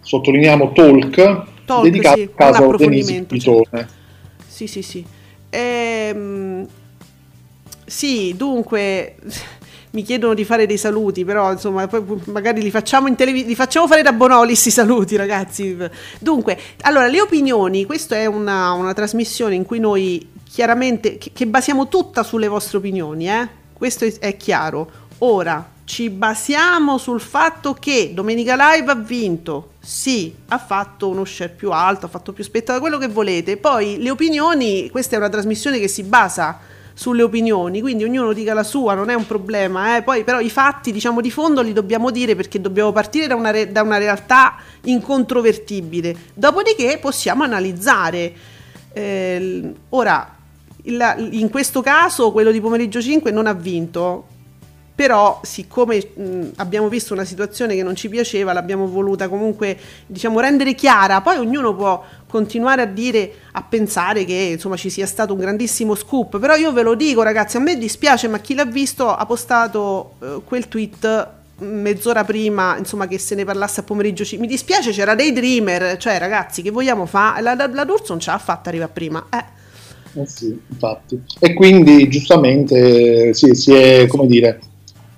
sottolineiamo 0.00 0.72
talk, 0.72 1.44
talk 1.64 1.82
dedicato 1.84 2.16
sì, 2.16 2.22
al 2.22 2.34
caso 2.34 2.76
Denise 2.76 3.22
Pitone. 3.22 3.88
Sì 4.46 4.66
sì 4.66 4.82
sì. 4.82 5.04
Ehm, 5.50 6.66
sì 7.84 8.34
dunque 8.36 9.16
mi 9.92 10.02
chiedono 10.02 10.34
di 10.34 10.44
fare 10.44 10.66
dei 10.66 10.78
saluti, 10.78 11.24
però 11.24 11.52
insomma, 11.52 11.86
poi 11.86 12.02
magari 12.26 12.62
li 12.62 12.70
facciamo 12.70 13.08
in 13.08 13.14
televisione, 13.14 13.50
li 13.50 13.56
facciamo 13.56 13.86
fare 13.86 14.02
da 14.02 14.12
Bonolis 14.12 14.66
i 14.66 14.70
saluti, 14.70 15.16
ragazzi. 15.16 15.76
Dunque, 16.18 16.58
allora, 16.82 17.06
le 17.08 17.20
opinioni, 17.20 17.84
questa 17.84 18.16
è 18.16 18.26
una, 18.26 18.72
una 18.72 18.94
trasmissione 18.94 19.54
in 19.54 19.64
cui 19.64 19.80
noi 19.80 20.30
chiaramente, 20.48 21.18
che, 21.18 21.30
che, 21.32 21.46
basiamo 21.46 21.88
tutta 21.88 22.22
sulle 22.22 22.48
vostre 22.48 22.78
opinioni, 22.78 23.28
eh? 23.28 23.48
Questo 23.72 24.04
è, 24.04 24.18
è 24.18 24.36
chiaro. 24.36 25.00
Ora, 25.18 25.70
ci 25.84 26.08
basiamo 26.08 26.96
sul 26.96 27.20
fatto 27.20 27.74
che 27.74 28.12
Domenica 28.14 28.54
Live 28.56 28.90
ha 28.90 28.94
vinto, 28.94 29.72
sì, 29.78 30.34
ha 30.48 30.58
fatto 30.58 31.08
uno 31.08 31.26
share 31.26 31.50
più 31.50 31.70
alto, 31.70 32.06
ha 32.06 32.08
fatto 32.08 32.32
più 32.32 32.42
spettacolo, 32.44 32.80
quello 32.80 32.98
che 32.98 33.08
volete. 33.12 33.58
Poi 33.58 34.00
le 34.00 34.10
opinioni, 34.10 34.88
questa 34.88 35.16
è 35.16 35.18
una 35.18 35.28
trasmissione 35.28 35.78
che 35.78 35.88
si 35.88 36.02
basa 36.02 36.58
sulle 36.94 37.22
opinioni, 37.22 37.80
quindi 37.80 38.04
ognuno 38.04 38.32
dica 38.32 38.54
la 38.54 38.62
sua, 38.62 38.94
non 38.94 39.10
è 39.10 39.14
un 39.14 39.26
problema, 39.26 39.96
eh? 39.96 40.02
poi 40.02 40.24
però 40.24 40.40
i 40.40 40.50
fatti 40.50 40.92
diciamo 40.92 41.20
di 41.20 41.30
fondo 41.30 41.62
li 41.62 41.72
dobbiamo 41.72 42.10
dire 42.10 42.34
perché 42.36 42.60
dobbiamo 42.60 42.92
partire 42.92 43.26
da 43.26 43.34
una, 43.34 43.50
re- 43.50 43.72
da 43.72 43.82
una 43.82 43.98
realtà 43.98 44.56
incontrovertibile, 44.82 46.14
dopodiché 46.34 46.98
possiamo 47.00 47.42
analizzare. 47.42 48.32
Eh, 48.92 49.72
ora, 49.90 50.36
il, 50.82 51.28
in 51.32 51.48
questo 51.48 51.80
caso 51.80 52.32
quello 52.32 52.50
di 52.50 52.60
pomeriggio 52.60 53.00
5 53.00 53.30
non 53.30 53.46
ha 53.46 53.54
vinto, 53.54 54.26
però 54.94 55.40
siccome 55.42 56.06
mh, 56.14 56.48
abbiamo 56.56 56.88
visto 56.88 57.14
una 57.14 57.24
situazione 57.24 57.74
che 57.74 57.82
non 57.82 57.96
ci 57.96 58.08
piaceva 58.08 58.52
l'abbiamo 58.52 58.86
voluta 58.86 59.28
comunque 59.28 59.76
diciamo 60.06 60.38
rendere 60.38 60.74
chiara 60.74 61.22
poi 61.22 61.38
ognuno 61.38 61.74
può 61.74 62.04
continuare 62.32 62.80
a 62.80 62.86
dire, 62.86 63.30
a 63.52 63.62
pensare 63.62 64.24
che 64.24 64.52
insomma 64.54 64.76
ci 64.76 64.88
sia 64.88 65.04
stato 65.04 65.34
un 65.34 65.38
grandissimo 65.38 65.94
scoop, 65.94 66.38
però 66.38 66.54
io 66.54 66.72
ve 66.72 66.80
lo 66.80 66.94
dico 66.94 67.20
ragazzi, 67.20 67.58
a 67.58 67.60
me 67.60 67.76
dispiace, 67.76 68.26
ma 68.26 68.38
chi 68.38 68.54
l'ha 68.54 68.64
visto 68.64 69.14
ha 69.14 69.26
postato 69.26 70.14
eh, 70.22 70.40
quel 70.42 70.66
tweet 70.66 71.28
mezz'ora 71.58 72.24
prima, 72.24 72.78
insomma, 72.78 73.06
che 73.06 73.18
se 73.18 73.34
ne 73.34 73.44
parlasse 73.44 73.80
a 73.80 73.82
pomeriggio. 73.82 74.24
Mi 74.38 74.46
dispiace, 74.46 74.92
c'era 74.92 75.14
dei 75.14 75.32
dreamer, 75.32 75.98
cioè 75.98 76.18
ragazzi, 76.18 76.62
che 76.62 76.70
vogliamo 76.70 77.04
fare? 77.04 77.42
La, 77.42 77.54
la, 77.54 77.68
la 77.70 77.84
D'Urso 77.84 78.12
non 78.12 78.20
ce 78.20 78.30
l'ha 78.30 78.38
fatta 78.38 78.70
arrivare 78.70 78.90
prima, 78.94 79.26
eh. 79.30 80.20
eh 80.22 80.26
sì, 80.26 80.58
infatti. 80.70 81.22
E 81.38 81.52
quindi 81.52 82.08
giustamente 82.08 83.34
sì, 83.34 83.54
si 83.54 83.74
è, 83.74 84.06
come 84.06 84.26
dire, 84.26 84.58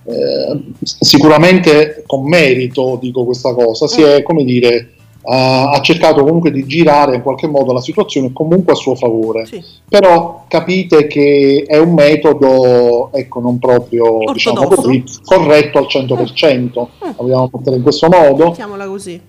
eh, 0.06 0.60
sicuramente 0.82 2.02
con 2.06 2.26
merito 2.26 2.98
dico 3.00 3.24
questa 3.24 3.54
cosa, 3.54 3.86
si 3.86 4.02
è, 4.02 4.24
come 4.24 4.42
dire, 4.42 4.93
ha 5.26 5.80
cercato 5.80 6.22
comunque 6.22 6.50
di 6.50 6.66
girare 6.66 7.16
in 7.16 7.22
qualche 7.22 7.46
modo 7.46 7.72
la 7.72 7.80
situazione 7.80 8.32
comunque 8.32 8.74
a 8.74 8.76
suo 8.76 8.94
favore. 8.94 9.46
Sì. 9.46 9.62
Però 9.88 10.44
capite 10.48 11.06
che 11.06 11.64
è 11.66 11.78
un 11.78 11.94
metodo, 11.94 13.10
ecco, 13.12 13.40
non 13.40 13.58
proprio 13.58 14.18
diciamo 14.32 14.66
così, 14.66 15.02
corretto 15.24 15.78
al 15.78 15.86
100%. 15.88 16.52
Mm. 16.52 16.64
mm. 16.66 16.84
La 17.00 17.14
vogliamo 17.16 17.48
portare 17.48 17.76
in 17.76 17.82
questo 17.82 18.08
modo. 18.08 18.48
Mettiamola 18.48 18.86
così. 18.86 19.20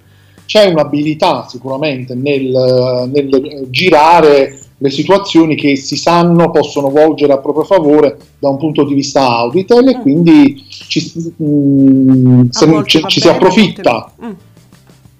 C'è 0.46 0.66
un'abilità 0.66 1.48
sicuramente 1.48 2.14
nel, 2.14 3.10
nel 3.12 3.68
girare 3.70 4.60
le 4.78 4.90
situazioni 4.90 5.56
che 5.56 5.78
si 5.78 5.96
sanno 5.96 6.52
possono 6.52 6.90
volgere 6.90 7.32
a 7.32 7.40
proprio 7.40 7.64
favore 7.64 8.18
da 8.38 8.50
un 8.50 8.58
punto 8.58 8.84
di 8.84 8.94
vista 8.94 9.38
auditel 9.38 9.88
e 9.88 9.98
mm. 9.98 10.02
quindi 10.02 10.64
ci, 10.68 11.34
mm, 11.42 12.50
se, 12.50 12.84
ci, 12.86 13.04
ci 13.08 13.22
si 13.22 13.30
approfitta. 13.30 14.12
Mm. 14.22 14.32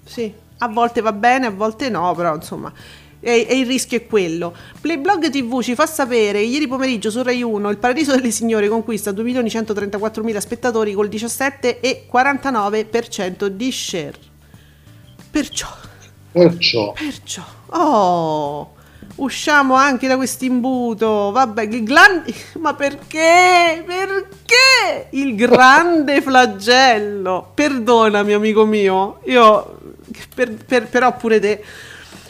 Sì 0.04 0.44
a 0.58 0.68
volte 0.68 1.00
va 1.00 1.12
bene, 1.12 1.46
a 1.46 1.50
volte 1.50 1.88
no, 1.88 2.14
però 2.14 2.34
insomma 2.34 2.72
e, 3.26 3.46
e, 3.48 3.58
il 3.58 3.66
rischio 3.66 3.98
è 3.98 4.06
quello. 4.06 4.54
Playblog 4.80 5.28
TV 5.30 5.60
ci 5.60 5.74
fa 5.74 5.84
sapere 5.86 6.38
che 6.38 6.44
ieri 6.44 6.68
pomeriggio 6.68 7.10
su 7.10 7.20
Rai 7.22 7.42
1 7.42 7.70
il 7.70 7.78
Paradiso 7.78 8.14
delle 8.14 8.30
Signore 8.30 8.68
conquista 8.68 9.10
2.134.000 9.10 10.38
spettatori 10.38 10.92
col 10.92 11.08
17,49% 11.08 13.46
di 13.46 13.72
share. 13.72 14.14
Perciò. 15.28 15.66
Perciò. 16.30 16.92
Perciò. 16.92 17.42
Oh. 17.70 18.75
Usciamo 19.16 19.74
anche 19.74 20.08
da 20.08 20.16
questo 20.16 20.44
imbuto. 20.44 21.30
Vabbè, 21.30 21.62
il 21.62 21.84
grande. 21.84 22.34
Ma 22.60 22.74
perché? 22.74 23.82
Perché? 23.86 25.08
Il 25.10 25.34
grande 25.34 26.20
flagello. 26.20 27.52
Perdonami, 27.54 28.34
amico 28.34 28.66
mio. 28.66 29.20
Io 29.24 29.78
per, 30.34 30.54
per, 30.54 30.88
però 30.88 31.16
pure 31.16 31.40
te. 31.40 31.64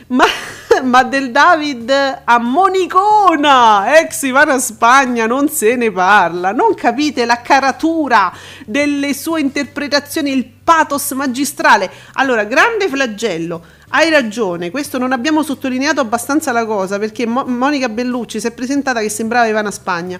ma, 0.09 0.25
ma, 0.85 1.03
del 1.03 1.33
David 1.33 2.23
a 2.25 2.39
Monicona, 2.39 3.99
ex 3.99 4.23
Ivana 4.23 4.59
Spagna, 4.59 5.27
non 5.27 5.49
se 5.49 5.75
ne 5.75 5.91
parla. 5.91 6.53
Non 6.53 6.75
capite 6.75 7.25
la 7.25 7.41
caratura 7.41 8.33
delle 8.65 9.13
sue 9.13 9.41
interpretazioni, 9.41 10.31
il 10.31 10.47
pathos 10.47 11.11
magistrale. 11.13 11.91
Allora, 12.13 12.45
grande 12.45 12.89
flagello. 12.89 13.75
Hai 13.89 14.11
ragione, 14.11 14.71
questo 14.71 14.99
non 14.99 15.13
abbiamo 15.13 15.45
sottolineato 15.45 16.01
abbastanza 16.01 16.51
la 16.51 16.67
cosa 16.67 16.99
perché 16.99 17.25
Mo- 17.25 17.45
Monica 17.45 17.89
Bellucci 17.89 18.41
si 18.41 18.47
è 18.49 18.51
presentata 18.51 19.01
che 19.01 19.09
sembrava 19.09 19.47
Ivana 19.47 19.71
Spagna. 19.71 20.19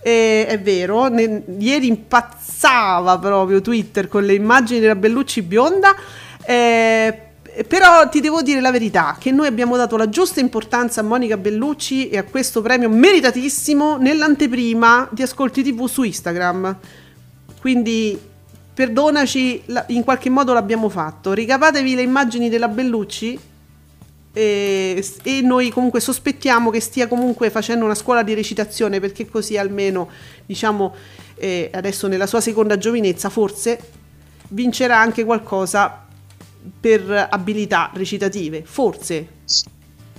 E, 0.00 0.46
è 0.46 0.60
vero, 0.60 1.08
ne, 1.08 1.42
ieri 1.58 1.88
impazzava 1.88 3.18
proprio 3.18 3.60
Twitter 3.60 4.06
con 4.06 4.24
le 4.24 4.34
immagini 4.34 4.78
della 4.78 4.94
Bellucci 4.94 5.42
bionda. 5.42 5.96
Eh, 6.44 7.18
però 7.66 8.08
ti 8.08 8.20
devo 8.20 8.40
dire 8.40 8.60
la 8.60 8.70
verità, 8.70 9.16
che 9.18 9.32
noi 9.32 9.48
abbiamo 9.48 9.76
dato 9.76 9.96
la 9.96 10.08
giusta 10.08 10.40
importanza 10.40 11.00
a 11.00 11.04
Monica 11.04 11.36
Bellucci 11.36 12.08
e 12.08 12.18
a 12.18 12.22
questo 12.22 12.62
premio 12.62 12.88
meritatissimo 12.88 13.96
nell'anteprima 13.98 15.08
di 15.10 15.22
Ascolti 15.22 15.62
TV 15.62 15.86
su 15.86 16.02
Instagram. 16.04 16.76
Quindi 17.60 18.30
perdonaci, 18.74 19.62
in 19.88 20.02
qualche 20.04 20.30
modo 20.30 20.52
l'abbiamo 20.52 20.88
fatto. 20.88 21.32
Ricapatevi 21.32 21.94
le 21.94 22.02
immagini 22.02 22.48
della 22.48 22.68
Bellucci 22.68 23.38
e, 24.32 25.04
e, 25.22 25.40
noi 25.42 25.68
comunque 25.70 26.00
sospettiamo 26.00 26.70
che 26.70 26.80
stia 26.80 27.06
comunque 27.06 27.50
facendo 27.50 27.84
una 27.84 27.94
scuola 27.94 28.22
di 28.22 28.32
recitazione 28.32 28.98
perché 28.98 29.28
così 29.28 29.58
almeno, 29.58 30.08
diciamo, 30.46 30.94
eh, 31.36 31.70
adesso 31.72 32.06
nella 32.08 32.26
sua 32.26 32.40
seconda 32.40 32.78
giovinezza 32.78 33.28
forse 33.28 33.78
vincerà 34.48 34.98
anche 34.98 35.24
qualcosa 35.24 36.06
per 36.80 37.28
abilità 37.30 37.90
recitative, 37.92 38.62
forse. 38.64 39.26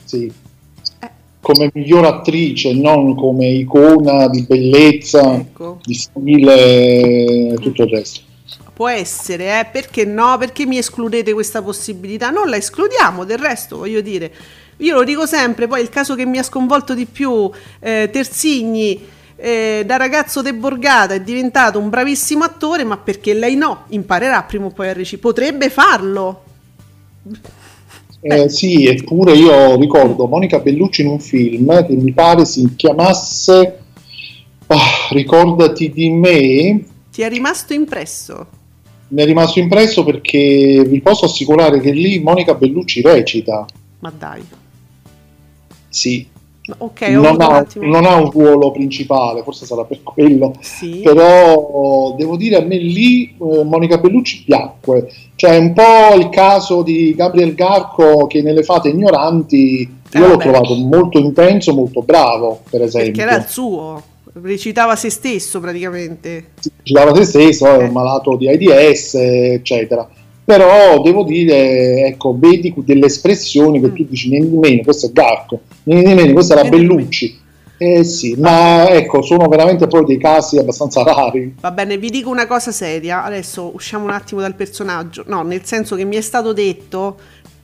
Sì. 0.04 0.32
Eh. 0.99 1.10
Come 1.39 1.72
miglior 1.74 2.06
attrice, 2.06 2.74
non 2.74 3.16
come 3.16 3.47
icona 3.47 4.28
di 4.28 4.43
bellezza, 4.43 5.36
ecco. 5.36 5.80
di 5.84 5.93
stile 5.93 7.56
tutto 7.60 7.84
il 7.84 7.89
resto. 7.89 8.32
Può 8.74 8.89
essere, 8.89 9.59
eh? 9.59 9.65
perché 9.71 10.03
no? 10.03 10.38
Perché 10.39 10.65
mi 10.65 10.78
escludete 10.78 11.32
questa 11.34 11.61
possibilità? 11.61 12.32
Non 12.32 12.49
la 12.49 12.57
escludiamo, 12.57 13.24
del 13.24 13.38
resto 13.38 13.78
voglio 13.78 14.01
dire. 14.01 14.32
Io 14.78 14.95
lo 14.95 15.03
dico 15.03 15.28
sempre, 15.28 15.67
poi 15.67 15.82
il 15.82 15.89
caso 15.89 16.15
che 16.15 16.26
mi 16.26 16.39
ha 16.39 16.43
sconvolto 16.43 16.95
di 16.95 17.05
più, 17.05 17.49
eh, 17.80 18.09
Terzigni, 18.11 18.99
eh, 19.36 19.84
da 19.86 19.97
ragazzo 19.97 20.41
de 20.41 20.53
Borgata 20.53 21.13
è 21.13 21.21
diventato 21.21 21.78
un 21.78 21.89
bravissimo 21.89 22.43
attore, 22.43 22.84
ma 22.84 22.97
perché 22.97 23.34
lei 23.34 23.55
no? 23.55 23.84
Imparerà 23.89 24.41
prima 24.43 24.65
o 24.65 24.69
poi 24.69 24.89
a 24.89 24.93
recitare. 24.93 25.21
Potrebbe 25.21 25.69
farlo. 25.69 26.43
Eh, 28.21 28.49
sì, 28.49 28.86
eppure 28.86 29.34
io 29.34 29.78
ricordo 29.78 30.28
Monica 30.28 30.59
Bellucci 30.59 31.01
in 31.01 31.07
un 31.09 31.19
film 31.19 31.86
che 31.86 31.93
mi 31.93 32.13
pare 32.13 32.45
si 32.45 32.74
chiamasse 32.76 33.80
oh, 34.67 34.78
Ricordati 35.11 35.91
di 35.91 36.09
me. 36.09 36.86
Ti 37.11 37.21
è 37.21 37.30
rimasto 37.30 37.74
impresso? 37.74 38.47
Mi 39.14 39.22
è 39.22 39.26
rimasto 39.26 39.59
impresso 39.59 40.03
perché 40.03 40.84
vi 40.88 40.99
posso 40.99 41.26
assicurare 41.26 41.80
che 41.80 41.91
lì 41.91 42.20
Monica 42.20 42.55
Bellucci 42.55 43.01
recita. 43.01 43.66
Ma 43.99 44.11
dai. 44.18 44.43
Sì, 45.88 46.28
Okay, 46.78 47.11
non, 47.11 47.41
ha, 47.41 47.66
non, 47.76 48.05
ha, 48.05 48.16
un 48.16 48.32
ruolo 48.32 48.72
principale, 48.72 49.43
forse 49.43 49.66
sarà 49.66 49.84
per 49.84 50.01
quello, 50.01 50.55
sì. 50.61 51.01
però 51.03 52.16
devo 52.18 52.38
dire 52.38 52.55
a 52.55 52.61
me 52.61 52.78
lì 52.78 53.36
eh, 53.38 53.64
Monica 53.66 53.97
Bellucci 53.97 54.43
piacque, 54.45 55.11
cioè 55.36 55.57
un 55.57 55.74
po' 55.74 56.16
il 56.16 56.30
caso 56.30 56.82
di 56.82 57.14
Gabriel 57.16 57.53
Garco 57.53 58.28
che 58.28 58.41
nelle 58.41 58.64
fate 58.64 58.88
ignoranti 58.88 59.82
eh, 60.09 60.18
io 60.18 60.28
l'ho 60.28 60.38
trovato 60.38 60.74
molto 60.76 61.18
intenso, 61.18 61.74
molto 61.74 62.01
bravo 62.01 62.61
per 62.70 62.82
esempio. 62.82 63.11
Perché 63.11 63.30
era 63.30 63.43
il 63.43 63.49
suo, 63.49 64.01
recitava 64.42 64.96
se 64.96 65.10
stesso 65.10 65.60
praticamente. 65.60 66.52
Recitava 66.78 67.16
se 67.16 67.24
stesso, 67.26 67.68
è 67.68 67.78
un 67.78 67.86
eh. 67.86 67.92
malato 67.92 68.36
di 68.36 68.48
AIDS 68.48 69.16
eccetera 69.16 70.10
però 70.46 71.02
devo 71.02 71.24
dire, 71.24 72.06
ecco, 72.06 72.36
vedi 72.38 72.74
delle 72.78 73.06
espressioni 73.06 73.80
che 73.80 73.88
mm. 73.88 73.96
tu 73.96 74.06
dici, 74.10 74.30
niente 74.30 74.50
di 74.50 74.58
meno, 74.58 74.82
questo 74.84 75.08
è 75.08 75.12
Garco, 75.12 75.62
niente 75.84 76.10
di 76.10 76.16
meno, 76.16 76.34
questa 76.34 76.56
la 76.56 76.68
Bellucci. 76.68 77.42
Eh 77.78 78.04
sì, 78.04 78.36
ma 78.38 78.90
ecco, 78.90 79.22
sono 79.22 79.48
veramente 79.48 79.88
poi 79.88 80.06
dei 80.06 80.18
casi 80.18 80.58
abbastanza 80.58 81.04
rari. 81.04 81.56
Va 81.60 81.72
bene, 81.72 81.98
vi 81.98 82.10
dico 82.10 82.30
una 82.30 82.46
cosa 82.46 82.72
seria, 82.72 83.24
adesso 83.24 83.72
usciamo 83.74 84.04
un 84.06 84.12
attimo 84.12 84.42
dal 84.42 84.56
personaggio, 84.56 85.24
no, 85.28 85.44
nel 85.44 85.64
senso 85.64 85.96
che 85.96 86.06
mi 86.06 86.16
è 86.16 86.22
stato 86.22 86.54
detto 86.54 87.18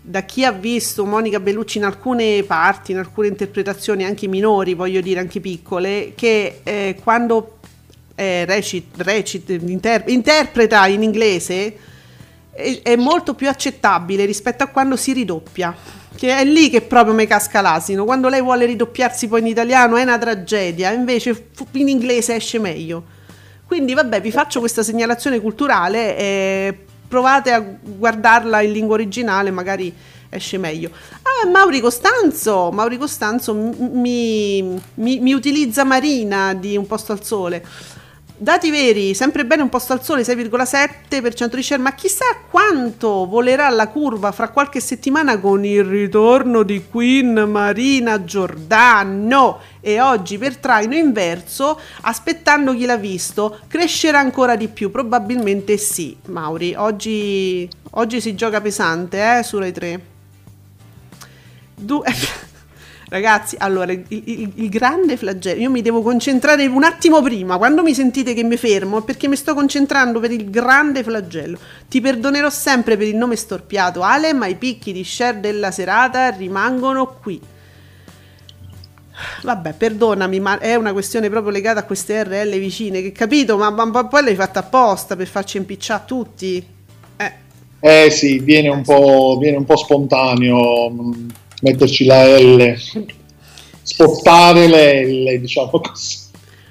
da 0.09 0.23
chi 0.23 0.43
ha 0.43 0.51
visto 0.51 1.05
Monica 1.05 1.39
Bellucci 1.39 1.77
in 1.77 1.83
alcune 1.83 2.41
parti, 2.41 2.93
in 2.93 2.97
alcune 2.97 3.27
interpretazioni 3.27 4.03
anche 4.03 4.27
minori, 4.27 4.73
voglio 4.73 5.01
dire 5.01 5.19
anche 5.19 5.39
piccole, 5.39 6.13
che 6.15 6.61
eh, 6.63 6.99
quando 7.03 7.59
eh, 8.15 8.43
recit, 8.45 8.99
recit, 9.03 9.49
inter- 9.49 10.09
interpreta 10.09 10.87
in 10.87 11.03
inglese 11.03 11.77
è, 12.51 12.95
molto 12.95 13.35
più 13.35 13.49
accettabile 13.49 14.25
rispetto 14.25 14.63
a 14.63 14.67
quando 14.67 14.95
si 14.95 15.13
ridoppia. 15.13 15.75
Che 16.15 16.35
è 16.35 16.43
lì 16.43 16.71
che 16.71 16.81
proprio 16.81 17.13
mi 17.13 17.27
casca 17.27 17.61
l'asino. 17.61 18.03
Quando 18.03 18.29
lei 18.29 18.41
vuole 18.41 18.65
ridoppiarsi 18.65 19.27
poi 19.27 19.41
in 19.41 19.47
italiano 19.47 19.95
è 19.95 20.01
una 20.01 20.17
tragedia, 20.17 20.91
invece 20.91 21.49
in 21.73 21.87
inglese 21.87 22.33
esce 22.33 22.57
meglio. 22.57 23.03
Quindi 23.63 23.93
vabbè, 23.93 24.21
vi 24.21 24.31
faccio 24.31 24.59
questa 24.59 24.81
segnalazione 24.81 25.39
culturale 25.39 26.17
e 26.17 26.77
provate 27.09 27.51
a 27.51 27.59
guardarla 27.59 28.61
in 28.61 28.71
lingua 28.71 28.93
originale, 28.93 29.51
magari 29.51 29.93
esce 30.29 30.57
meglio. 30.57 30.91
Ah, 31.23 31.49
Mauri 31.49 31.81
Costanzo, 31.81 32.69
Mauri 32.71 32.97
Costanzo 32.97 33.53
mi, 33.53 34.79
mi, 34.93 35.19
mi 35.19 35.33
utilizza 35.33 35.83
Marina 35.83 36.53
di 36.53 36.77
Un 36.77 36.85
posto 36.85 37.11
al 37.11 37.23
sole. 37.23 37.65
Dati 38.41 38.71
veri, 38.71 39.13
sempre 39.15 39.45
bene 39.45 39.63
un 39.63 39.67
posto 39.67 39.91
al 39.91 40.01
sole 40.01 40.21
6,7% 40.21 41.55
di 41.55 41.61
share, 41.61 41.81
ma 41.81 41.93
chissà 41.93 42.23
quanto 42.49 43.25
volerà 43.25 43.67
la 43.67 43.89
curva 43.89 44.31
fra 44.31 44.47
qualche 44.47 44.79
settimana 44.79 45.37
con 45.41 45.65
il 45.65 45.83
ritorno 45.83 46.63
di 46.63 46.85
Queen 46.89 47.33
Marina 47.49 48.23
Giordano 48.23 49.59
e 49.81 49.99
oggi 49.99 50.37
per 50.37 50.55
traino 50.55 50.95
inverso, 50.95 51.77
aspettando 52.03 52.73
chi 52.73 52.85
l'ha 52.85 52.95
visto, 52.95 53.59
crescerà 53.67 54.19
ancora 54.19 54.55
di 54.55 54.69
più, 54.69 54.89
probabilmente 54.89 55.75
sì, 55.75 56.15
Mauri, 56.27 56.73
oggi, 56.77 57.69
oggi 57.91 58.21
si 58.21 58.35
gioca 58.35 58.61
pesante 58.61 59.39
eh, 59.39 59.43
su 59.43 59.59
Rai 59.59 59.73
3. 59.73 60.01
Du- 61.75 62.03
Ragazzi, 63.09 63.55
allora, 63.57 63.91
il, 63.91 64.03
il, 64.09 64.51
il, 64.53 64.69
grande 64.69 65.17
flagello, 65.17 65.59
io 65.59 65.71
mi 65.71 65.81
devo 65.81 66.03
concentrare 66.03 66.67
un 66.67 66.83
attimo 66.83 67.23
prima, 67.23 67.57
quando 67.57 67.81
mi 67.81 67.95
sentite 67.95 68.35
che 68.35 68.43
mi 68.43 68.55
fermo, 68.55 68.99
è 68.99 69.03
perché 69.03 69.27
mi 69.27 69.35
sto 69.35 69.55
concentrando 69.55 70.19
per 70.19 70.29
il 70.29 70.51
grande 70.51 71.01
flagello. 71.01 71.57
Ti 71.87 72.01
perdonerò 72.01 72.51
sempre 72.51 72.97
per 72.97 73.07
il 73.07 73.15
nome 73.15 73.35
storpiato, 73.35 74.03
Ale, 74.03 74.33
ma 74.33 74.45
i 74.45 74.55
picchi 74.55 74.93
di 74.93 75.03
share 75.03 75.39
della 75.39 75.71
serata 75.71 76.29
rimangono 76.29 77.17
qui. 77.19 77.41
Vabbè, 79.41 79.73
perdonami, 79.73 80.39
ma 80.39 80.59
è 80.59 80.75
una 80.75 80.93
questione 80.93 81.31
proprio 81.31 81.51
legata 81.51 81.79
a 81.79 81.83
queste 81.85 82.23
RL 82.23 82.59
vicine, 82.59 83.01
che 83.01 83.11
capito, 83.11 83.57
ma, 83.57 83.71
ma, 83.71 83.85
ma 83.85 84.05
poi 84.05 84.23
l'hai 84.23 84.35
fatta 84.35 84.59
apposta 84.59 85.15
per 85.15 85.25
farci 85.25 85.57
impicciare 85.57 86.03
tutti. 86.05 86.63
Eh. 87.17 87.33
eh 87.79 88.11
sì, 88.11 88.37
viene 88.37 88.69
un, 88.69 88.83
viene 89.39 89.57
un 89.57 89.65
po' 89.65 89.77
spontaneo 89.77 90.91
metterci 91.61 92.05
la 92.05 92.25
L, 92.37 92.75
spottare 93.81 94.67
le 94.67 95.05
L, 95.05 95.39
diciamo 95.39 95.69
così. 95.69 96.27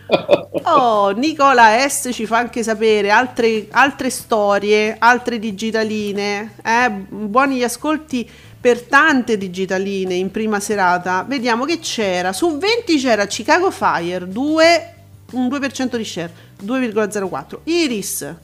Oh, 0.71 1.11
Nicola 1.11 1.87
S 1.89 2.11
ci 2.13 2.27
fa 2.27 2.39
anche 2.39 2.63
sapere 2.63 3.11
altre, 3.11 3.69
altre 3.71 4.11
storie, 4.11 4.97
altre 4.99 5.39
digitaline. 5.39 6.55
Eh? 6.63 6.91
Buoni 6.91 7.63
ascolti 7.63 8.29
per 8.61 8.83
tante 8.83 9.39
digitaline 9.39 10.15
in 10.15 10.31
prima 10.31 10.61
serata. 10.61 11.25
Vediamo 11.27 11.65
che 11.65 11.79
c'era. 11.79 12.33
Su 12.33 12.59
20 12.59 12.99
c'era 12.99 13.27
Chicago 13.27 13.71
Fire, 13.71 14.29
2, 14.29 14.95
un 15.33 15.49
2% 15.49 15.97
di 15.97 16.05
share, 16.05 16.33
2,04. 16.65 17.59
Iris 17.65 18.35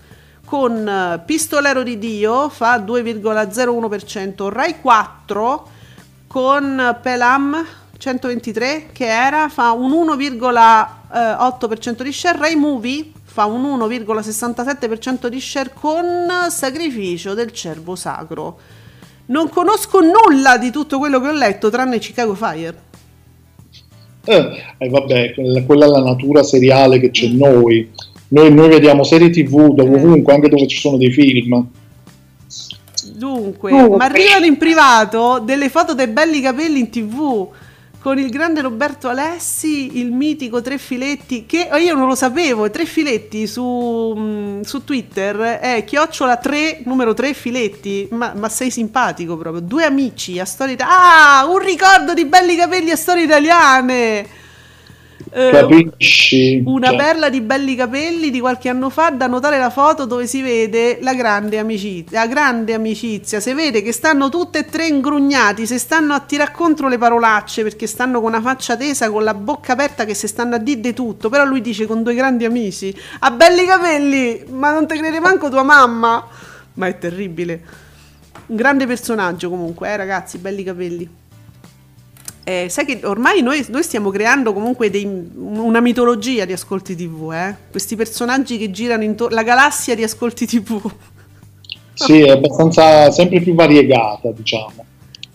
con 0.44 1.22
Pistolero 1.24 1.82
di 1.82 1.98
Dio 1.98 2.48
fa 2.48 2.78
2,01%. 2.78 4.48
Rai 4.48 4.80
4 4.80 5.68
con 6.34 6.98
Pelam 7.00 7.64
123 7.96 8.86
che 8.90 9.06
era 9.06 9.48
fa 9.48 9.70
un 9.70 9.92
1,8% 9.92 12.02
di 12.02 12.12
share, 12.12 12.38
Ray 12.38 12.56
Movie 12.56 13.12
fa 13.22 13.44
un 13.44 13.62
1,67% 13.78 15.28
di 15.28 15.38
share 15.38 15.70
con 15.72 16.04
Sacrificio 16.48 17.34
del 17.34 17.52
Cervo 17.52 17.94
Sacro. 17.94 18.58
Non 19.26 19.48
conosco 19.48 20.00
nulla 20.00 20.58
di 20.58 20.72
tutto 20.72 20.98
quello 20.98 21.20
che 21.20 21.28
ho 21.28 21.32
letto 21.32 21.70
tranne 21.70 22.00
Chicago 22.00 22.34
Fire. 22.34 22.78
Eh, 24.24 24.50
eh 24.78 24.88
vabbè, 24.88 25.34
quella 25.64 25.86
è 25.86 25.88
la 25.88 26.02
natura 26.02 26.42
seriale 26.42 26.98
che 26.98 27.12
c'è 27.12 27.28
mm. 27.28 27.38
noi. 27.38 27.92
noi. 28.30 28.52
Noi 28.52 28.70
vediamo 28.70 29.04
serie 29.04 29.30
tv 29.30 29.72
dovunque, 29.72 30.32
eh. 30.32 30.34
anche 30.34 30.48
dove 30.48 30.66
ci 30.66 30.78
sono 30.78 30.96
dei 30.96 31.12
film 31.12 31.64
Dunque, 33.16 33.70
Dunque. 33.70 33.96
ma 33.96 34.04
arrivano 34.04 34.44
in 34.44 34.56
privato 34.56 35.38
delle 35.38 35.68
foto 35.68 35.94
dei 35.94 36.08
belli 36.08 36.40
capelli 36.40 36.80
in 36.80 36.90
tv 36.90 37.48
con 38.00 38.18
il 38.18 38.28
grande 38.28 38.60
Roberto 38.60 39.08
Alessi, 39.08 39.98
il 39.98 40.12
mitico 40.12 40.60
Tre 40.60 40.76
Filetti, 40.76 41.46
che 41.46 41.70
oh, 41.72 41.76
io 41.76 41.94
non 41.94 42.06
lo 42.06 42.14
sapevo, 42.14 42.68
Tre 42.68 42.84
Filetti 42.84 43.46
su, 43.46 44.14
mm, 44.14 44.60
su 44.60 44.84
Twitter 44.84 45.36
è 45.58 45.84
chiocciola 45.84 46.36
3, 46.36 46.82
numero 46.84 47.14
3 47.14 47.32
Filetti, 47.32 48.08
ma, 48.10 48.34
ma, 48.36 48.50
sei 48.50 48.70
simpatico 48.70 49.38
proprio, 49.38 49.62
due 49.62 49.84
amici 49.84 50.38
a 50.38 50.44
storia 50.44 50.74
italiana, 50.74 51.38
ah, 51.38 51.46
un 51.46 51.58
ricordo 51.60 52.12
di 52.12 52.26
belli 52.26 52.56
capelli 52.56 52.90
a 52.90 52.96
storie 52.96 53.24
italiane! 53.24 54.42
Eh, 55.36 55.50
Capisci? 55.50 56.62
Una 56.64 56.90
cioè. 56.90 56.96
perla 56.96 57.28
di 57.28 57.40
belli 57.40 57.74
capelli 57.74 58.30
di 58.30 58.38
qualche 58.38 58.68
anno 58.68 58.88
fa 58.88 59.10
da 59.10 59.26
notare 59.26 59.58
la 59.58 59.68
foto 59.68 60.04
dove 60.04 60.28
si 60.28 60.42
vede 60.42 60.98
la 61.00 61.12
grande 61.12 61.58
amicizia. 61.58 62.20
La 62.20 62.28
grande 62.28 62.72
amicizia. 62.72 63.40
Si 63.40 63.52
vede 63.52 63.82
che 63.82 63.90
stanno 63.90 64.28
tutte 64.28 64.60
e 64.60 64.64
tre 64.66 64.86
ingrugnati, 64.86 65.66
si 65.66 65.76
stanno 65.80 66.14
a 66.14 66.20
tirare 66.20 66.52
contro 66.52 66.86
le 66.86 66.98
parolacce 66.98 67.64
perché 67.64 67.88
stanno 67.88 68.20
con 68.20 68.28
una 68.28 68.40
faccia 68.40 68.76
tesa, 68.76 69.10
con 69.10 69.24
la 69.24 69.34
bocca 69.34 69.72
aperta 69.72 70.04
che 70.04 70.14
si 70.14 70.28
stanno 70.28 70.54
a 70.54 70.58
dire 70.58 70.78
di 70.78 70.94
tutto. 70.94 71.28
Però 71.28 71.44
lui 71.44 71.60
dice 71.60 71.86
con 71.86 72.04
due 72.04 72.14
grandi 72.14 72.44
amici: 72.44 72.96
Ha 73.18 73.32
belli 73.32 73.66
capelli, 73.66 74.44
ma 74.50 74.72
non 74.72 74.86
te 74.86 74.96
crede 74.96 75.18
manco 75.18 75.50
tua 75.50 75.64
mamma. 75.64 76.24
Ma 76.74 76.86
è 76.86 76.96
terribile. 76.96 77.60
Un 78.46 78.54
grande 78.54 78.86
personaggio 78.86 79.50
comunque, 79.50 79.88
eh 79.88 79.96
ragazzi, 79.96 80.38
belli 80.38 80.62
capelli. 80.62 81.22
Eh, 82.44 82.66
sai 82.68 82.84
che 82.84 83.00
ormai 83.04 83.40
noi, 83.40 83.64
noi 83.70 83.82
stiamo 83.82 84.10
creando 84.10 84.52
comunque 84.52 84.90
dei, 84.90 85.06
una 85.34 85.80
mitologia 85.80 86.44
di 86.44 86.52
ascolti 86.52 86.94
TV, 86.94 87.32
eh? 87.32 87.56
questi 87.70 87.96
personaggi 87.96 88.58
che 88.58 88.70
girano 88.70 89.02
intorno, 89.02 89.34
la 89.34 89.42
galassia 89.42 89.94
di 89.94 90.02
ascolti 90.02 90.46
TV. 90.46 90.92
Sì, 91.94 92.20
è 92.20 92.30
abbastanza 92.30 93.10
sempre 93.10 93.40
più 93.40 93.54
variegata, 93.54 94.30
diciamo. 94.30 94.84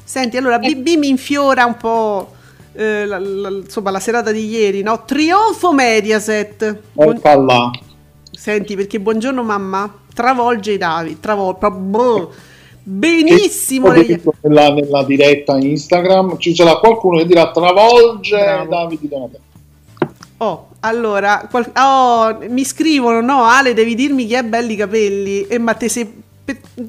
Senti, 0.03 0.37
allora 0.37 0.59
BB 0.59 0.87
mi 0.97 1.09
infiora 1.09 1.65
un 1.65 1.77
po' 1.77 2.33
eh, 2.73 3.05
la, 3.05 3.17
la, 3.17 3.49
insomma, 3.49 3.91
la 3.91 3.99
serata 3.99 4.31
di 4.31 4.47
ieri, 4.47 4.83
no? 4.83 5.03
Trionfo 5.05 5.73
Mediaset. 5.73 6.79
Buon... 6.93 7.19
là. 7.23 7.71
Senti, 8.31 8.75
perché 8.75 8.99
buongiorno 8.99 9.41
mamma 9.41 9.91
travolge 10.13 10.73
i 10.73 10.77
Davi, 10.77 11.19
travolge, 11.19 11.67
Benissimo. 12.91 13.91
Nella, 13.91 14.73
nella, 14.73 15.03
diretta 15.03 15.57
Instagram 15.57 16.39
ci 16.39 16.55
sarà 16.55 16.77
qualcuno 16.77 17.19
che 17.19 17.27
dirà 17.27 17.51
travolge 17.51 18.35
Bravo. 18.35 18.69
Davide 18.69 19.07
Donatello. 19.07 19.43
Oh, 20.37 20.69
allora, 20.79 21.47
qual- 21.51 21.71
oh, 21.75 22.39
mi 22.49 22.65
scrivono, 22.65 23.21
no 23.21 23.43
Ale 23.43 23.75
devi 23.75 23.93
dirmi 23.93 24.25
chi 24.25 24.33
è 24.33 24.43
belli 24.43 24.75
capelli 24.75 25.45
e 25.45 25.59
ma 25.59 25.75
te 25.75 25.87
sei 25.87 26.27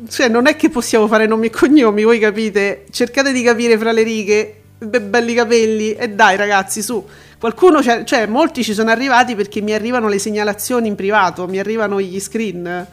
cioè 0.09 0.29
non 0.29 0.47
è 0.47 0.57
che 0.57 0.71
possiamo 0.71 1.07
fare 1.07 1.27
nomi 1.27 1.49
e 1.49 1.51
cognomi, 1.51 2.03
voi 2.05 2.19
capite? 2.19 2.87
Cercate 2.91 3.31
di 3.31 3.43
capire 3.43 3.77
fra 3.77 3.93
le 3.93 4.03
righe, 4.03 4.61
be- 4.79 5.03
belli 5.03 5.35
capelli 5.35 5.93
e 5.93 6.09
dai 6.09 6.37
ragazzi, 6.37 6.81
su. 6.81 7.05
Qualcuno, 7.39 7.83
cioè 7.83 8.27
molti 8.27 8.65
ci 8.65 8.73
sono 8.73 8.89
arrivati 8.89 9.35
perché 9.35 9.61
mi 9.61 9.75
arrivano 9.75 10.09
le 10.09 10.19
segnalazioni 10.19 10.89
in 10.89 10.95
privato, 10.95 11.47
mi 11.47 11.59
arrivano 11.59 12.01
gli 12.01 12.19
screen 12.21 12.87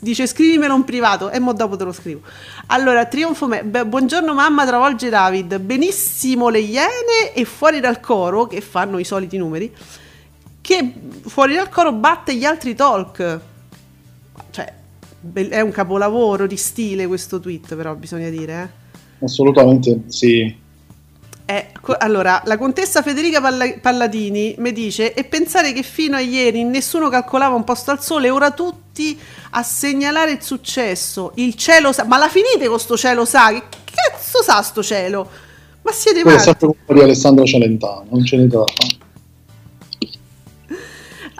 dice 0.00 0.26
scrivimelo 0.26 0.74
in 0.74 0.84
privato 0.84 1.30
e 1.30 1.38
mo 1.38 1.52
dopo 1.52 1.76
te 1.76 1.84
lo 1.84 1.92
scrivo. 1.92 2.20
Allora, 2.66 3.06
Trionfo 3.06 3.46
me- 3.46 3.64
beh, 3.64 3.86
buongiorno 3.86 4.34
mamma 4.34 4.66
travolge 4.66 5.08
David, 5.08 5.58
benissimo 5.58 6.48
le 6.48 6.60
iene 6.60 7.32
e 7.34 7.44
fuori 7.44 7.80
dal 7.80 8.00
coro 8.00 8.46
che 8.46 8.60
fanno 8.60 8.98
i 8.98 9.04
soliti 9.04 9.36
numeri 9.36 9.74
che 10.68 10.92
fuori 11.22 11.54
dal 11.54 11.70
coro 11.70 11.92
batte 11.92 12.34
gli 12.36 12.44
altri 12.44 12.74
talk. 12.74 13.40
Cioè, 14.50 14.74
è 15.32 15.60
un 15.62 15.70
capolavoro 15.70 16.46
di 16.46 16.56
stile 16.56 17.06
questo 17.06 17.40
tweet, 17.40 17.74
però 17.74 17.94
bisogna 17.94 18.28
dire, 18.28 18.62
eh. 18.62 19.24
Assolutamente 19.24 20.02
sì. 20.08 20.54
Eh, 21.50 21.68
allora, 22.00 22.42
la 22.44 22.58
contessa 22.58 23.00
Federica 23.00 23.40
Palla- 23.40 23.78
Palladini 23.80 24.54
mi 24.58 24.70
dice: 24.70 25.14
E 25.14 25.24
pensare 25.24 25.72
che 25.72 25.82
fino 25.82 26.14
a 26.14 26.20
ieri 26.20 26.62
nessuno 26.62 27.08
calcolava 27.08 27.54
un 27.54 27.64
posto 27.64 27.90
al 27.90 28.02
sole, 28.02 28.28
ora 28.28 28.50
tutti 28.50 29.18
a 29.52 29.62
segnalare 29.62 30.32
il 30.32 30.42
successo. 30.42 31.32
Il 31.36 31.54
cielo 31.54 31.90
sa. 31.92 32.04
Ma 32.04 32.18
la 32.18 32.28
finite 32.28 32.68
con 32.68 32.78
sto 32.78 32.98
cielo 32.98 33.24
sa? 33.24 33.48
Che 33.50 33.62
cazzo 33.62 34.42
sa 34.42 34.60
sto 34.60 34.82
cielo? 34.82 35.26
Ma 35.80 35.90
siete 35.90 36.22
matti? 36.22 36.36
È 36.36 36.54
sempre 36.58 36.94
di 36.94 37.00
Alessandro 37.00 37.46
Celentano, 37.46 38.04
non 38.10 38.22
ce 38.26 38.36
ne 38.36 38.46
fare. 38.50 38.97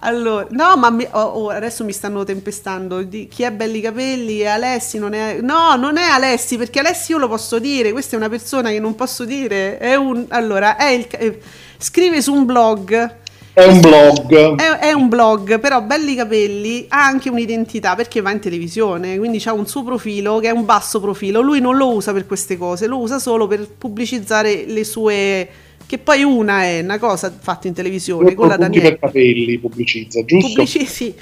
Allora, 0.00 0.46
no, 0.50 0.76
ma 0.76 0.90
mi, 0.90 1.06
oh, 1.10 1.20
oh, 1.20 1.48
adesso 1.48 1.84
mi 1.84 1.92
stanno 1.92 2.22
tempestando. 2.22 3.02
Di, 3.02 3.26
chi 3.26 3.44
ha 3.44 3.50
belli 3.50 3.80
capelli? 3.80 4.38
È 4.38 4.46
Alessi, 4.46 4.98
non 4.98 5.12
è. 5.12 5.40
No, 5.40 5.74
non 5.76 5.96
è 5.96 6.04
Alessi, 6.04 6.56
perché 6.56 6.78
Alessi 6.78 7.12
io 7.12 7.18
lo 7.18 7.28
posso 7.28 7.58
dire. 7.58 7.90
Questa 7.90 8.14
è 8.14 8.18
una 8.18 8.28
persona 8.28 8.70
che 8.70 8.78
non 8.78 8.94
posso 8.94 9.24
dire. 9.24 9.78
È 9.78 9.96
un. 9.96 10.26
Allora, 10.28 10.76
è 10.76 10.90
il, 10.90 11.06
eh, 11.10 11.40
scrive 11.78 12.22
su 12.22 12.32
un 12.32 12.44
blog. 12.44 13.16
È 13.52 13.64
un 13.64 13.80
blog. 13.80 14.56
È, 14.56 14.78
è, 14.78 14.92
un 14.92 15.08
blog, 15.08 15.58
però 15.58 15.82
Belli 15.82 16.14
Capelli 16.14 16.86
ha 16.90 17.04
anche 17.04 17.28
un'identità 17.28 17.96
perché 17.96 18.20
va 18.20 18.30
in 18.30 18.38
televisione, 18.38 19.18
quindi 19.18 19.42
ha 19.46 19.52
un 19.52 19.66
suo 19.66 19.82
profilo 19.82 20.38
che 20.38 20.46
è 20.46 20.52
un 20.52 20.64
basso 20.64 21.00
profilo. 21.00 21.40
Lui 21.40 21.60
non 21.60 21.76
lo 21.76 21.92
usa 21.92 22.12
per 22.12 22.24
queste 22.24 22.56
cose, 22.56 22.86
lo 22.86 22.98
usa 22.98 23.18
solo 23.18 23.48
per 23.48 23.66
pubblicizzare 23.66 24.64
le 24.64 24.84
sue 24.84 25.48
che 25.88 25.96
poi 25.96 26.22
una 26.22 26.64
è 26.64 26.80
una 26.80 26.98
cosa 26.98 27.34
fatta 27.34 27.66
in 27.66 27.72
televisione 27.72 28.34
con 28.34 28.48
la 28.48 28.58
Daniela. 28.58 28.90
per 28.90 28.98
capelli 28.98 29.58
pubblicizza, 29.58 30.22
giusto? 30.22 30.48
Pubblici, 30.48 30.84
sì. 30.84 31.14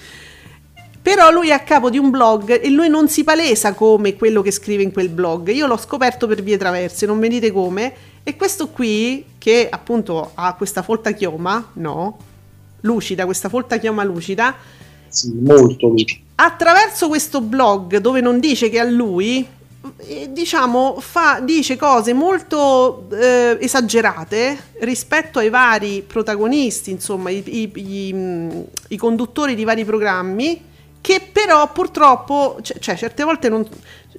Però 1.01 1.31
lui 1.31 1.51
è 1.51 1.53
a 1.53 1.61
capo 1.61 1.89
di 1.89 1.99
un 1.99 2.11
blog 2.11 2.61
e 2.61 2.69
lui 2.69 2.89
non 2.89 3.09
si 3.09 3.23
palesa 3.23 3.75
come 3.75 4.17
quello 4.17 4.43
che 4.43 4.51
scrive 4.51 4.83
in 4.83 4.91
quel 4.91 5.09
blog. 5.09 5.51
Io 5.51 5.69
l'ho 5.69 5.77
scoperto 5.77 6.27
per 6.27 6.43
vie 6.43 6.57
traverse, 6.57 7.07
non 7.07 7.17
mi 7.17 7.29
dite 7.29 7.53
come. 7.53 7.95
E 8.25 8.35
questo 8.35 8.67
qui, 8.71 9.25
che 9.39 9.69
appunto 9.71 10.33
ha 10.35 10.53
questa 10.55 10.83
folta 10.83 11.13
chioma, 11.13 11.71
no? 11.75 12.19
Lucida, 12.81 13.25
questa 13.25 13.49
folta 13.49 13.77
chioma 13.77 14.03
lucida. 14.03 14.53
Sì, 15.07 15.33
molto 15.33 15.87
lucida. 15.87 16.25
Attraverso 16.35 17.07
questo 17.07 17.41
blog, 17.41 17.99
dove 17.99 18.21
non 18.21 18.41
dice 18.41 18.69
che 18.69 18.81
a 18.81 18.85
lui, 18.85 19.47
diciamo, 20.31 20.97
fa, 21.01 21.41
dice 21.41 21.77
cose 21.77 22.13
molto 22.13 23.09
eh, 23.13 23.59
esagerate 23.61 24.73
rispetto 24.81 25.39
ai 25.39 25.49
vari 25.49 26.03
protagonisti, 26.07 26.91
insomma, 26.91 27.31
i, 27.31 27.43
i, 27.47 27.71
i, 27.75 28.65
i, 28.89 28.97
conduttori 28.97 29.55
di 29.55 29.65
vari 29.65 29.85
programmi, 29.85 30.63
che 31.01 31.21
però 31.33 31.71
purtroppo, 31.73 32.59
cioè, 32.63 32.79
cioè 32.79 32.97
certe 32.97 33.23
volte 33.25 33.49
non, 33.49 33.67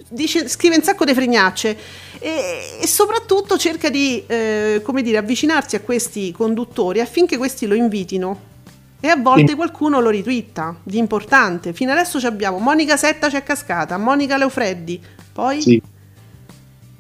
dice, 0.10 0.48
scrive 0.48 0.76
un 0.76 0.84
sacco 0.84 1.06
di 1.06 1.14
fregnacce 1.14 1.78
e, 2.20 2.78
e 2.82 2.88
soprattutto 2.88 3.58
cerca 3.58 3.90
di, 3.90 4.24
eh, 4.28 4.82
come 4.84 5.02
dire, 5.02 5.18
avvicinarsi 5.18 5.76
a 5.76 5.82
questi 5.82 6.32
conduttori 6.32 7.00
affinché 7.00 7.38
questi 7.38 7.66
lo 7.66 7.76
invitino. 7.76 8.56
E 9.00 9.10
a 9.10 9.16
volte 9.16 9.54
qualcuno 9.54 10.00
lo 10.00 10.10
ritwitta 10.10 10.76
di 10.82 10.98
importante. 10.98 11.72
Fino 11.72 11.92
adesso 11.92 12.18
abbiamo 12.26 12.58
Monica 12.58 12.98
Setta 12.98 13.30
c'è 13.30 13.44
cascata, 13.44 13.96
Monica 14.00 14.38
Leofreddi, 14.38 15.00
poi? 15.38 15.62
Sì. 15.62 15.80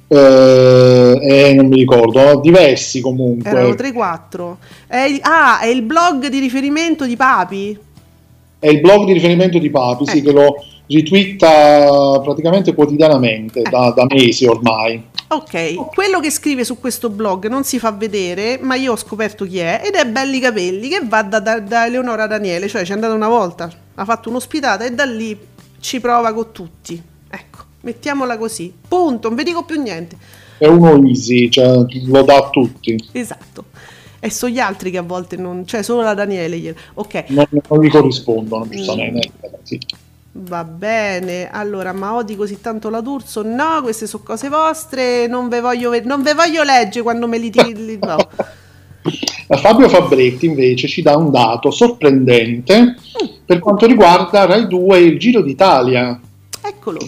Eh, 0.09 1.19
eh, 1.21 1.53
non 1.55 1.65
mi 1.65 1.77
ricordo, 1.77 2.39
diversi 2.39 3.01
comunque. 3.01 3.49
Erano 3.49 3.69
3-4. 3.69 4.55
È, 4.85 5.17
ah, 5.21 5.59
è 5.59 5.65
il 5.65 5.81
blog 5.81 6.27
di 6.27 6.37
riferimento 6.37 7.07
di 7.07 7.15
Papi? 7.15 7.77
È 8.59 8.67
il 8.67 8.79
blog 8.79 9.05
di 9.07 9.13
riferimento 9.13 9.57
di 9.57 9.71
Papi, 9.71 10.03
eh. 10.03 10.07
sì, 10.07 10.21
che 10.21 10.31
lo 10.31 10.63
ritwitta 10.85 12.21
praticamente 12.23 12.75
quotidianamente 12.75 13.61
eh. 13.61 13.69
da, 13.69 13.91
da, 13.95 14.05
mesi 14.07 14.45
ormai. 14.45 15.03
Ok, 15.29 15.73
quello 15.93 16.19
che 16.19 16.29
scrive 16.29 16.63
su 16.63 16.79
questo 16.79 17.09
blog 17.09 17.47
non 17.47 17.63
si 17.63 17.79
fa 17.79 17.91
vedere, 17.91 18.59
ma 18.61 18.75
io 18.75 18.91
ho 18.91 18.97
scoperto 18.97 19.45
chi 19.45 19.57
è 19.57 19.81
ed 19.83 19.95
è 19.95 20.05
Belli 20.05 20.39
Capelli 20.39 20.89
che 20.89 21.01
va 21.03 21.23
da, 21.23 21.39
da, 21.39 21.59
da 21.59 21.87
Eleonora 21.87 22.27
Daniele, 22.27 22.67
cioè 22.67 22.85
ci 22.85 22.91
è 22.91 22.93
andata 22.93 23.13
una 23.13 23.27
volta, 23.27 23.69
ha 23.95 24.05
fatto 24.05 24.29
un'ospitata 24.29 24.85
e 24.85 24.91
da 24.91 25.05
lì 25.05 25.37
ci 25.79 25.99
prova 25.99 26.31
con 26.33 26.51
tutti. 26.53 27.01
Ecco. 27.29 27.66
Mettiamola 27.87 28.37
così. 28.37 28.73
Punto, 28.85 29.29
non 29.29 29.37
vi 29.37 29.45
dico 29.45 29.63
più 29.63 29.81
niente. 29.81 30.17
È 30.57 30.67
uno 30.67 31.01
easy, 31.07 31.47
cioè 31.47 31.85
lo 32.07 32.21
dà 32.23 32.35
a 32.35 32.49
tutti. 32.49 33.01
Esatto. 33.13 33.63
E 34.19 34.29
sono 34.29 34.51
gli 34.51 34.59
altri 34.59 34.91
che 34.91 34.97
a 34.97 35.03
volte 35.03 35.37
non... 35.37 35.65
cioè 35.65 35.83
solo 35.83 36.01
la 36.01 36.13
Daniele. 36.13 36.75
Ok. 36.95 37.23
Non, 37.27 37.45
non 37.69 37.81
gli 37.81 37.89
corrispondono, 37.89 38.67
giustamente. 38.67 39.31
Mm. 39.39 39.53
Sì. 39.63 39.79
Va 40.33 40.65
bene, 40.65 41.49
allora, 41.49 41.93
ma 41.93 42.13
odi 42.13 42.35
così 42.35 42.59
tanto 42.59 42.89
la 42.89 42.99
D'Urso? 42.99 43.41
No, 43.41 43.79
queste 43.81 44.05
sono 44.05 44.23
cose 44.23 44.49
vostre, 44.49 45.27
non 45.27 45.47
ve 45.47 45.61
voglio, 45.61 45.89
ve- 45.89 46.01
non 46.01 46.21
ve 46.21 46.33
voglio 46.33 46.63
leggere 46.63 47.03
quando 47.03 47.25
me 47.25 47.37
li 47.37 47.49
tiri. 47.49 47.97
No. 48.01 48.17
Fabio 49.57 49.87
Fabretti 49.87 50.45
invece 50.45 50.89
ci 50.89 51.01
dà 51.01 51.15
un 51.15 51.31
dato 51.31 51.71
sorprendente 51.71 52.81
mm. 52.81 52.95
per 53.45 53.59
quanto 53.59 53.85
riguarda 53.85 54.45
Rai 54.45 54.67
2 54.67 54.97
e 54.97 55.01
il 55.03 55.17
Giro 55.17 55.41
d'Italia. 55.41 56.19
Eccolo 56.61 56.99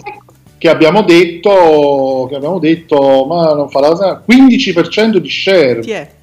che 0.60 0.70
abbiamo 0.70 1.01
detto, 1.01 2.28
che 2.30 2.36
abbiamo 2.36 2.60
detto 2.60 3.26
ma 3.26 3.53
non 3.53 3.70
farà 3.70 4.24
15% 4.28 5.16
di 5.16 5.30
share. 5.30 5.80
Chi 5.80 5.91
è? 5.91 6.18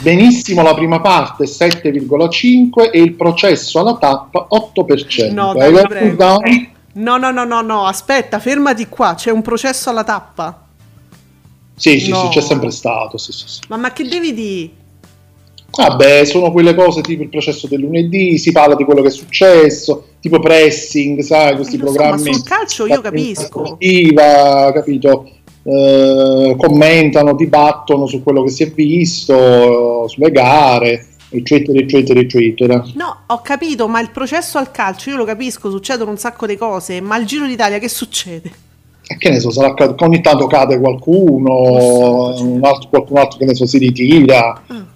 Benissimo 0.00 0.62
la 0.62 0.74
prima 0.74 1.00
parte 1.00 1.44
7,5 1.44 2.90
e 2.92 3.00
il 3.00 3.14
processo 3.14 3.80
alla 3.80 3.96
tappa 3.96 4.46
8%. 4.50 5.32
No, 5.32 5.54
dai, 5.54 6.72
No, 6.96 7.16
no, 7.16 7.30
no, 7.30 7.44
no, 7.44 7.60
no, 7.60 7.86
aspetta, 7.86 8.38
fermati 8.38 8.86
qua, 8.88 9.14
c'è 9.14 9.30
un 9.30 9.42
processo 9.42 9.90
alla 9.90 10.04
tappa. 10.04 10.66
Sì, 11.74 11.98
sì, 11.98 12.10
no. 12.10 12.20
sì, 12.20 12.38
c'è 12.38 12.40
sempre 12.40 12.70
stato. 12.70 13.18
Sì, 13.18 13.32
sì, 13.32 13.44
sì. 13.48 13.60
Ma, 13.68 13.76
ma 13.76 13.92
che 13.92 14.06
devi 14.06 14.32
dire? 14.32 14.70
Vabbè, 15.76 16.24
sono 16.24 16.52
quelle 16.52 16.74
cose 16.74 17.00
tipo 17.00 17.22
il 17.22 17.28
processo 17.28 17.66
del 17.66 17.80
lunedì, 17.80 18.38
si 18.38 18.52
parla 18.52 18.74
di 18.74 18.84
quello 18.84 19.02
che 19.02 19.08
è 19.08 19.10
successo, 19.10 20.06
tipo 20.20 20.38
pressing, 20.38 21.20
sai, 21.20 21.54
questi 21.56 21.76
so, 21.76 21.84
programmi. 21.84 22.22
Ma 22.22 22.32
sul 22.32 22.44
calcio 22.44 22.86
io 22.86 23.00
capisco. 23.00 23.64
Sportiva, 23.64 24.70
capito? 24.72 25.28
Eh, 25.62 26.54
commentano, 26.56 27.34
dibattono 27.34 28.06
su 28.06 28.22
quello 28.22 28.42
che 28.42 28.50
si 28.50 28.64
è 28.64 28.70
visto, 28.70 30.06
sulle 30.08 30.30
gare 30.30 31.06
eccetera, 31.36 31.78
eccetera, 31.78 32.20
eccetera. 32.20 32.84
No, 32.94 33.22
ho 33.26 33.40
capito, 33.42 33.88
ma 33.88 34.00
il 34.00 34.10
processo 34.10 34.58
al 34.58 34.70
calcio, 34.70 35.10
io 35.10 35.16
lo 35.16 35.24
capisco, 35.24 35.70
succedono 35.70 36.10
un 36.10 36.18
sacco 36.18 36.46
di 36.46 36.56
cose, 36.56 37.00
ma 37.00 37.16
al 37.16 37.24
Giro 37.24 37.46
d'Italia 37.46 37.78
che 37.78 37.88
succede? 37.88 38.50
E 39.06 39.16
che 39.18 39.30
ne 39.30 39.40
so, 39.40 39.50
sarà, 39.50 39.74
ogni 39.98 40.20
tanto 40.20 40.46
cade 40.46 40.78
qualcuno, 40.78 42.34
un 42.40 42.60
altro, 42.62 42.88
qualcun 42.88 43.18
altro 43.18 43.38
che 43.38 43.44
ne 43.44 43.54
so 43.54 43.66
si 43.66 43.78
ritira. 43.78 44.62
Ah. 44.66 44.86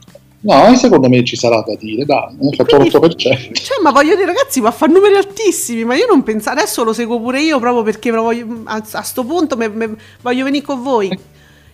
No, 0.40 0.74
secondo 0.76 1.08
me 1.08 1.24
ci 1.24 1.34
sarà 1.34 1.62
da 1.66 1.74
dire, 1.74 2.04
dai, 2.04 2.36
ho 2.40 2.52
fatto 2.52 2.76
l'8%. 2.76 3.16
Cioè, 3.16 3.36
ma 3.82 3.90
voglio 3.90 4.14
dire, 4.14 4.26
ragazzi, 4.26 4.60
ma 4.60 4.70
fa 4.70 4.86
numeri 4.86 5.16
altissimi, 5.16 5.84
ma 5.84 5.96
io 5.96 6.06
non 6.06 6.22
penso, 6.22 6.50
adesso 6.50 6.84
lo 6.84 6.92
seguo 6.92 7.20
pure 7.20 7.40
io 7.40 7.58
proprio 7.58 7.82
perché 7.82 8.12
voglio, 8.12 8.62
a, 8.64 8.82
a 8.92 9.02
sto 9.02 9.24
punto 9.24 9.56
me, 9.56 9.68
me, 9.68 9.96
voglio 10.22 10.44
venire 10.44 10.64
con 10.64 10.82
voi. 10.82 11.08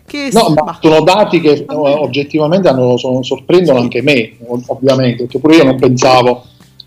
Che 0.07 0.29
no, 0.33 0.55
ma 0.55 0.79
sono 0.81 1.03
dati 1.03 1.41
che 1.41 1.65
no, 1.67 2.03
oggettivamente 2.03 2.69
hanno, 2.69 2.97
sono, 2.97 3.23
sorprendono 3.23 3.81
anche 3.81 4.03
me, 4.03 4.33
ovviamente, 4.67 5.25
perché 5.25 5.39
pure 5.39 5.57
io 5.57 5.65
non 5.65 5.77
pensavo. 5.77 6.45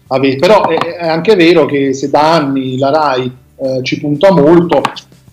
Ave- 0.08 0.38
però 0.38 0.68
è, 0.68 0.78
è, 0.78 1.08
anche 1.08 1.36
vero 1.36 1.66
che 1.66 1.94
se 1.94 2.10
da 2.10 2.34
anni 2.34 2.78
la 2.78 2.90
RAI 2.90 3.32
eh, 3.58 3.80
ci 3.84 4.00
punta 4.00 4.32
molto, 4.32 4.82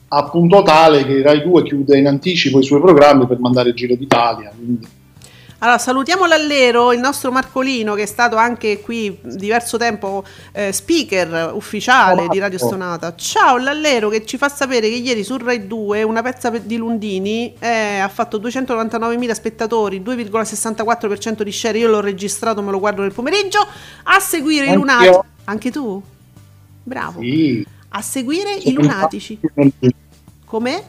a 0.09 0.25
punto 0.25 0.63
tale 0.63 1.07
che 1.07 1.23
Rai 1.23 1.43
2 1.43 1.63
chiude 1.63 1.99
in 1.99 2.07
anticipo 2.07 2.59
i 2.59 2.65
suoi 2.65 2.81
programmi 2.81 3.27
per 3.27 3.39
mandare 3.39 3.71
il 3.71 3.75
Giro 3.75 3.95
d'Italia. 3.95 4.53
Quindi 4.55 4.87
allora, 5.59 5.79
salutiamo 5.79 6.27
l'allero, 6.27 6.93
il 6.93 7.01
nostro 7.01 7.31
Marcolino, 7.31 7.95
che 7.95 8.03
è 8.03 8.07
stato 8.07 8.37
anche 8.37 8.81
qui 8.81 9.19
diverso 9.23 9.79
tempo 9.79 10.25
eh, 10.53 10.73
speaker 10.73 11.53
ufficiale 11.55 12.27
di 12.29 12.39
Radio 12.39 12.59
Stonata. 12.59 13.15
Ciao 13.15 13.57
l'allero 13.57 14.09
che 14.09 14.27
ci 14.27 14.37
fa 14.37 14.49
sapere 14.49 14.89
che 14.89 14.97
ieri 14.97 15.25
su 15.25 15.37
Rai 15.39 15.67
2 15.67 16.03
una 16.03 16.23
pezza 16.23 16.51
di 16.51 16.77
Lundini 16.77 17.55
eh, 17.59 17.99
ha 17.99 18.09
fatto 18.09 18.39
299.000 18.39 19.33
spettatori, 19.33 20.01
2,64% 20.01 21.43
di 21.43 21.53
share. 21.53 21.79
Io 21.79 21.89
l'ho 21.89 22.01
registrato, 22.01 22.61
me 22.61 22.71
lo 22.71 22.79
guardo 22.79 23.03
nel 23.03 23.13
pomeriggio. 23.13 23.67
A 24.05 24.21
seguire 24.21 24.67
i 24.67 24.75
lunatici. 24.75 25.19
Anche 25.45 25.71
tu? 25.71 26.03
Bravo. 26.83 27.21
Sì. 27.21 27.67
A 27.89 28.03
seguire 28.03 28.61
Sono 28.61 28.71
i 28.71 28.73
lunatici. 28.73 29.41
Come? 30.45 30.83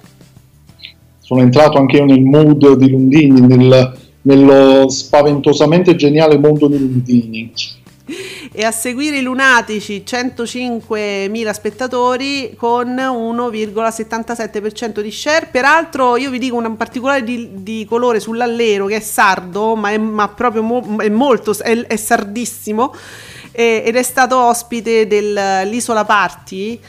Sono 1.20 1.42
entrato 1.42 1.78
anche 1.78 1.98
io 1.98 2.06
nel 2.06 2.22
mood 2.22 2.76
di 2.76 2.90
Lundini, 2.90 3.42
nel 3.42 4.04
nello 4.26 4.90
spaventosamente 4.90 5.96
geniale 5.96 6.38
mondo 6.38 6.68
di 6.68 6.78
Lundini. 6.78 7.52
E 8.52 8.64
a 8.64 8.72
seguire 8.72 9.18
i 9.18 9.24
lunatici 9.24 10.04
105.000 10.06 11.52
spettatori 11.52 12.54
con 12.56 12.96
1,77% 12.96 15.02
di 15.02 15.12
share. 15.12 15.48
Peraltro 15.52 16.16
io 16.16 16.30
vi 16.30 16.38
dico 16.38 16.56
un 16.56 16.78
particolare 16.78 17.24
di, 17.24 17.64
di 17.64 17.84
colore 17.90 18.20
sull'allero 18.20 18.86
che 18.86 18.98
è 18.98 19.00
sardo, 19.00 19.76
ma 19.76 19.90
è 19.90 19.98
ma 19.98 20.28
proprio 20.28 20.62
mo, 20.62 20.98
è 21.00 21.10
molto, 21.10 21.58
è, 21.58 21.88
è 21.88 21.96
sardissimo, 21.96 22.94
ed 23.52 23.96
è 23.96 24.04
stato 24.04 24.38
ospite 24.38 25.08
dell'Isola 25.08 26.06
Party 26.06 26.80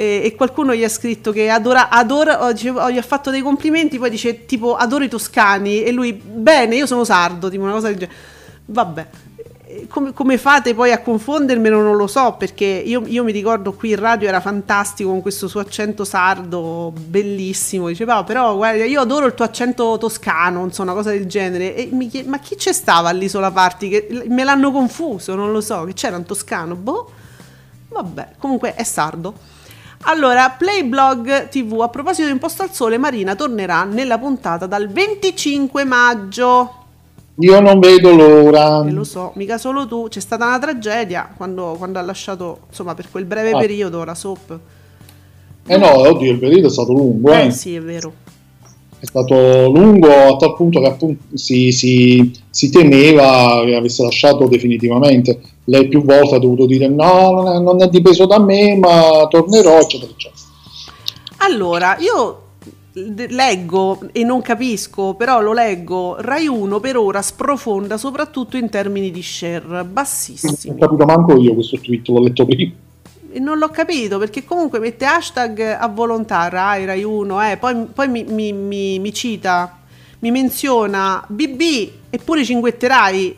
e, 0.00 0.22
e, 0.24 0.34
qualcuno 0.34 0.74
gli 0.74 0.82
ha 0.82 0.88
scritto 0.88 1.30
che 1.30 1.50
adora, 1.50 1.90
adora 1.90 2.50
dice, 2.52 2.70
gli 2.70 2.96
ha 2.96 3.02
fatto 3.02 3.28
dei 3.28 3.42
complimenti, 3.42 3.98
poi 3.98 4.08
dice 4.08 4.46
tipo 4.46 4.74
adoro 4.74 5.04
i 5.04 5.10
toscani 5.10 5.82
e 5.82 5.92
lui 5.92 6.14
bene, 6.14 6.74
io 6.76 6.86
sono 6.86 7.04
sardo, 7.04 7.50
tipo 7.50 7.64
una 7.64 7.72
cosa 7.72 7.88
del 7.88 7.98
genere. 7.98 8.18
Vabbè, 8.64 9.06
come, 9.88 10.14
come, 10.14 10.38
fate 10.38 10.74
poi 10.74 10.92
a 10.92 11.02
confondermelo 11.02 11.82
non 11.82 11.96
lo 11.96 12.06
so 12.06 12.34
perché 12.38 12.64
io, 12.64 13.02
io, 13.04 13.22
mi 13.24 13.30
ricordo 13.30 13.74
qui 13.74 13.90
in 13.90 13.98
radio 13.98 14.26
era 14.26 14.40
fantastico 14.40 15.10
con 15.10 15.20
questo 15.20 15.48
suo 15.48 15.60
accento 15.60 16.04
sardo 16.04 16.92
bellissimo 16.96 17.88
diceva 17.88 18.24
però 18.24 18.56
guarda 18.56 18.84
io 18.84 19.00
adoro 19.00 19.26
il 19.26 19.34
tuo 19.34 19.44
accento 19.44 19.98
toscano 19.98 20.64
insomma 20.64 20.92
una 20.92 21.02
cosa 21.02 21.10
del 21.10 21.26
genere. 21.26 21.76
E 21.76 21.90
mi 21.92 22.08
chied- 22.08 22.26
ma 22.26 22.38
chi 22.38 22.56
c'è 22.56 22.72
stava 22.72 23.10
all'isola 23.10 23.50
Parti? 23.50 23.90
Che 23.90 24.24
me 24.28 24.44
l'hanno 24.44 24.72
confuso 24.72 25.34
non 25.34 25.52
lo 25.52 25.60
so 25.60 25.84
che 25.84 25.92
c'era 25.92 26.16
un 26.16 26.24
toscano? 26.24 26.74
Boh. 26.74 27.10
Vabbè 27.88 28.36
comunque 28.38 28.74
è 28.74 28.82
sardo 28.82 29.58
allora, 30.02 30.54
Playblog 30.56 31.48
TV, 31.48 31.80
a 31.82 31.88
proposito 31.88 32.26
di 32.26 32.32
Imposto 32.32 32.62
al 32.62 32.72
Sole, 32.72 32.96
Marina 32.96 33.34
tornerà 33.34 33.84
nella 33.84 34.18
puntata 34.18 34.66
dal 34.66 34.88
25 34.88 35.84
maggio. 35.84 36.74
Io 37.36 37.60
non 37.60 37.78
vedo 37.78 38.14
l'ora. 38.14 38.84
E 38.86 38.90
lo 38.90 39.04
so, 39.04 39.32
mica 39.34 39.58
solo 39.58 39.86
tu. 39.86 40.08
C'è 40.08 40.20
stata 40.20 40.46
una 40.46 40.58
tragedia 40.58 41.30
quando, 41.36 41.74
quando 41.76 41.98
ha 41.98 42.02
lasciato, 42.02 42.60
insomma, 42.68 42.94
per 42.94 43.10
quel 43.10 43.24
breve 43.24 43.50
ah. 43.52 43.58
periodo 43.58 44.02
la 44.04 44.14
soap. 44.14 44.58
Eh 45.66 45.76
no, 45.76 45.98
oddio, 45.98 46.32
il 46.32 46.38
periodo 46.38 46.68
è 46.68 46.70
stato 46.70 46.92
lungo. 46.92 47.32
Eh, 47.32 47.46
eh 47.46 47.50
sì, 47.50 47.74
è 47.74 47.82
vero. 47.82 48.12
È 49.00 49.06
stato 49.06 49.70
lungo 49.70 50.08
a 50.08 50.36
tal 50.36 50.54
punto 50.54 50.80
che 50.80 50.86
appunto 50.86 51.22
si, 51.34 51.72
si, 51.72 52.30
si 52.50 52.70
temeva 52.70 53.62
che 53.64 53.74
avesse 53.74 54.02
lasciato 54.02 54.46
definitivamente 54.46 55.40
lei 55.64 55.88
più 55.88 56.02
volte 56.02 56.34
ha 56.34 56.38
dovuto 56.38 56.66
dire 56.66 56.88
no, 56.88 57.30
non 57.30 57.48
è, 57.48 57.58
non 57.60 57.82
è 57.82 57.88
dipeso 57.88 58.26
da 58.26 58.40
me, 58.40 58.76
ma 58.76 59.26
tornerò, 59.28 59.78
eccetera, 59.78 60.10
eccetera. 60.10 60.42
Allora, 61.38 61.96
io 61.98 62.42
leggo 62.92 64.00
e 64.12 64.24
non 64.24 64.42
capisco, 64.42 65.14
però 65.14 65.40
lo 65.40 65.52
leggo, 65.52 66.16
Rai 66.18 66.48
1 66.48 66.80
per 66.80 66.96
ora 66.96 67.22
sprofonda 67.22 67.96
soprattutto 67.96 68.56
in 68.56 68.68
termini 68.68 69.10
di 69.10 69.22
share 69.22 69.84
bassissimi. 69.84 70.56
Non 70.64 70.76
ho 70.76 70.78
capito 70.78 71.04
manco 71.04 71.40
io 71.40 71.54
questo 71.54 71.78
tweet, 71.78 72.08
l'ho 72.08 72.20
letto 72.20 72.44
prima. 72.44 72.72
Non 73.32 73.58
l'ho 73.58 73.68
capito 73.68 74.18
perché 74.18 74.44
comunque 74.44 74.80
mette 74.80 75.04
hashtag 75.04 75.60
a 75.78 75.86
volontà 75.86 76.48
Rai, 76.48 76.84
Rai 76.84 77.04
1, 77.04 77.50
eh, 77.50 77.56
poi, 77.58 77.86
poi 77.92 78.08
mi, 78.08 78.24
mi, 78.24 78.52
mi, 78.52 78.98
mi, 78.98 79.12
cita, 79.12 79.78
mi 80.20 80.30
menziona 80.32 81.24
BB 81.28 81.90
eppure 82.10 82.44
cinguetterai 82.44 83.36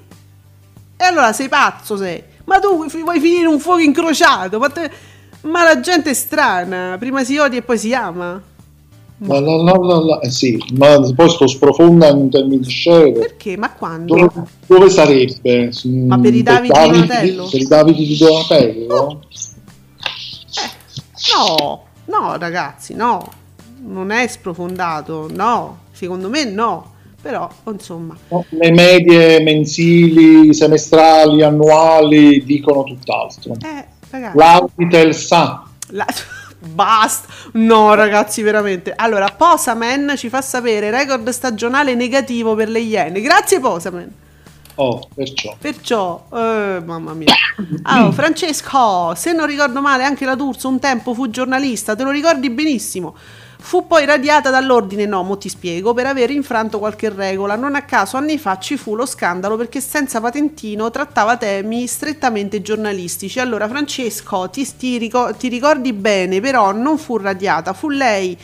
e 0.96 1.04
allora 1.04 1.32
sei 1.32 1.48
pazzo 1.48 1.96
sei. 1.96 2.22
Ma 2.44 2.58
tu 2.58 2.86
vuoi 2.86 3.20
finire 3.20 3.46
un 3.46 3.58
fuoco 3.58 3.80
incrociato? 3.80 4.58
Ma, 5.42 5.64
la 5.64 5.80
gente 5.80 6.10
è 6.10 6.14
strana. 6.14 6.96
Prima 6.98 7.24
si 7.24 7.36
odia 7.38 7.58
e 7.58 7.62
poi 7.62 7.78
si 7.78 7.92
ama. 7.92 8.40
Ma 9.18 9.40
la, 9.40 9.56
la, 9.56 9.72
la, 9.72 9.98
la, 10.00 10.20
eh 10.20 10.30
sì, 10.30 10.60
ma 10.74 10.98
poi 11.14 11.28
sto 11.28 11.46
sprofondando 11.46 12.24
in 12.24 12.30
termini 12.30 12.58
di 12.58 12.70
share. 12.70 13.12
Perché? 13.12 13.56
Ma 13.56 13.70
quando? 13.72 14.16
Dove, 14.16 14.46
dove 14.66 14.90
sarebbe? 14.90 15.70
Ma 15.84 16.18
per 16.18 16.34
i 16.34 16.42
Davidi 16.42 16.72
di 16.72 16.90
Donatello? 16.90 17.48
Per 17.48 17.60
i 17.60 17.66
Davidi 17.66 18.06
di 18.06 18.16
Donatello? 18.16 18.94
Oh. 18.94 19.20
No, 21.36 21.84
no 22.06 22.36
ragazzi, 22.38 22.94
no. 22.94 23.40
Non 23.84 24.10
è 24.10 24.26
sprofondato, 24.26 25.28
no. 25.30 25.78
Secondo 25.92 26.28
me 26.28 26.44
no. 26.44 26.90
Però 27.20 27.48
insomma. 27.66 28.16
Le 28.48 28.70
medie 28.72 29.40
mensili 29.40 30.52
semestrali 30.52 31.42
annuali 31.42 32.44
dicono 32.44 32.82
tutt'altro. 32.82 33.54
Eh, 33.62 34.30
l'Auditel 34.34 35.14
sa. 35.14 35.64
La... 35.88 36.06
basta. 36.58 37.28
No 37.52 37.94
ragazzi 37.94 38.42
veramente. 38.42 38.92
Allora 38.94 39.28
Posamen 39.28 40.14
ci 40.16 40.28
fa 40.28 40.42
sapere 40.42 40.90
record 40.90 41.28
stagionale 41.28 41.94
negativo 41.94 42.56
per 42.56 42.68
le 42.68 42.80
Iene. 42.80 43.20
Grazie 43.20 43.60
Posamen 43.60 44.20
Oh, 44.82 45.08
perciò. 45.14 45.54
Perciò, 45.60 46.24
eh, 46.32 46.82
mamma 46.84 47.12
mia. 47.14 47.32
Allora, 47.82 48.10
Francesco, 48.10 49.14
se 49.14 49.32
non 49.32 49.46
ricordo 49.46 49.80
male, 49.80 50.02
anche 50.02 50.24
la 50.24 50.34
D'Urso 50.34 50.66
un 50.66 50.80
tempo 50.80 51.14
fu 51.14 51.30
giornalista, 51.30 51.94
te 51.94 52.02
lo 52.02 52.10
ricordi 52.10 52.50
benissimo. 52.50 53.14
Fu 53.60 53.86
poi 53.86 54.04
radiata 54.04 54.50
dall'ordine, 54.50 55.06
no, 55.06 55.22
mo 55.22 55.38
ti 55.38 55.48
spiego, 55.48 55.94
per 55.94 56.06
aver 56.06 56.30
infranto 56.32 56.80
qualche 56.80 57.10
regola. 57.10 57.54
Non 57.54 57.76
a 57.76 57.82
caso 57.82 58.16
anni 58.16 58.38
fa 58.38 58.58
ci 58.58 58.76
fu 58.76 58.96
lo 58.96 59.06
scandalo 59.06 59.56
perché 59.56 59.80
senza 59.80 60.20
patentino 60.20 60.90
trattava 60.90 61.36
temi 61.36 61.86
strettamente 61.86 62.60
giornalistici. 62.60 63.38
Allora, 63.38 63.68
Francesco, 63.68 64.50
ti, 64.50 64.68
ti, 64.76 64.98
ti 65.38 65.48
ricordi 65.48 65.92
bene, 65.92 66.40
però 66.40 66.72
non 66.72 66.98
fu 66.98 67.18
radiata, 67.18 67.72
fu 67.72 67.88
lei 67.88 68.36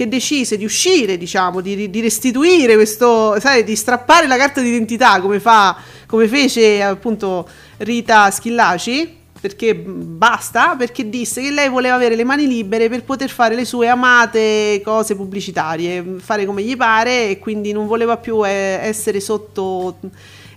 che 0.00 0.08
decise 0.08 0.56
di 0.56 0.64
uscire, 0.64 1.18
diciamo, 1.18 1.60
di, 1.60 1.90
di, 1.90 2.00
restituire 2.00 2.72
questo, 2.72 3.38
sai, 3.38 3.64
di 3.64 3.76
strappare 3.76 4.26
la 4.26 4.38
carta 4.38 4.62
d'identità 4.62 5.20
come, 5.20 5.40
fa, 5.40 5.76
come 6.06 6.26
fece 6.26 6.82
appunto 6.82 7.46
Rita 7.76 8.30
Schillaci 8.30 9.18
perché 9.38 9.74
basta, 9.74 10.74
perché 10.76 11.10
disse 11.10 11.42
che 11.42 11.50
lei 11.50 11.68
voleva 11.68 11.96
avere 11.96 12.16
le 12.16 12.24
mani 12.24 12.46
libere 12.46 12.88
per 12.88 13.04
poter 13.04 13.28
fare 13.28 13.54
le 13.54 13.66
sue 13.66 13.88
amate 13.88 14.80
cose 14.82 15.14
pubblicitarie, 15.14 16.16
fare 16.18 16.46
come 16.46 16.62
gli 16.62 16.78
pare 16.78 17.28
e 17.28 17.38
quindi 17.38 17.72
non 17.72 17.86
voleva 17.86 18.16
più 18.16 18.42
eh, 18.46 18.78
essere 18.80 19.20
sotto 19.20 19.98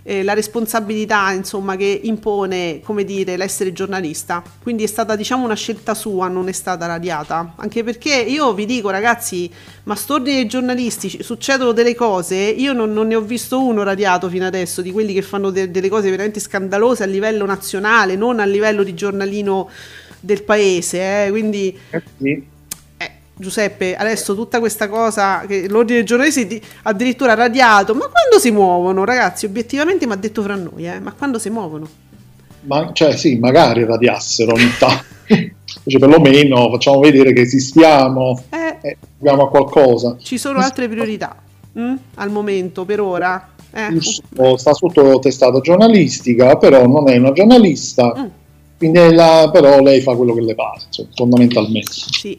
eh, 0.04 0.22
la 0.22 0.34
responsabilità 0.34 1.32
insomma, 1.32 1.76
che 1.76 2.00
impone 2.04 2.80
come 2.84 3.04
dire, 3.04 3.36
l'essere 3.36 3.72
giornalista. 3.72 4.42
Quindi 4.62 4.84
è 4.84 4.86
stata 4.86 5.16
diciamo 5.16 5.44
una 5.44 5.54
scelta 5.54 5.94
sua, 5.94 6.28
non 6.28 6.48
è 6.48 6.52
stata 6.52 6.86
radiata. 6.86 7.54
Anche 7.56 7.82
perché 7.82 8.14
io 8.14 8.52
vi 8.52 8.66
dico 8.66 8.90
ragazzi, 8.90 9.50
ma 9.84 9.94
storni 9.96 10.34
dei 10.34 10.46
giornalisti 10.46 11.22
succedono 11.22 11.72
delle 11.72 11.94
cose, 11.94 12.36
io 12.36 12.72
non, 12.72 12.92
non, 12.92 13.08
ne 13.08 13.16
ho 13.16 13.22
visto 13.22 13.60
uno 13.60 13.82
radiato 13.82 14.28
fino 14.28 14.46
adesso 14.46 14.82
di 14.82 14.92
quelli 14.92 15.14
che 15.14 15.22
fanno 15.22 15.50
de- 15.50 15.70
delle 15.70 15.88
cose 15.88 16.10
veramente 16.10 16.38
scandalose 16.38 17.02
a 17.02 17.06
livello 17.06 17.46
nazionale, 17.46 18.14
non 18.14 18.40
a 18.40 18.44
livello 18.44 18.82
di 18.82 18.94
giornalino 18.94 19.70
del 20.20 20.42
paese. 20.42 21.24
Eh? 21.24 21.30
Quindi... 21.30 21.76
Eh 21.90 22.02
sì 22.18 22.52
Giuseppe, 23.36 23.96
adesso 23.96 24.34
tutta 24.34 24.60
questa 24.60 24.88
cosa 24.88 25.44
che 25.46 25.68
l'ordine 25.68 25.98
dei 25.98 26.06
giornalisti 26.06 26.62
addirittura 26.82 27.34
radiato, 27.34 27.92
ma 27.94 28.06
quando 28.08 28.38
si 28.38 28.52
muovono, 28.52 29.04
ragazzi? 29.04 29.46
Obiettivamente 29.46 30.06
mi 30.06 30.12
ha 30.12 30.16
detto 30.16 30.42
fra 30.42 30.54
noi, 30.54 30.86
eh, 30.86 31.00
ma 31.00 31.12
quando 31.12 31.40
si 31.40 31.50
muovono? 31.50 31.88
Ma, 32.62 32.90
cioè, 32.92 33.16
sì, 33.16 33.38
magari 33.38 33.84
radiassero 33.84 34.52
ogni 34.54 34.70
tanto. 34.78 35.04
Invece, 35.26 35.98
perlomeno 35.98 36.70
facciamo 36.70 37.00
vedere 37.00 37.32
che 37.32 37.40
esistiamo, 37.40 38.42
eh, 38.50 38.78
eh, 38.80 38.96
abbiamo 39.18 39.42
a 39.42 39.48
qualcosa. 39.48 40.16
Ci 40.20 40.38
sono 40.38 40.60
altre 40.60 40.88
priorità 40.88 41.36
mm? 41.78 41.94
al 42.14 42.30
momento, 42.30 42.84
per 42.84 43.00
ora. 43.00 43.50
Eh. 43.72 43.98
Sta 44.56 44.72
sotto 44.72 45.18
testata 45.18 45.60
giornalistica, 45.60 46.56
però 46.56 46.86
non 46.86 47.08
è 47.10 47.16
una 47.16 47.32
giornalista. 47.32 48.14
Mm. 48.16 48.26
Quindi 48.76 49.14
la, 49.14 49.48
però 49.52 49.80
lei 49.80 50.00
fa 50.00 50.14
quello 50.14 50.34
che 50.34 50.42
le 50.42 50.54
pare, 50.54 50.80
cioè, 50.90 51.06
fondamentalmente. 51.14 51.90
Sì, 51.92 52.38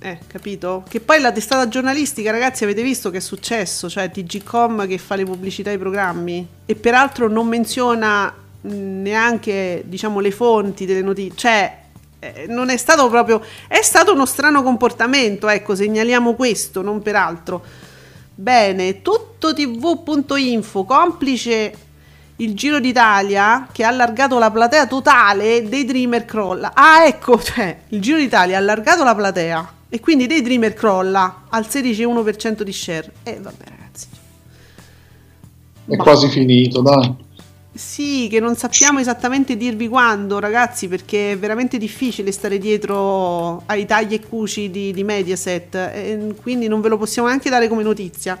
eh, 0.00 0.18
capito? 0.26 0.84
Che 0.88 1.00
poi 1.00 1.20
la 1.20 1.32
testata 1.32 1.66
giornalistica, 1.68 2.30
ragazzi, 2.30 2.62
avete 2.62 2.82
visto 2.82 3.10
che 3.10 3.16
è 3.16 3.20
successo? 3.20 3.88
Cioè 3.88 4.10
TGCom 4.10 4.86
che 4.86 4.96
fa 4.96 5.16
le 5.16 5.24
pubblicità 5.24 5.70
ai 5.70 5.78
programmi 5.78 6.46
e 6.64 6.74
peraltro 6.76 7.28
non 7.28 7.48
menziona 7.48 8.32
neanche, 8.60 9.82
diciamo, 9.86 10.20
le 10.20 10.30
fonti 10.30 10.86
delle 10.86 11.02
notizie. 11.02 11.36
Cioè, 11.36 11.78
eh, 12.20 12.46
non 12.48 12.70
è 12.70 12.76
stato 12.76 13.08
proprio... 13.08 13.42
È 13.66 13.82
stato 13.82 14.12
uno 14.12 14.24
strano 14.24 14.62
comportamento, 14.62 15.48
ecco, 15.48 15.74
segnaliamo 15.74 16.34
questo, 16.34 16.80
non 16.80 17.02
peraltro. 17.02 17.62
Bene, 18.34 19.02
tuttotv.info, 19.02 20.84
complice 20.84 21.86
il 22.36 22.54
Giro 22.54 22.78
d'Italia 22.78 23.66
che 23.72 23.82
ha 23.82 23.88
allargato 23.88 24.38
la 24.38 24.52
platea 24.52 24.86
totale 24.86 25.68
dei 25.68 25.84
Dreamer 25.84 26.24
Crolla. 26.24 26.70
Ah, 26.72 27.04
ecco, 27.04 27.36
cioè, 27.42 27.78
il 27.88 28.00
Giro 28.00 28.18
d'Italia 28.18 28.56
ha 28.56 28.60
allargato 28.60 29.02
la 29.02 29.14
platea 29.16 29.72
e 29.90 30.00
quindi 30.00 30.26
Daydreamer 30.26 30.74
crolla 30.74 31.44
al 31.48 31.66
16,1% 31.68 32.62
di 32.62 32.72
share. 32.72 33.12
E 33.22 33.30
eh, 33.30 33.40
vabbè 33.40 33.64
ragazzi. 33.64 34.06
È 35.86 35.96
Ma... 35.96 36.02
quasi 36.02 36.28
finito, 36.28 36.82
dai. 36.82 37.26
Sì, 37.72 38.26
che 38.28 38.40
non 38.40 38.56
sappiamo 38.56 38.98
esattamente 38.98 39.56
dirvi 39.56 39.86
quando, 39.86 40.40
ragazzi, 40.40 40.88
perché 40.88 41.32
è 41.32 41.38
veramente 41.38 41.78
difficile 41.78 42.32
stare 42.32 42.58
dietro 42.58 43.62
ai 43.66 43.86
tagli 43.86 44.14
e 44.14 44.20
cuci 44.20 44.68
di, 44.68 44.92
di 44.92 45.04
Mediaset, 45.04 45.74
e 45.76 46.34
quindi 46.42 46.66
non 46.66 46.80
ve 46.80 46.88
lo 46.88 46.98
possiamo 46.98 47.28
neanche 47.28 47.48
dare 47.48 47.68
come 47.68 47.84
notizia. 47.84 48.36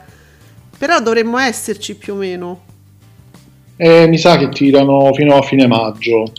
Però 0.76 1.00
dovremmo 1.00 1.38
esserci 1.38 1.94
più 1.94 2.14
o 2.14 2.16
meno. 2.16 2.60
Eh, 3.76 4.08
mi 4.08 4.18
sa 4.18 4.36
che 4.36 4.48
tirano 4.48 5.12
fino 5.14 5.36
a 5.36 5.42
fine 5.42 5.68
maggio. 5.68 6.32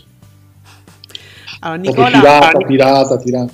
Allora, 1.60 1.80
Nicola... 1.80 2.10
Tirata, 2.10 2.58
tirata, 2.66 3.16
tirata. 3.16 3.52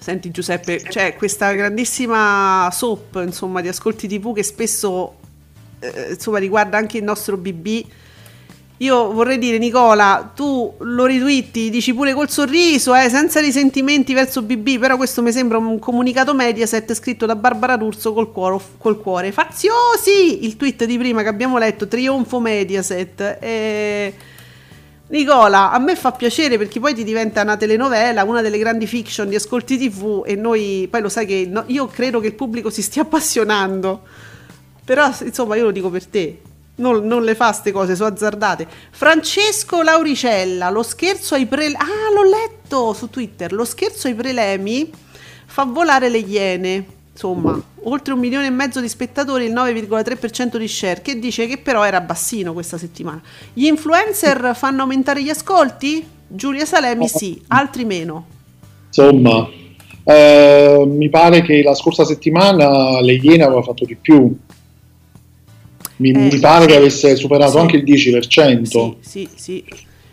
Senti 0.00 0.30
Giuseppe, 0.30 0.80
c'è 0.80 1.14
questa 1.16 1.52
grandissima 1.52 2.68
soap 2.72 3.20
insomma, 3.24 3.60
di 3.60 3.68
ascolti 3.68 4.06
tv 4.06 4.32
che 4.34 4.42
spesso 4.42 5.16
eh, 5.80 6.10
insomma, 6.10 6.38
riguarda 6.38 6.76
anche 6.76 6.98
il 6.98 7.04
nostro 7.04 7.36
BB. 7.36 7.84
Io 8.80 9.12
vorrei 9.12 9.38
dire, 9.38 9.58
Nicola, 9.58 10.30
tu 10.36 10.72
lo 10.78 11.04
ritwitti, 11.04 11.68
dici 11.68 11.92
pure 11.92 12.14
col 12.14 12.30
sorriso, 12.30 12.94
eh, 12.94 13.08
senza 13.08 13.40
risentimenti 13.40 14.14
verso 14.14 14.40
BB, 14.40 14.78
però 14.78 14.96
questo 14.96 15.20
mi 15.20 15.32
sembra 15.32 15.58
un 15.58 15.80
comunicato 15.80 16.32
Mediaset 16.32 16.94
scritto 16.94 17.26
da 17.26 17.34
Barbara 17.34 17.76
D'Urso 17.76 18.12
col 18.12 18.30
cuore, 18.30 18.60
col 18.78 19.00
cuore. 19.00 19.32
Faziosi! 19.32 20.44
Il 20.44 20.56
tweet 20.56 20.84
di 20.84 20.96
prima 20.96 21.22
che 21.22 21.28
abbiamo 21.28 21.58
letto, 21.58 21.88
trionfo 21.88 22.38
Mediaset. 22.38 23.38
Eh, 23.40 24.14
Nicola, 25.10 25.70
a 25.70 25.78
me 25.78 25.96
fa 25.96 26.12
piacere 26.12 26.58
perché 26.58 26.80
poi 26.80 26.94
ti 26.94 27.02
diventa 27.02 27.40
una 27.40 27.56
telenovela, 27.56 28.24
una 28.24 28.42
delle 28.42 28.58
grandi 28.58 28.86
fiction 28.86 29.26
di 29.28 29.36
ascolti 29.36 29.78
TV 29.78 30.22
e 30.26 30.34
noi, 30.34 30.86
poi 30.90 31.00
lo 31.00 31.08
sai 31.08 31.24
che 31.24 31.46
no, 31.48 31.64
io 31.68 31.86
credo 31.86 32.20
che 32.20 32.26
il 32.26 32.34
pubblico 32.34 32.68
si 32.68 32.82
stia 32.82 33.02
appassionando, 33.08 34.02
però 34.84 35.10
insomma 35.22 35.56
io 35.56 35.64
lo 35.64 35.70
dico 35.70 35.88
per 35.88 36.04
te, 36.04 36.42
non, 36.76 37.06
non 37.06 37.24
le 37.24 37.34
fa 37.34 37.46
queste 37.46 37.72
cose, 37.72 37.96
sono 37.96 38.10
azzardate. 38.10 38.66
Francesco 38.90 39.80
Lauricella, 39.82 40.68
lo 40.68 40.82
scherzo 40.82 41.34
ai 41.34 41.46
prelemi, 41.46 41.76
ah 41.76 42.12
l'ho 42.12 42.28
letto 42.28 42.92
su 42.92 43.08
Twitter, 43.08 43.52
lo 43.54 43.64
scherzo 43.64 44.08
ai 44.08 44.14
prelemi 44.14 44.90
fa 45.46 45.64
volare 45.64 46.10
le 46.10 46.18
iene 46.18 46.86
insomma, 47.18 47.60
oltre 47.82 48.12
un 48.12 48.20
milione 48.20 48.46
e 48.46 48.50
mezzo 48.50 48.80
di 48.80 48.88
spettatori, 48.88 49.46
il 49.46 49.52
9,3% 49.52 50.56
di 50.56 50.68
share, 50.68 51.02
che 51.02 51.18
dice 51.18 51.48
che 51.48 51.58
però 51.58 51.84
era 51.84 52.00
bassino 52.00 52.52
questa 52.52 52.78
settimana. 52.78 53.20
Gli 53.52 53.66
influencer 53.66 54.52
fanno 54.54 54.82
aumentare 54.82 55.24
gli 55.24 55.28
ascolti? 55.28 56.06
Giulia 56.28 56.64
Salemi 56.64 57.08
sì, 57.08 57.42
altri 57.48 57.84
meno. 57.84 58.26
Insomma, 58.86 59.48
eh, 60.04 60.84
mi 60.86 61.08
pare 61.08 61.42
che 61.42 61.60
la 61.62 61.74
scorsa 61.74 62.04
settimana 62.04 63.00
le 63.00 63.14
Iene 63.14 63.42
aveva 63.42 63.62
fatto 63.62 63.84
di 63.84 63.96
più. 63.96 64.36
Mi, 65.96 66.10
eh, 66.10 66.18
mi 66.18 66.38
pare 66.38 66.62
sì, 66.62 66.68
che 66.68 66.76
avesse 66.76 67.16
superato 67.16 67.52
sì, 67.52 67.58
anche 67.58 67.76
il 67.78 67.84
10%. 67.84 68.64
Sì, 68.64 68.94
sì, 69.00 69.28
sì. 69.34 69.64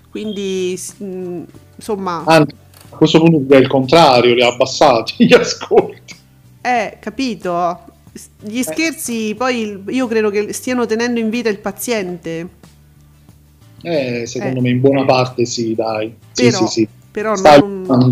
Quindi, 0.10 0.80
mm, 1.04 1.44
insomma... 1.76 2.24
Anzi, 2.26 2.56
a 2.90 2.96
questo 2.96 3.20
punto 3.20 3.54
è 3.54 3.58
il 3.58 3.68
contrario, 3.68 4.34
li 4.34 4.42
ha 4.42 4.48
abbassati 4.48 5.14
gli 5.28 5.34
ascolti. 5.34 6.15
Eh, 6.66 6.98
capito. 7.00 7.80
Gli 8.40 8.58
eh. 8.58 8.64
scherzi 8.64 9.36
poi 9.38 9.84
io 9.88 10.08
credo 10.08 10.32
che 10.32 10.52
stiano 10.52 10.88
tenendo 10.88 11.20
in 11.20 11.30
vita 11.30 11.48
il 11.48 11.60
paziente. 11.60 12.50
Eh, 13.84 14.26
secondo 14.26 14.58
eh. 14.58 14.62
me 14.62 14.70
in 14.70 14.80
buona 14.82 15.06
parte 15.06 15.46
sì, 15.46 15.76
dai. 15.76 16.16
Però, 16.34 16.58
sì, 16.58 16.66
sì, 16.66 16.68
sì. 16.68 16.88
però 17.12 17.36
non, 17.36 18.10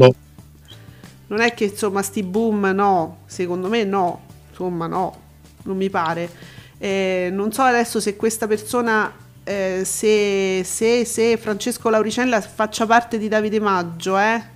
non, 1.27 1.39
è 1.39 1.55
che 1.55 1.63
insomma 1.63 2.03
sti 2.03 2.21
boom 2.21 2.71
no, 2.75 3.21
secondo 3.25 3.69
me 3.69 3.83
no, 3.85 4.21
insomma 4.51 4.85
no, 4.85 5.17
non 5.63 5.75
mi 5.75 5.89
pare. 5.89 6.29
Eh, 6.77 7.29
non 7.31 7.51
so 7.51 7.63
adesso 7.63 7.99
se 7.99 8.15
questa 8.15 8.45
persona, 8.45 9.11
eh, 9.43 9.81
se, 9.83 10.61
se, 10.63 11.05
se 11.05 11.37
Francesco 11.37 11.89
Lauricella 11.89 12.39
faccia 12.39 12.85
parte 12.85 13.17
di 13.17 13.27
Davide 13.27 13.59
Maggio, 13.59 14.15
eh 14.19 14.51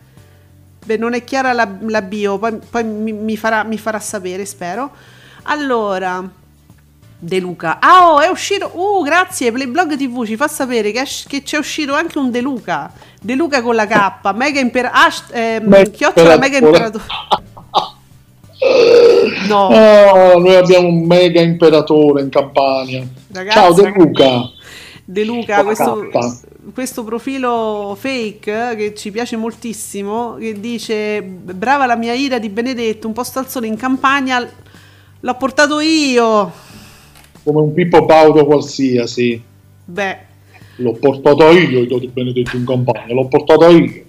Beh, 0.88 0.96
non 0.96 1.14
è 1.14 1.26
chiara 1.26 1.52
la, 1.52 1.70
la 1.82 2.02
bio, 2.02 2.38
poi, 2.38 2.58
poi 2.70 2.86
mi, 2.86 3.12
mi, 3.12 3.36
farà, 3.36 3.64
mi, 3.64 3.78
farà, 3.78 4.00
sapere, 4.00 4.46
spero. 4.46 4.90
Allora, 5.44 6.24
De 7.20 7.40
Luca. 7.40 7.80
Ah, 7.82 8.14
oh, 8.14 8.22
è 8.22 8.30
uscito. 8.30 8.72
Uh, 8.74 9.04
grazie. 9.04 9.52
Playblog 9.52 9.98
TV 9.98 10.26
ci 10.26 10.38
fa 10.38 10.48
sapere 10.48 10.92
che, 10.92 11.04
che 11.28 11.44
c'è 11.44 11.58
uscito 11.58 11.94
anche 11.94 12.18
un 12.18 12.32
De 12.32 12.40
Luca. 12.40 12.90
De 13.20 13.36
Luca 13.36 13.62
con 13.62 13.76
la 13.76 13.86
K. 13.86 14.34
Mega 14.34 14.62
Imperatore. 14.62 14.98
Ah, 14.98 15.38
ehm, 15.38 15.92
chiocciola 15.92 16.38
Mega 16.38 16.58
Imperatore. 16.58 17.04
no. 19.50 19.68
Oh, 19.68 20.40
noi 20.40 20.56
abbiamo 20.56 20.88
un 20.88 21.06
mega 21.06 21.42
imperatore 21.42 22.22
in 22.22 22.30
Campania. 22.30 23.06
Ragazzi, 23.34 23.58
Ciao 23.58 23.74
De 23.74 23.94
Luca. 23.94 24.52
De 25.10 25.24
Luca, 25.24 25.64
questo, 25.64 26.10
questo 26.74 27.06
profilo 27.06 27.96
fake 27.98 28.76
che 28.76 28.94
ci 28.94 29.10
piace 29.10 29.38
moltissimo, 29.38 30.36
che 30.36 30.60
dice 30.60 31.22
brava 31.24 31.86
la 31.86 31.96
mia 31.96 32.12
ira 32.12 32.40
di 32.40 32.50
Benedetto, 32.50 33.08
un 33.08 33.14
posto 33.14 33.40
al 33.40 33.48
sole 33.48 33.68
in 33.68 33.78
campagna, 33.78 34.46
l'ho 35.22 35.36
portato 35.36 35.80
io. 35.80 36.52
Come 37.42 37.62
un 37.62 37.74
Pippo 37.74 38.04
Baudo 38.04 38.46
qualsiasi. 38.46 39.42
Beh. 39.86 40.18
L'ho 40.76 40.92
portato 40.92 41.52
io, 41.52 41.84
io 41.84 42.00
di 42.00 42.08
Benedetto 42.08 42.58
in 42.58 42.66
campagna, 42.66 43.14
l'ho 43.14 43.30
portato 43.30 43.70
io. 43.70 44.04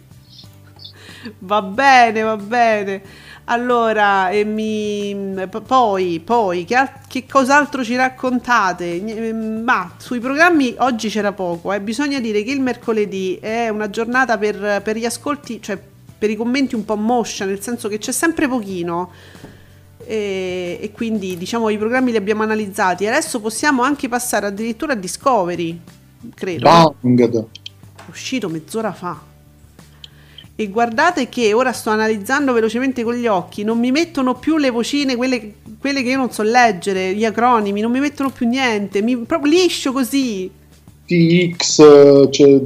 Va 1.39 1.63
bene, 1.63 2.23
va 2.23 2.37
bene. 2.37 3.03
Allora, 3.51 4.29
e 4.29 4.45
mi, 4.45 5.17
poi, 5.67 6.21
poi 6.23 6.65
che, 6.67 6.77
che, 7.09 7.25
cos'altro 7.27 7.83
ci 7.83 7.97
raccontate? 7.97 9.01
Mm, 9.01 9.63
ma 9.63 9.95
sui 9.97 10.21
programmi 10.21 10.75
oggi 10.79 11.09
c'era 11.09 11.33
poco, 11.33 11.73
eh. 11.73 11.81
bisogna 11.81 12.21
dire 12.21 12.43
che 12.43 12.51
il 12.51 12.61
mercoledì 12.61 13.39
è 13.41 13.71
una 13.71 13.89
giornata 13.89 14.37
per, 14.37 14.83
per, 14.83 14.99
gli 14.99 15.07
ascolti, 15.07 15.63
cioè 15.63 15.81
per 16.19 16.29
i 16.29 16.37
commenti 16.37 16.75
un 16.75 16.85
po' 16.85 16.97
moscia, 16.97 17.47
nel 17.47 17.63
senso 17.63 17.89
che 17.89 17.97
c'è 17.97 18.13
sempre 18.13 18.49
pochino. 18.49 19.13
E, 20.05 20.79
e 20.83 20.93
quindi 20.93 21.39
diciamo 21.39 21.71
i 21.71 21.79
programmi 21.79 22.11
li 22.11 22.19
abbiamo 22.19 22.43
analizzati. 22.43 23.07
Adesso 23.07 23.41
possiamo 23.41 23.83
anche 23.83 24.09
passare 24.09 24.45
addirittura 24.45 24.93
a 24.93 24.97
Discovery, 24.97 25.81
credo. 26.35 26.97
Banged. 27.01 27.47
È 27.97 28.11
uscito 28.11 28.51
mezz'ora 28.51 28.93
fa. 28.93 29.28
E 30.61 30.71
guardate 30.71 31.29
che 31.29 31.53
ora 31.53 31.73
sto 31.73 31.91
analizzando 31.91 32.53
velocemente 32.53 33.05
con 33.05 33.15
gli 33.15 33.29
occhi, 33.29 33.63
non 33.63 33.79
mi 33.79 33.93
mettono 33.93 34.35
più 34.35 34.57
le 34.57 34.71
vocine, 34.71 35.15
quelle, 35.15 35.55
quelle 35.79 36.03
che 36.03 36.09
io 36.09 36.17
non 36.17 36.33
so 36.33 36.43
leggere, 36.43 37.15
gli 37.15 37.25
acronimi, 37.25 37.81
non 37.81 37.93
mi 37.93 38.01
mettono 38.01 38.31
più 38.31 38.49
niente, 38.49 39.01
mi, 39.01 39.17
proprio 39.19 39.53
liscio 39.53 39.93
così. 39.93 40.51
TX, 41.09 42.29
c'è, 42.29 42.61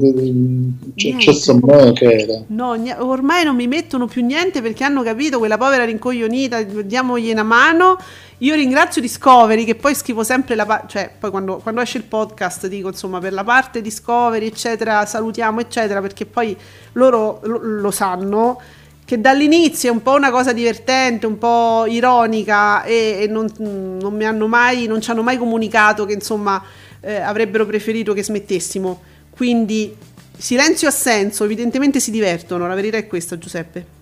c'è, 0.97 1.17
c'è 1.17 1.33
Samuel 1.33 1.93
che 1.93 2.13
era. 2.13 2.43
No, 2.49 2.77
ormai 2.99 3.45
non 3.45 3.55
mi 3.55 3.69
mettono 3.69 4.09
più 4.09 4.25
niente 4.25 4.61
perché 4.61 4.83
hanno 4.83 5.05
capito 5.05 5.39
quella 5.39 5.57
povera 5.57 5.85
rincoglionita, 5.85 6.61
diamogli 6.63 7.31
una 7.31 7.45
mano. 7.45 7.97
Io 8.39 8.57
ringrazio 8.57 9.01
Discovery 9.01 9.65
che 9.65 9.77
poi 9.77 9.95
scrivo 9.95 10.25
sempre 10.25 10.57
la 10.57 10.67
parte, 10.67 10.89
cioè 10.89 11.11
poi 11.17 11.31
quando, 11.31 11.59
quando, 11.59 11.81
esce 11.81 11.99
il 11.99 12.05
podcast 12.05 12.67
dico 12.67 12.89
insomma 12.89 13.21
per 13.21 13.33
la 13.33 13.45
parte 13.45 13.81
Discovery 13.81 14.47
eccetera 14.47 15.07
salutiamo 15.07 15.61
eccetera 15.61 16.01
perché 16.01 16.27
poi 16.27 16.57
loro 16.95 17.39
lo, 17.45 17.61
lo 17.63 17.91
sanno 17.93 18.61
che 19.05 19.21
dall'inizio 19.21 19.91
è 19.91 19.93
un 19.93 20.03
po' 20.03 20.15
una 20.15 20.33
cosa 20.33 20.53
divertente, 20.53 21.27
un 21.27 21.39
po' 21.39 21.85
ironica 21.87 22.83
e, 22.83 23.19
e 23.21 23.27
non, 23.29 23.47
non, 23.59 24.15
mi 24.15 24.25
hanno 24.25 24.49
mai, 24.49 24.87
non 24.87 25.01
ci 25.01 25.11
hanno 25.13 25.23
mai 25.23 25.37
comunicato 25.37 26.05
che 26.05 26.15
insomma 26.15 26.61
eh, 27.03 27.17
avrebbero 27.17 27.67
preferito 27.67 28.15
che 28.15 28.23
smettessimo. 28.23 29.03
Quindi 29.31 29.95
silenzio 30.37 30.89
assenso, 30.89 31.45
evidentemente 31.45 32.01
si 32.01 32.11
divertono, 32.11 32.67
la 32.67 32.75
verità 32.75 32.97
è 32.97 33.07
questa 33.07 33.39
Giuseppe. 33.39 34.01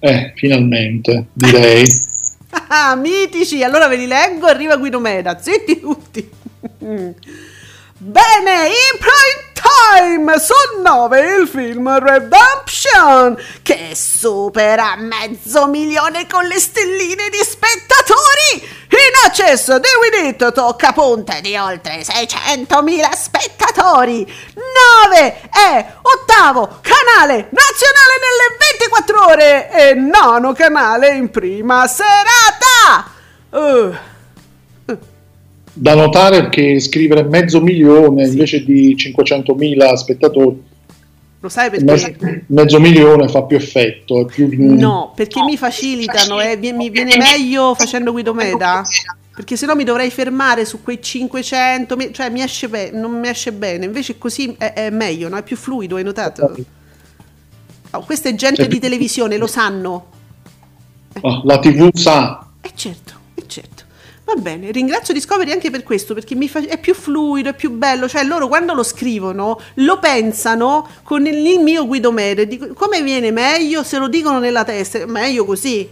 Eh, 0.00 0.32
finalmente, 0.34 1.26
direi. 1.32 1.86
ah, 2.68 2.94
mitici, 2.96 3.62
allora 3.62 3.88
ve 3.88 3.96
li 3.96 4.06
leggo, 4.06 4.46
arriva 4.46 4.76
Guido 4.76 5.00
Meda, 5.00 5.38
zitti 5.40 5.80
tutti. 5.80 6.28
Bene, 8.00 8.68
prime 8.98 9.47
time 9.78 10.38
su 10.38 10.54
9 10.82 11.20
il 11.40 11.48
film 11.48 11.98
Redemption 11.98 13.36
che 13.62 13.92
supera 13.94 14.96
mezzo 14.96 15.66
milione 15.66 16.26
con 16.26 16.44
le 16.44 16.58
stelline 16.58 17.28
di 17.30 17.38
spettatori. 17.42 18.76
In 18.90 19.26
accesso 19.26 19.80
It 20.24 20.52
tocca 20.52 20.92
punte 20.92 21.40
di 21.40 21.56
oltre 21.56 22.00
600.000 22.00 23.12
spettatori. 23.14 24.26
9 25.04 25.40
è 25.50 25.94
ottavo 26.02 26.80
canale 26.80 27.48
nazionale 27.50 28.14
nelle 28.20 28.56
24 28.78 29.26
ore 29.26 29.70
e 29.70 29.94
nono 29.94 30.52
canale 30.52 31.08
in 31.10 31.30
prima 31.30 31.86
serata. 31.86 33.16
Uh 33.50 34.16
da 35.78 35.94
notare 35.94 36.48
che 36.48 36.80
scrivere 36.80 37.22
mezzo 37.22 37.60
milione 37.60 38.24
sì. 38.24 38.32
invece 38.32 38.64
di 38.64 38.94
500.000 38.96 39.92
spettatori 39.94 40.66
lo 41.40 41.48
sai 41.48 41.70
perché? 41.70 41.84
Mezzo, 41.84 42.14
mezzo 42.46 42.80
milione 42.80 43.28
fa 43.28 43.44
più 43.44 43.56
effetto. 43.56 44.24
Più... 44.24 44.48
No, 44.74 45.12
perché 45.14 45.40
mi 45.42 45.56
facilitano 45.56 46.40
e 46.40 46.58
eh, 46.60 46.72
mi 46.72 46.90
viene 46.90 47.16
meglio 47.16 47.74
facendo 47.76 48.10
Guido 48.10 48.34
Meda. 48.34 48.82
Perché 49.34 49.56
se 49.56 49.66
no 49.66 49.76
mi 49.76 49.84
dovrei 49.84 50.10
fermare 50.10 50.64
su 50.64 50.82
quei 50.82 51.00
500, 51.00 52.10
cioè 52.10 52.28
mi 52.28 52.42
esce 52.42 52.68
be- 52.68 52.90
non 52.92 53.20
mi 53.20 53.28
esce 53.28 53.52
bene. 53.52 53.84
Invece 53.84 54.18
così 54.18 54.52
è, 54.58 54.72
è 54.72 54.90
meglio, 54.90 55.28
no? 55.28 55.36
è 55.36 55.44
più 55.44 55.56
fluido, 55.56 55.94
hai 55.94 56.02
notato? 56.02 56.56
Oh, 57.92 58.00
questa 58.00 58.28
è 58.28 58.34
gente 58.34 58.66
di 58.66 58.80
televisione, 58.80 59.36
lo 59.36 59.46
sanno. 59.46 60.06
Oh, 61.20 61.42
la 61.44 61.60
TV 61.60 61.88
sa. 61.94 62.48
Eh 62.60 62.72
certo, 62.74 63.12
eh 63.36 63.44
certo. 63.46 63.77
Va 64.28 64.34
bene, 64.34 64.70
ringrazio 64.72 65.14
Discovery 65.14 65.52
anche 65.52 65.70
per 65.70 65.82
questo, 65.82 66.12
perché 66.12 66.36
fa- 66.48 66.60
è 66.60 66.78
più 66.78 66.92
fluido, 66.92 67.48
è 67.48 67.54
più 67.54 67.70
bello, 67.70 68.06
cioè 68.06 68.24
loro 68.24 68.46
quando 68.46 68.74
lo 68.74 68.82
scrivono 68.82 69.58
lo 69.76 69.98
pensano 69.98 70.86
con 71.02 71.26
il, 71.26 71.60
mio 71.60 71.86
Guido 71.86 72.12
Mere, 72.12 72.46
dico, 72.46 72.74
come 72.74 73.00
viene 73.00 73.30
meglio 73.30 73.82
se 73.82 73.96
lo 73.96 74.06
dicono 74.06 74.38
nella 74.38 74.64
testa, 74.64 75.06
meglio 75.06 75.46
così, 75.46 75.88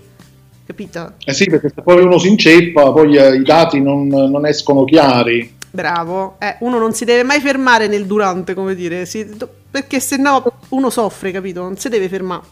capito? 0.66 1.14
Eh 1.24 1.32
sì, 1.32 1.46
perché 1.46 1.72
se 1.74 1.80
poi 1.80 2.02
uno 2.02 2.18
si 2.18 2.28
inceppa, 2.28 2.92
poi 2.92 3.16
eh, 3.16 3.36
i 3.36 3.42
dati 3.42 3.80
non, 3.80 4.06
non, 4.06 4.44
escono 4.44 4.84
chiari. 4.84 5.54
Bravo, 5.70 6.36
eh, 6.38 6.56
uno 6.60 6.78
non 6.78 6.92
si 6.92 7.06
deve 7.06 7.22
mai 7.22 7.40
fermare 7.40 7.86
nel 7.86 8.04
durante, 8.04 8.52
come 8.52 8.74
dire, 8.74 9.06
si, 9.06 9.26
perché 9.70 9.98
se 9.98 10.18
no 10.18 10.44
uno 10.68 10.90
soffre, 10.90 11.30
capito? 11.30 11.62
Non 11.62 11.78
si 11.78 11.88
deve 11.88 12.06
fermare. 12.10 12.42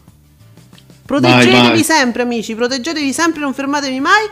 Proteggetevi 1.05 1.51
mai, 1.51 1.67
mai. 1.67 1.83
sempre, 1.83 2.23
amici, 2.23 2.55
proteggetevi 2.55 3.13
sempre, 3.13 3.41
non 3.41 3.53
fermatevi 3.53 3.99
mai 3.99 4.27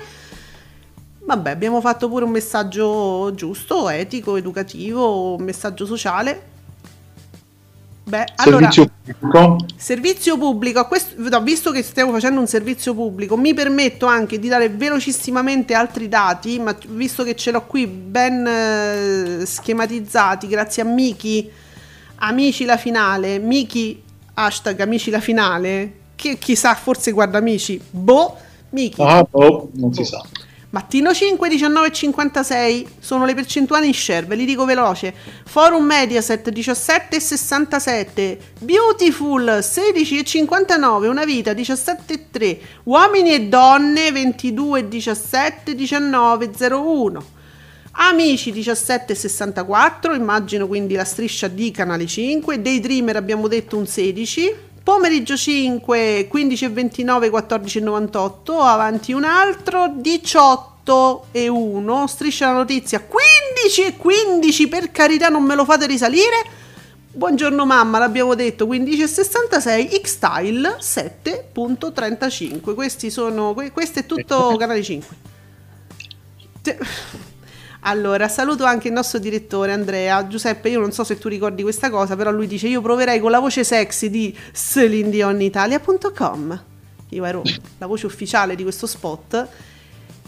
Vabbè, 1.26 1.52
abbiamo 1.52 1.80
fatto 1.80 2.10
pure 2.10 2.26
un 2.26 2.32
messaggio 2.32 3.34
giusto, 3.34 3.90
etico, 3.90 4.36
educativo, 4.36 5.36
un 5.36 5.44
messaggio 5.44 5.86
sociale. 5.86 6.52
Beh, 8.06 8.26
servizio 8.36 8.82
allora, 8.84 9.16
pubblico. 9.18 9.66
Servizio 9.78 10.38
pubblico, 10.38 10.86
questo, 10.88 11.42
visto 11.42 11.72
che 11.72 11.82
stiamo 11.82 12.12
facendo 12.12 12.42
un 12.42 12.48
servizio 12.48 12.94
pubblico, 12.94 13.38
mi 13.38 13.54
permetto 13.54 14.06
anche 14.06 14.40
di 14.40 14.50
dare 14.50 14.68
velocissimamente 14.68 15.74
altri 15.74 16.10
dati, 16.10 16.60
ma 16.60 16.76
visto 16.90 17.24
che 17.24 17.36
ce 17.36 17.52
l'ho 17.52 17.66
qui 17.66 17.88
ben 17.88 18.46
eh, 18.46 19.46
schematizzati, 19.46 20.48
grazie 20.48 20.82
a 20.82 20.86
Miki, 20.86 21.50
amici 22.16 22.66
la 22.66 22.76
finale, 22.76 23.40
Miki, 23.40 24.04
hashtag 24.34 24.82
amici 24.82 25.10
la 25.10 25.22
finale, 25.22 25.94
che 26.16 26.38
chissà, 26.38 26.76
forse 26.76 27.12
guarda 27.12 27.38
amici, 27.38 27.80
boh, 27.90 28.36
Miki. 28.72 29.02
Ah, 29.02 29.26
boh, 29.30 29.70
non 29.76 29.94
si 29.94 30.04
sa. 30.04 30.22
Mattino 30.74 31.14
5, 31.14 31.50
19,56 31.50 32.86
sono 32.98 33.26
le 33.26 33.36
percentuali 33.36 33.86
in 33.86 33.94
share, 33.94 34.26
ve 34.26 34.34
li 34.34 34.44
dico 34.44 34.66
veloce. 34.66 35.14
Forum 35.46 35.86
Mediaset 35.86 36.52
17,67, 36.52 38.38
Beautiful 38.62 39.60
16,59, 39.62 41.06
Una 41.06 41.26
vita 41.26 41.52
17,3, 41.52 42.58
Uomini 42.86 43.36
e 43.36 43.42
donne 43.50 44.10
22,17, 44.10 45.76
19,01. 45.76 47.24
Amici 47.92 48.52
17,64, 48.52 50.16
immagino 50.16 50.66
quindi 50.66 50.96
la 50.96 51.06
striscia 51.06 51.48
di 51.50 51.70
Canale 51.70 52.08
5, 52.08 52.60
Daydreamer 52.60 53.16
abbiamo 53.16 53.48
detto 53.48 53.78
un 53.78 53.86
16, 53.86 54.56
Pomeriggio 54.84 55.38
5, 55.38 56.28
15.29, 56.30 57.30
14.98, 57.30 58.66
avanti 58.66 59.14
un 59.14 59.24
altro, 59.24 59.94
18 59.96 61.28
e 61.32 61.48
1, 61.48 62.08
striscia 62.08 62.48
la 62.48 62.58
notizia, 62.58 63.00
15 63.00 63.82
e 63.82 63.96
15, 63.96 64.68
per 64.68 64.92
carità 64.92 65.30
non 65.30 65.44
me 65.44 65.56
lo 65.56 65.64
fate 65.64 65.86
risalire. 65.86 66.36
Buongiorno 67.14 67.66
mamma, 67.66 67.98
l'abbiamo 67.98 68.36
detto, 68.36 68.66
15,66, 68.66 70.02
X-Style 70.02 70.78
7.35, 70.82 72.74
questi 72.74 73.10
sono, 73.10 73.56
questo 73.72 74.00
è 74.00 74.06
tutto 74.06 74.58
canale 74.58 74.84
5. 74.84 75.16
Allora, 77.86 78.30
saluto 78.30 78.64
anche 78.64 78.88
il 78.88 78.94
nostro 78.94 79.20
direttore 79.20 79.74
Andrea. 79.74 80.26
Giuseppe, 80.28 80.70
io 80.70 80.80
non 80.80 80.94
so 80.94 81.04
se 81.04 81.18
tu 81.18 81.28
ricordi 81.28 81.64
questa 81.64 81.90
cosa, 81.90 82.16
però 82.16 82.32
lui 82.32 82.48
dice: 82.48 82.68
Io 82.68 82.82
proverei 82.82 83.20
con 83.20 83.30
la 83.30 83.40
voce 83.40 83.66
sexy 83.66 84.10
di 84.10 84.34
celindionitalia.com. 84.54 86.64
Io 87.10 87.26
ero 87.26 87.42
la 87.78 87.86
voce 87.86 88.06
ufficiale 88.06 88.56
di 88.56 88.64
questo 88.64 88.88
spot 88.88 89.48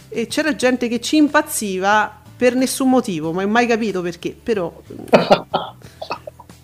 e 0.10 0.28
c'era 0.28 0.54
gente 0.56 0.90
che 0.90 1.00
ci 1.00 1.16
impazziva 1.16 2.24
per 2.36 2.56
nessun 2.56 2.90
motivo, 2.90 3.32
ma 3.32 3.44
ho 3.44 3.48
mai 3.48 3.68
capito 3.68 4.02
perché. 4.02 4.36
Però, 4.42 4.82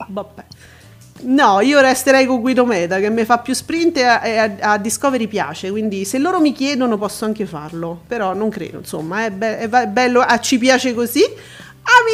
vabbè. 0.08 0.44
No, 1.24 1.60
io 1.62 1.80
resterei 1.80 2.26
con 2.26 2.42
Guido 2.42 2.66
Meda 2.66 3.00
che 3.00 3.10
mi 3.10 3.26
fa 3.26 3.40
più 3.40 3.54
sprint 3.54 3.98
e 3.98 4.04
a, 4.04 4.22
a, 4.22 4.52
a, 4.74 4.78
Discovery 4.78 5.28
piace, 5.28 5.70
quindi 5.70 6.06
se 6.06 6.18
loro 6.18 6.40
mi 6.40 6.52
chiedono 6.52 6.98
posso 6.98 7.26
anche 7.26 7.46
farlo, 7.46 8.02
però 8.08 8.34
non 8.34 8.50
credo, 8.50 8.80
insomma, 8.80 9.26
è, 9.26 9.32
be- 9.32 9.60
è 9.60 9.88
bello, 9.88 10.22
ah, 10.22 10.40
ci 10.40 10.58
piace 10.58 10.94
così. 10.94 11.22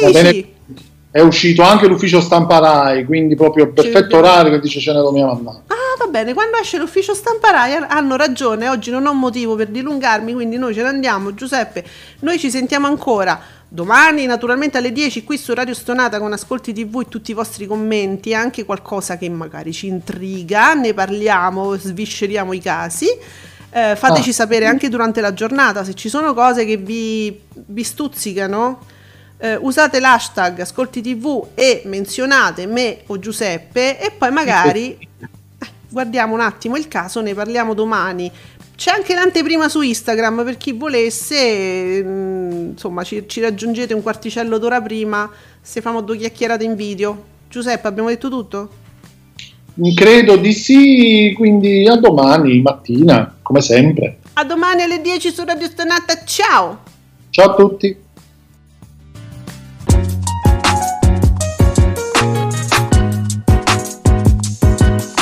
Amici! 0.02 0.56
È 1.10 1.20
uscito 1.20 1.62
anche 1.62 1.86
l'ufficio 1.86 2.20
stampa 2.20 2.58
Rai, 2.58 3.04
quindi 3.04 3.34
proprio 3.34 3.72
perfetto 3.72 4.18
orario 4.18 4.52
che 4.52 4.60
dice 4.60 4.80
ce 4.80 4.92
ne 4.92 5.00
dobbiamo 5.00 5.32
andare. 5.32 5.62
Ah, 5.68 5.96
va 5.98 6.06
bene, 6.06 6.34
quando 6.34 6.56
esce 6.58 6.78
l'ufficio 6.78 7.14
stampa 7.14 7.50
Rai 7.50 7.74
hanno 7.74 8.16
ragione, 8.16 8.68
oggi 8.68 8.90
non 8.90 9.06
ho 9.06 9.14
motivo 9.14 9.54
per 9.56 9.68
dilungarmi, 9.68 10.32
quindi 10.34 10.56
noi 10.56 10.74
ce 10.74 10.82
ne 10.82 10.88
andiamo, 10.88 11.34
Giuseppe, 11.34 11.84
noi 12.20 12.38
ci 12.38 12.50
sentiamo 12.50 12.86
ancora 12.86 13.56
Domani 13.70 14.24
naturalmente 14.24 14.78
alle 14.78 14.92
10 14.92 15.24
qui 15.24 15.36
su 15.36 15.52
Radio 15.52 15.74
Stonata 15.74 16.18
con 16.18 16.32
Ascolti 16.32 16.72
TV 16.72 17.02
e 17.02 17.08
tutti 17.08 17.32
i 17.32 17.34
vostri 17.34 17.66
commenti, 17.66 18.32
anche 18.32 18.64
qualcosa 18.64 19.18
che 19.18 19.28
magari 19.28 19.74
ci 19.74 19.88
intriga, 19.88 20.72
ne 20.72 20.94
parliamo, 20.94 21.76
svisceriamo 21.76 22.54
i 22.54 22.60
casi. 22.60 23.06
Eh, 23.70 23.94
fateci 23.94 24.30
ah. 24.30 24.32
sapere 24.32 24.64
anche 24.64 24.88
durante 24.88 25.20
la 25.20 25.34
giornata 25.34 25.84
se 25.84 25.92
ci 25.92 26.08
sono 26.08 26.32
cose 26.32 26.64
che 26.64 26.78
vi, 26.78 27.38
vi 27.52 27.82
stuzzicano. 27.84 28.96
Eh, 29.40 29.56
usate 29.60 30.00
l'hashtag 30.00 30.60
Ascolti 30.60 31.00
TV 31.00 31.50
e 31.54 31.82
menzionate 31.84 32.66
me 32.66 33.02
o 33.06 33.20
Giuseppe 33.20 34.00
e 34.00 34.10
poi 34.10 34.32
magari 34.32 34.98
eh, 34.98 35.28
guardiamo 35.88 36.34
un 36.34 36.40
attimo 36.40 36.76
il 36.76 36.88
caso, 36.88 37.20
ne 37.20 37.34
parliamo 37.34 37.72
domani 37.72 38.32
c'è 38.78 38.92
anche 38.92 39.12
l'anteprima 39.12 39.68
su 39.68 39.80
Instagram 39.80 40.44
per 40.44 40.56
chi 40.56 40.70
volesse, 40.70 42.00
mm, 42.00 42.70
insomma 42.70 43.02
ci, 43.02 43.24
ci 43.26 43.40
raggiungete 43.40 43.92
un 43.92 44.02
quarticello 44.02 44.56
d'ora 44.56 44.80
prima 44.80 45.28
se 45.60 45.80
famo 45.80 46.00
due 46.00 46.16
chiacchierate 46.16 46.62
in 46.62 46.76
video. 46.76 47.24
Giuseppe, 47.48 47.88
abbiamo 47.88 48.08
detto 48.08 48.28
tutto? 48.28 48.70
Credo 49.96 50.36
di 50.36 50.52
sì, 50.52 51.34
quindi 51.36 51.88
a 51.88 51.96
domani 51.96 52.62
mattina, 52.62 53.36
come 53.42 53.62
sempre. 53.62 54.18
A 54.34 54.44
domani 54.44 54.82
alle 54.82 55.00
10 55.00 55.32
su 55.32 55.44
Radio 55.44 55.66
Stonata, 55.66 56.22
ciao! 56.24 56.78
Ciao 57.30 57.50
a 57.50 57.54
tutti! 57.56 57.96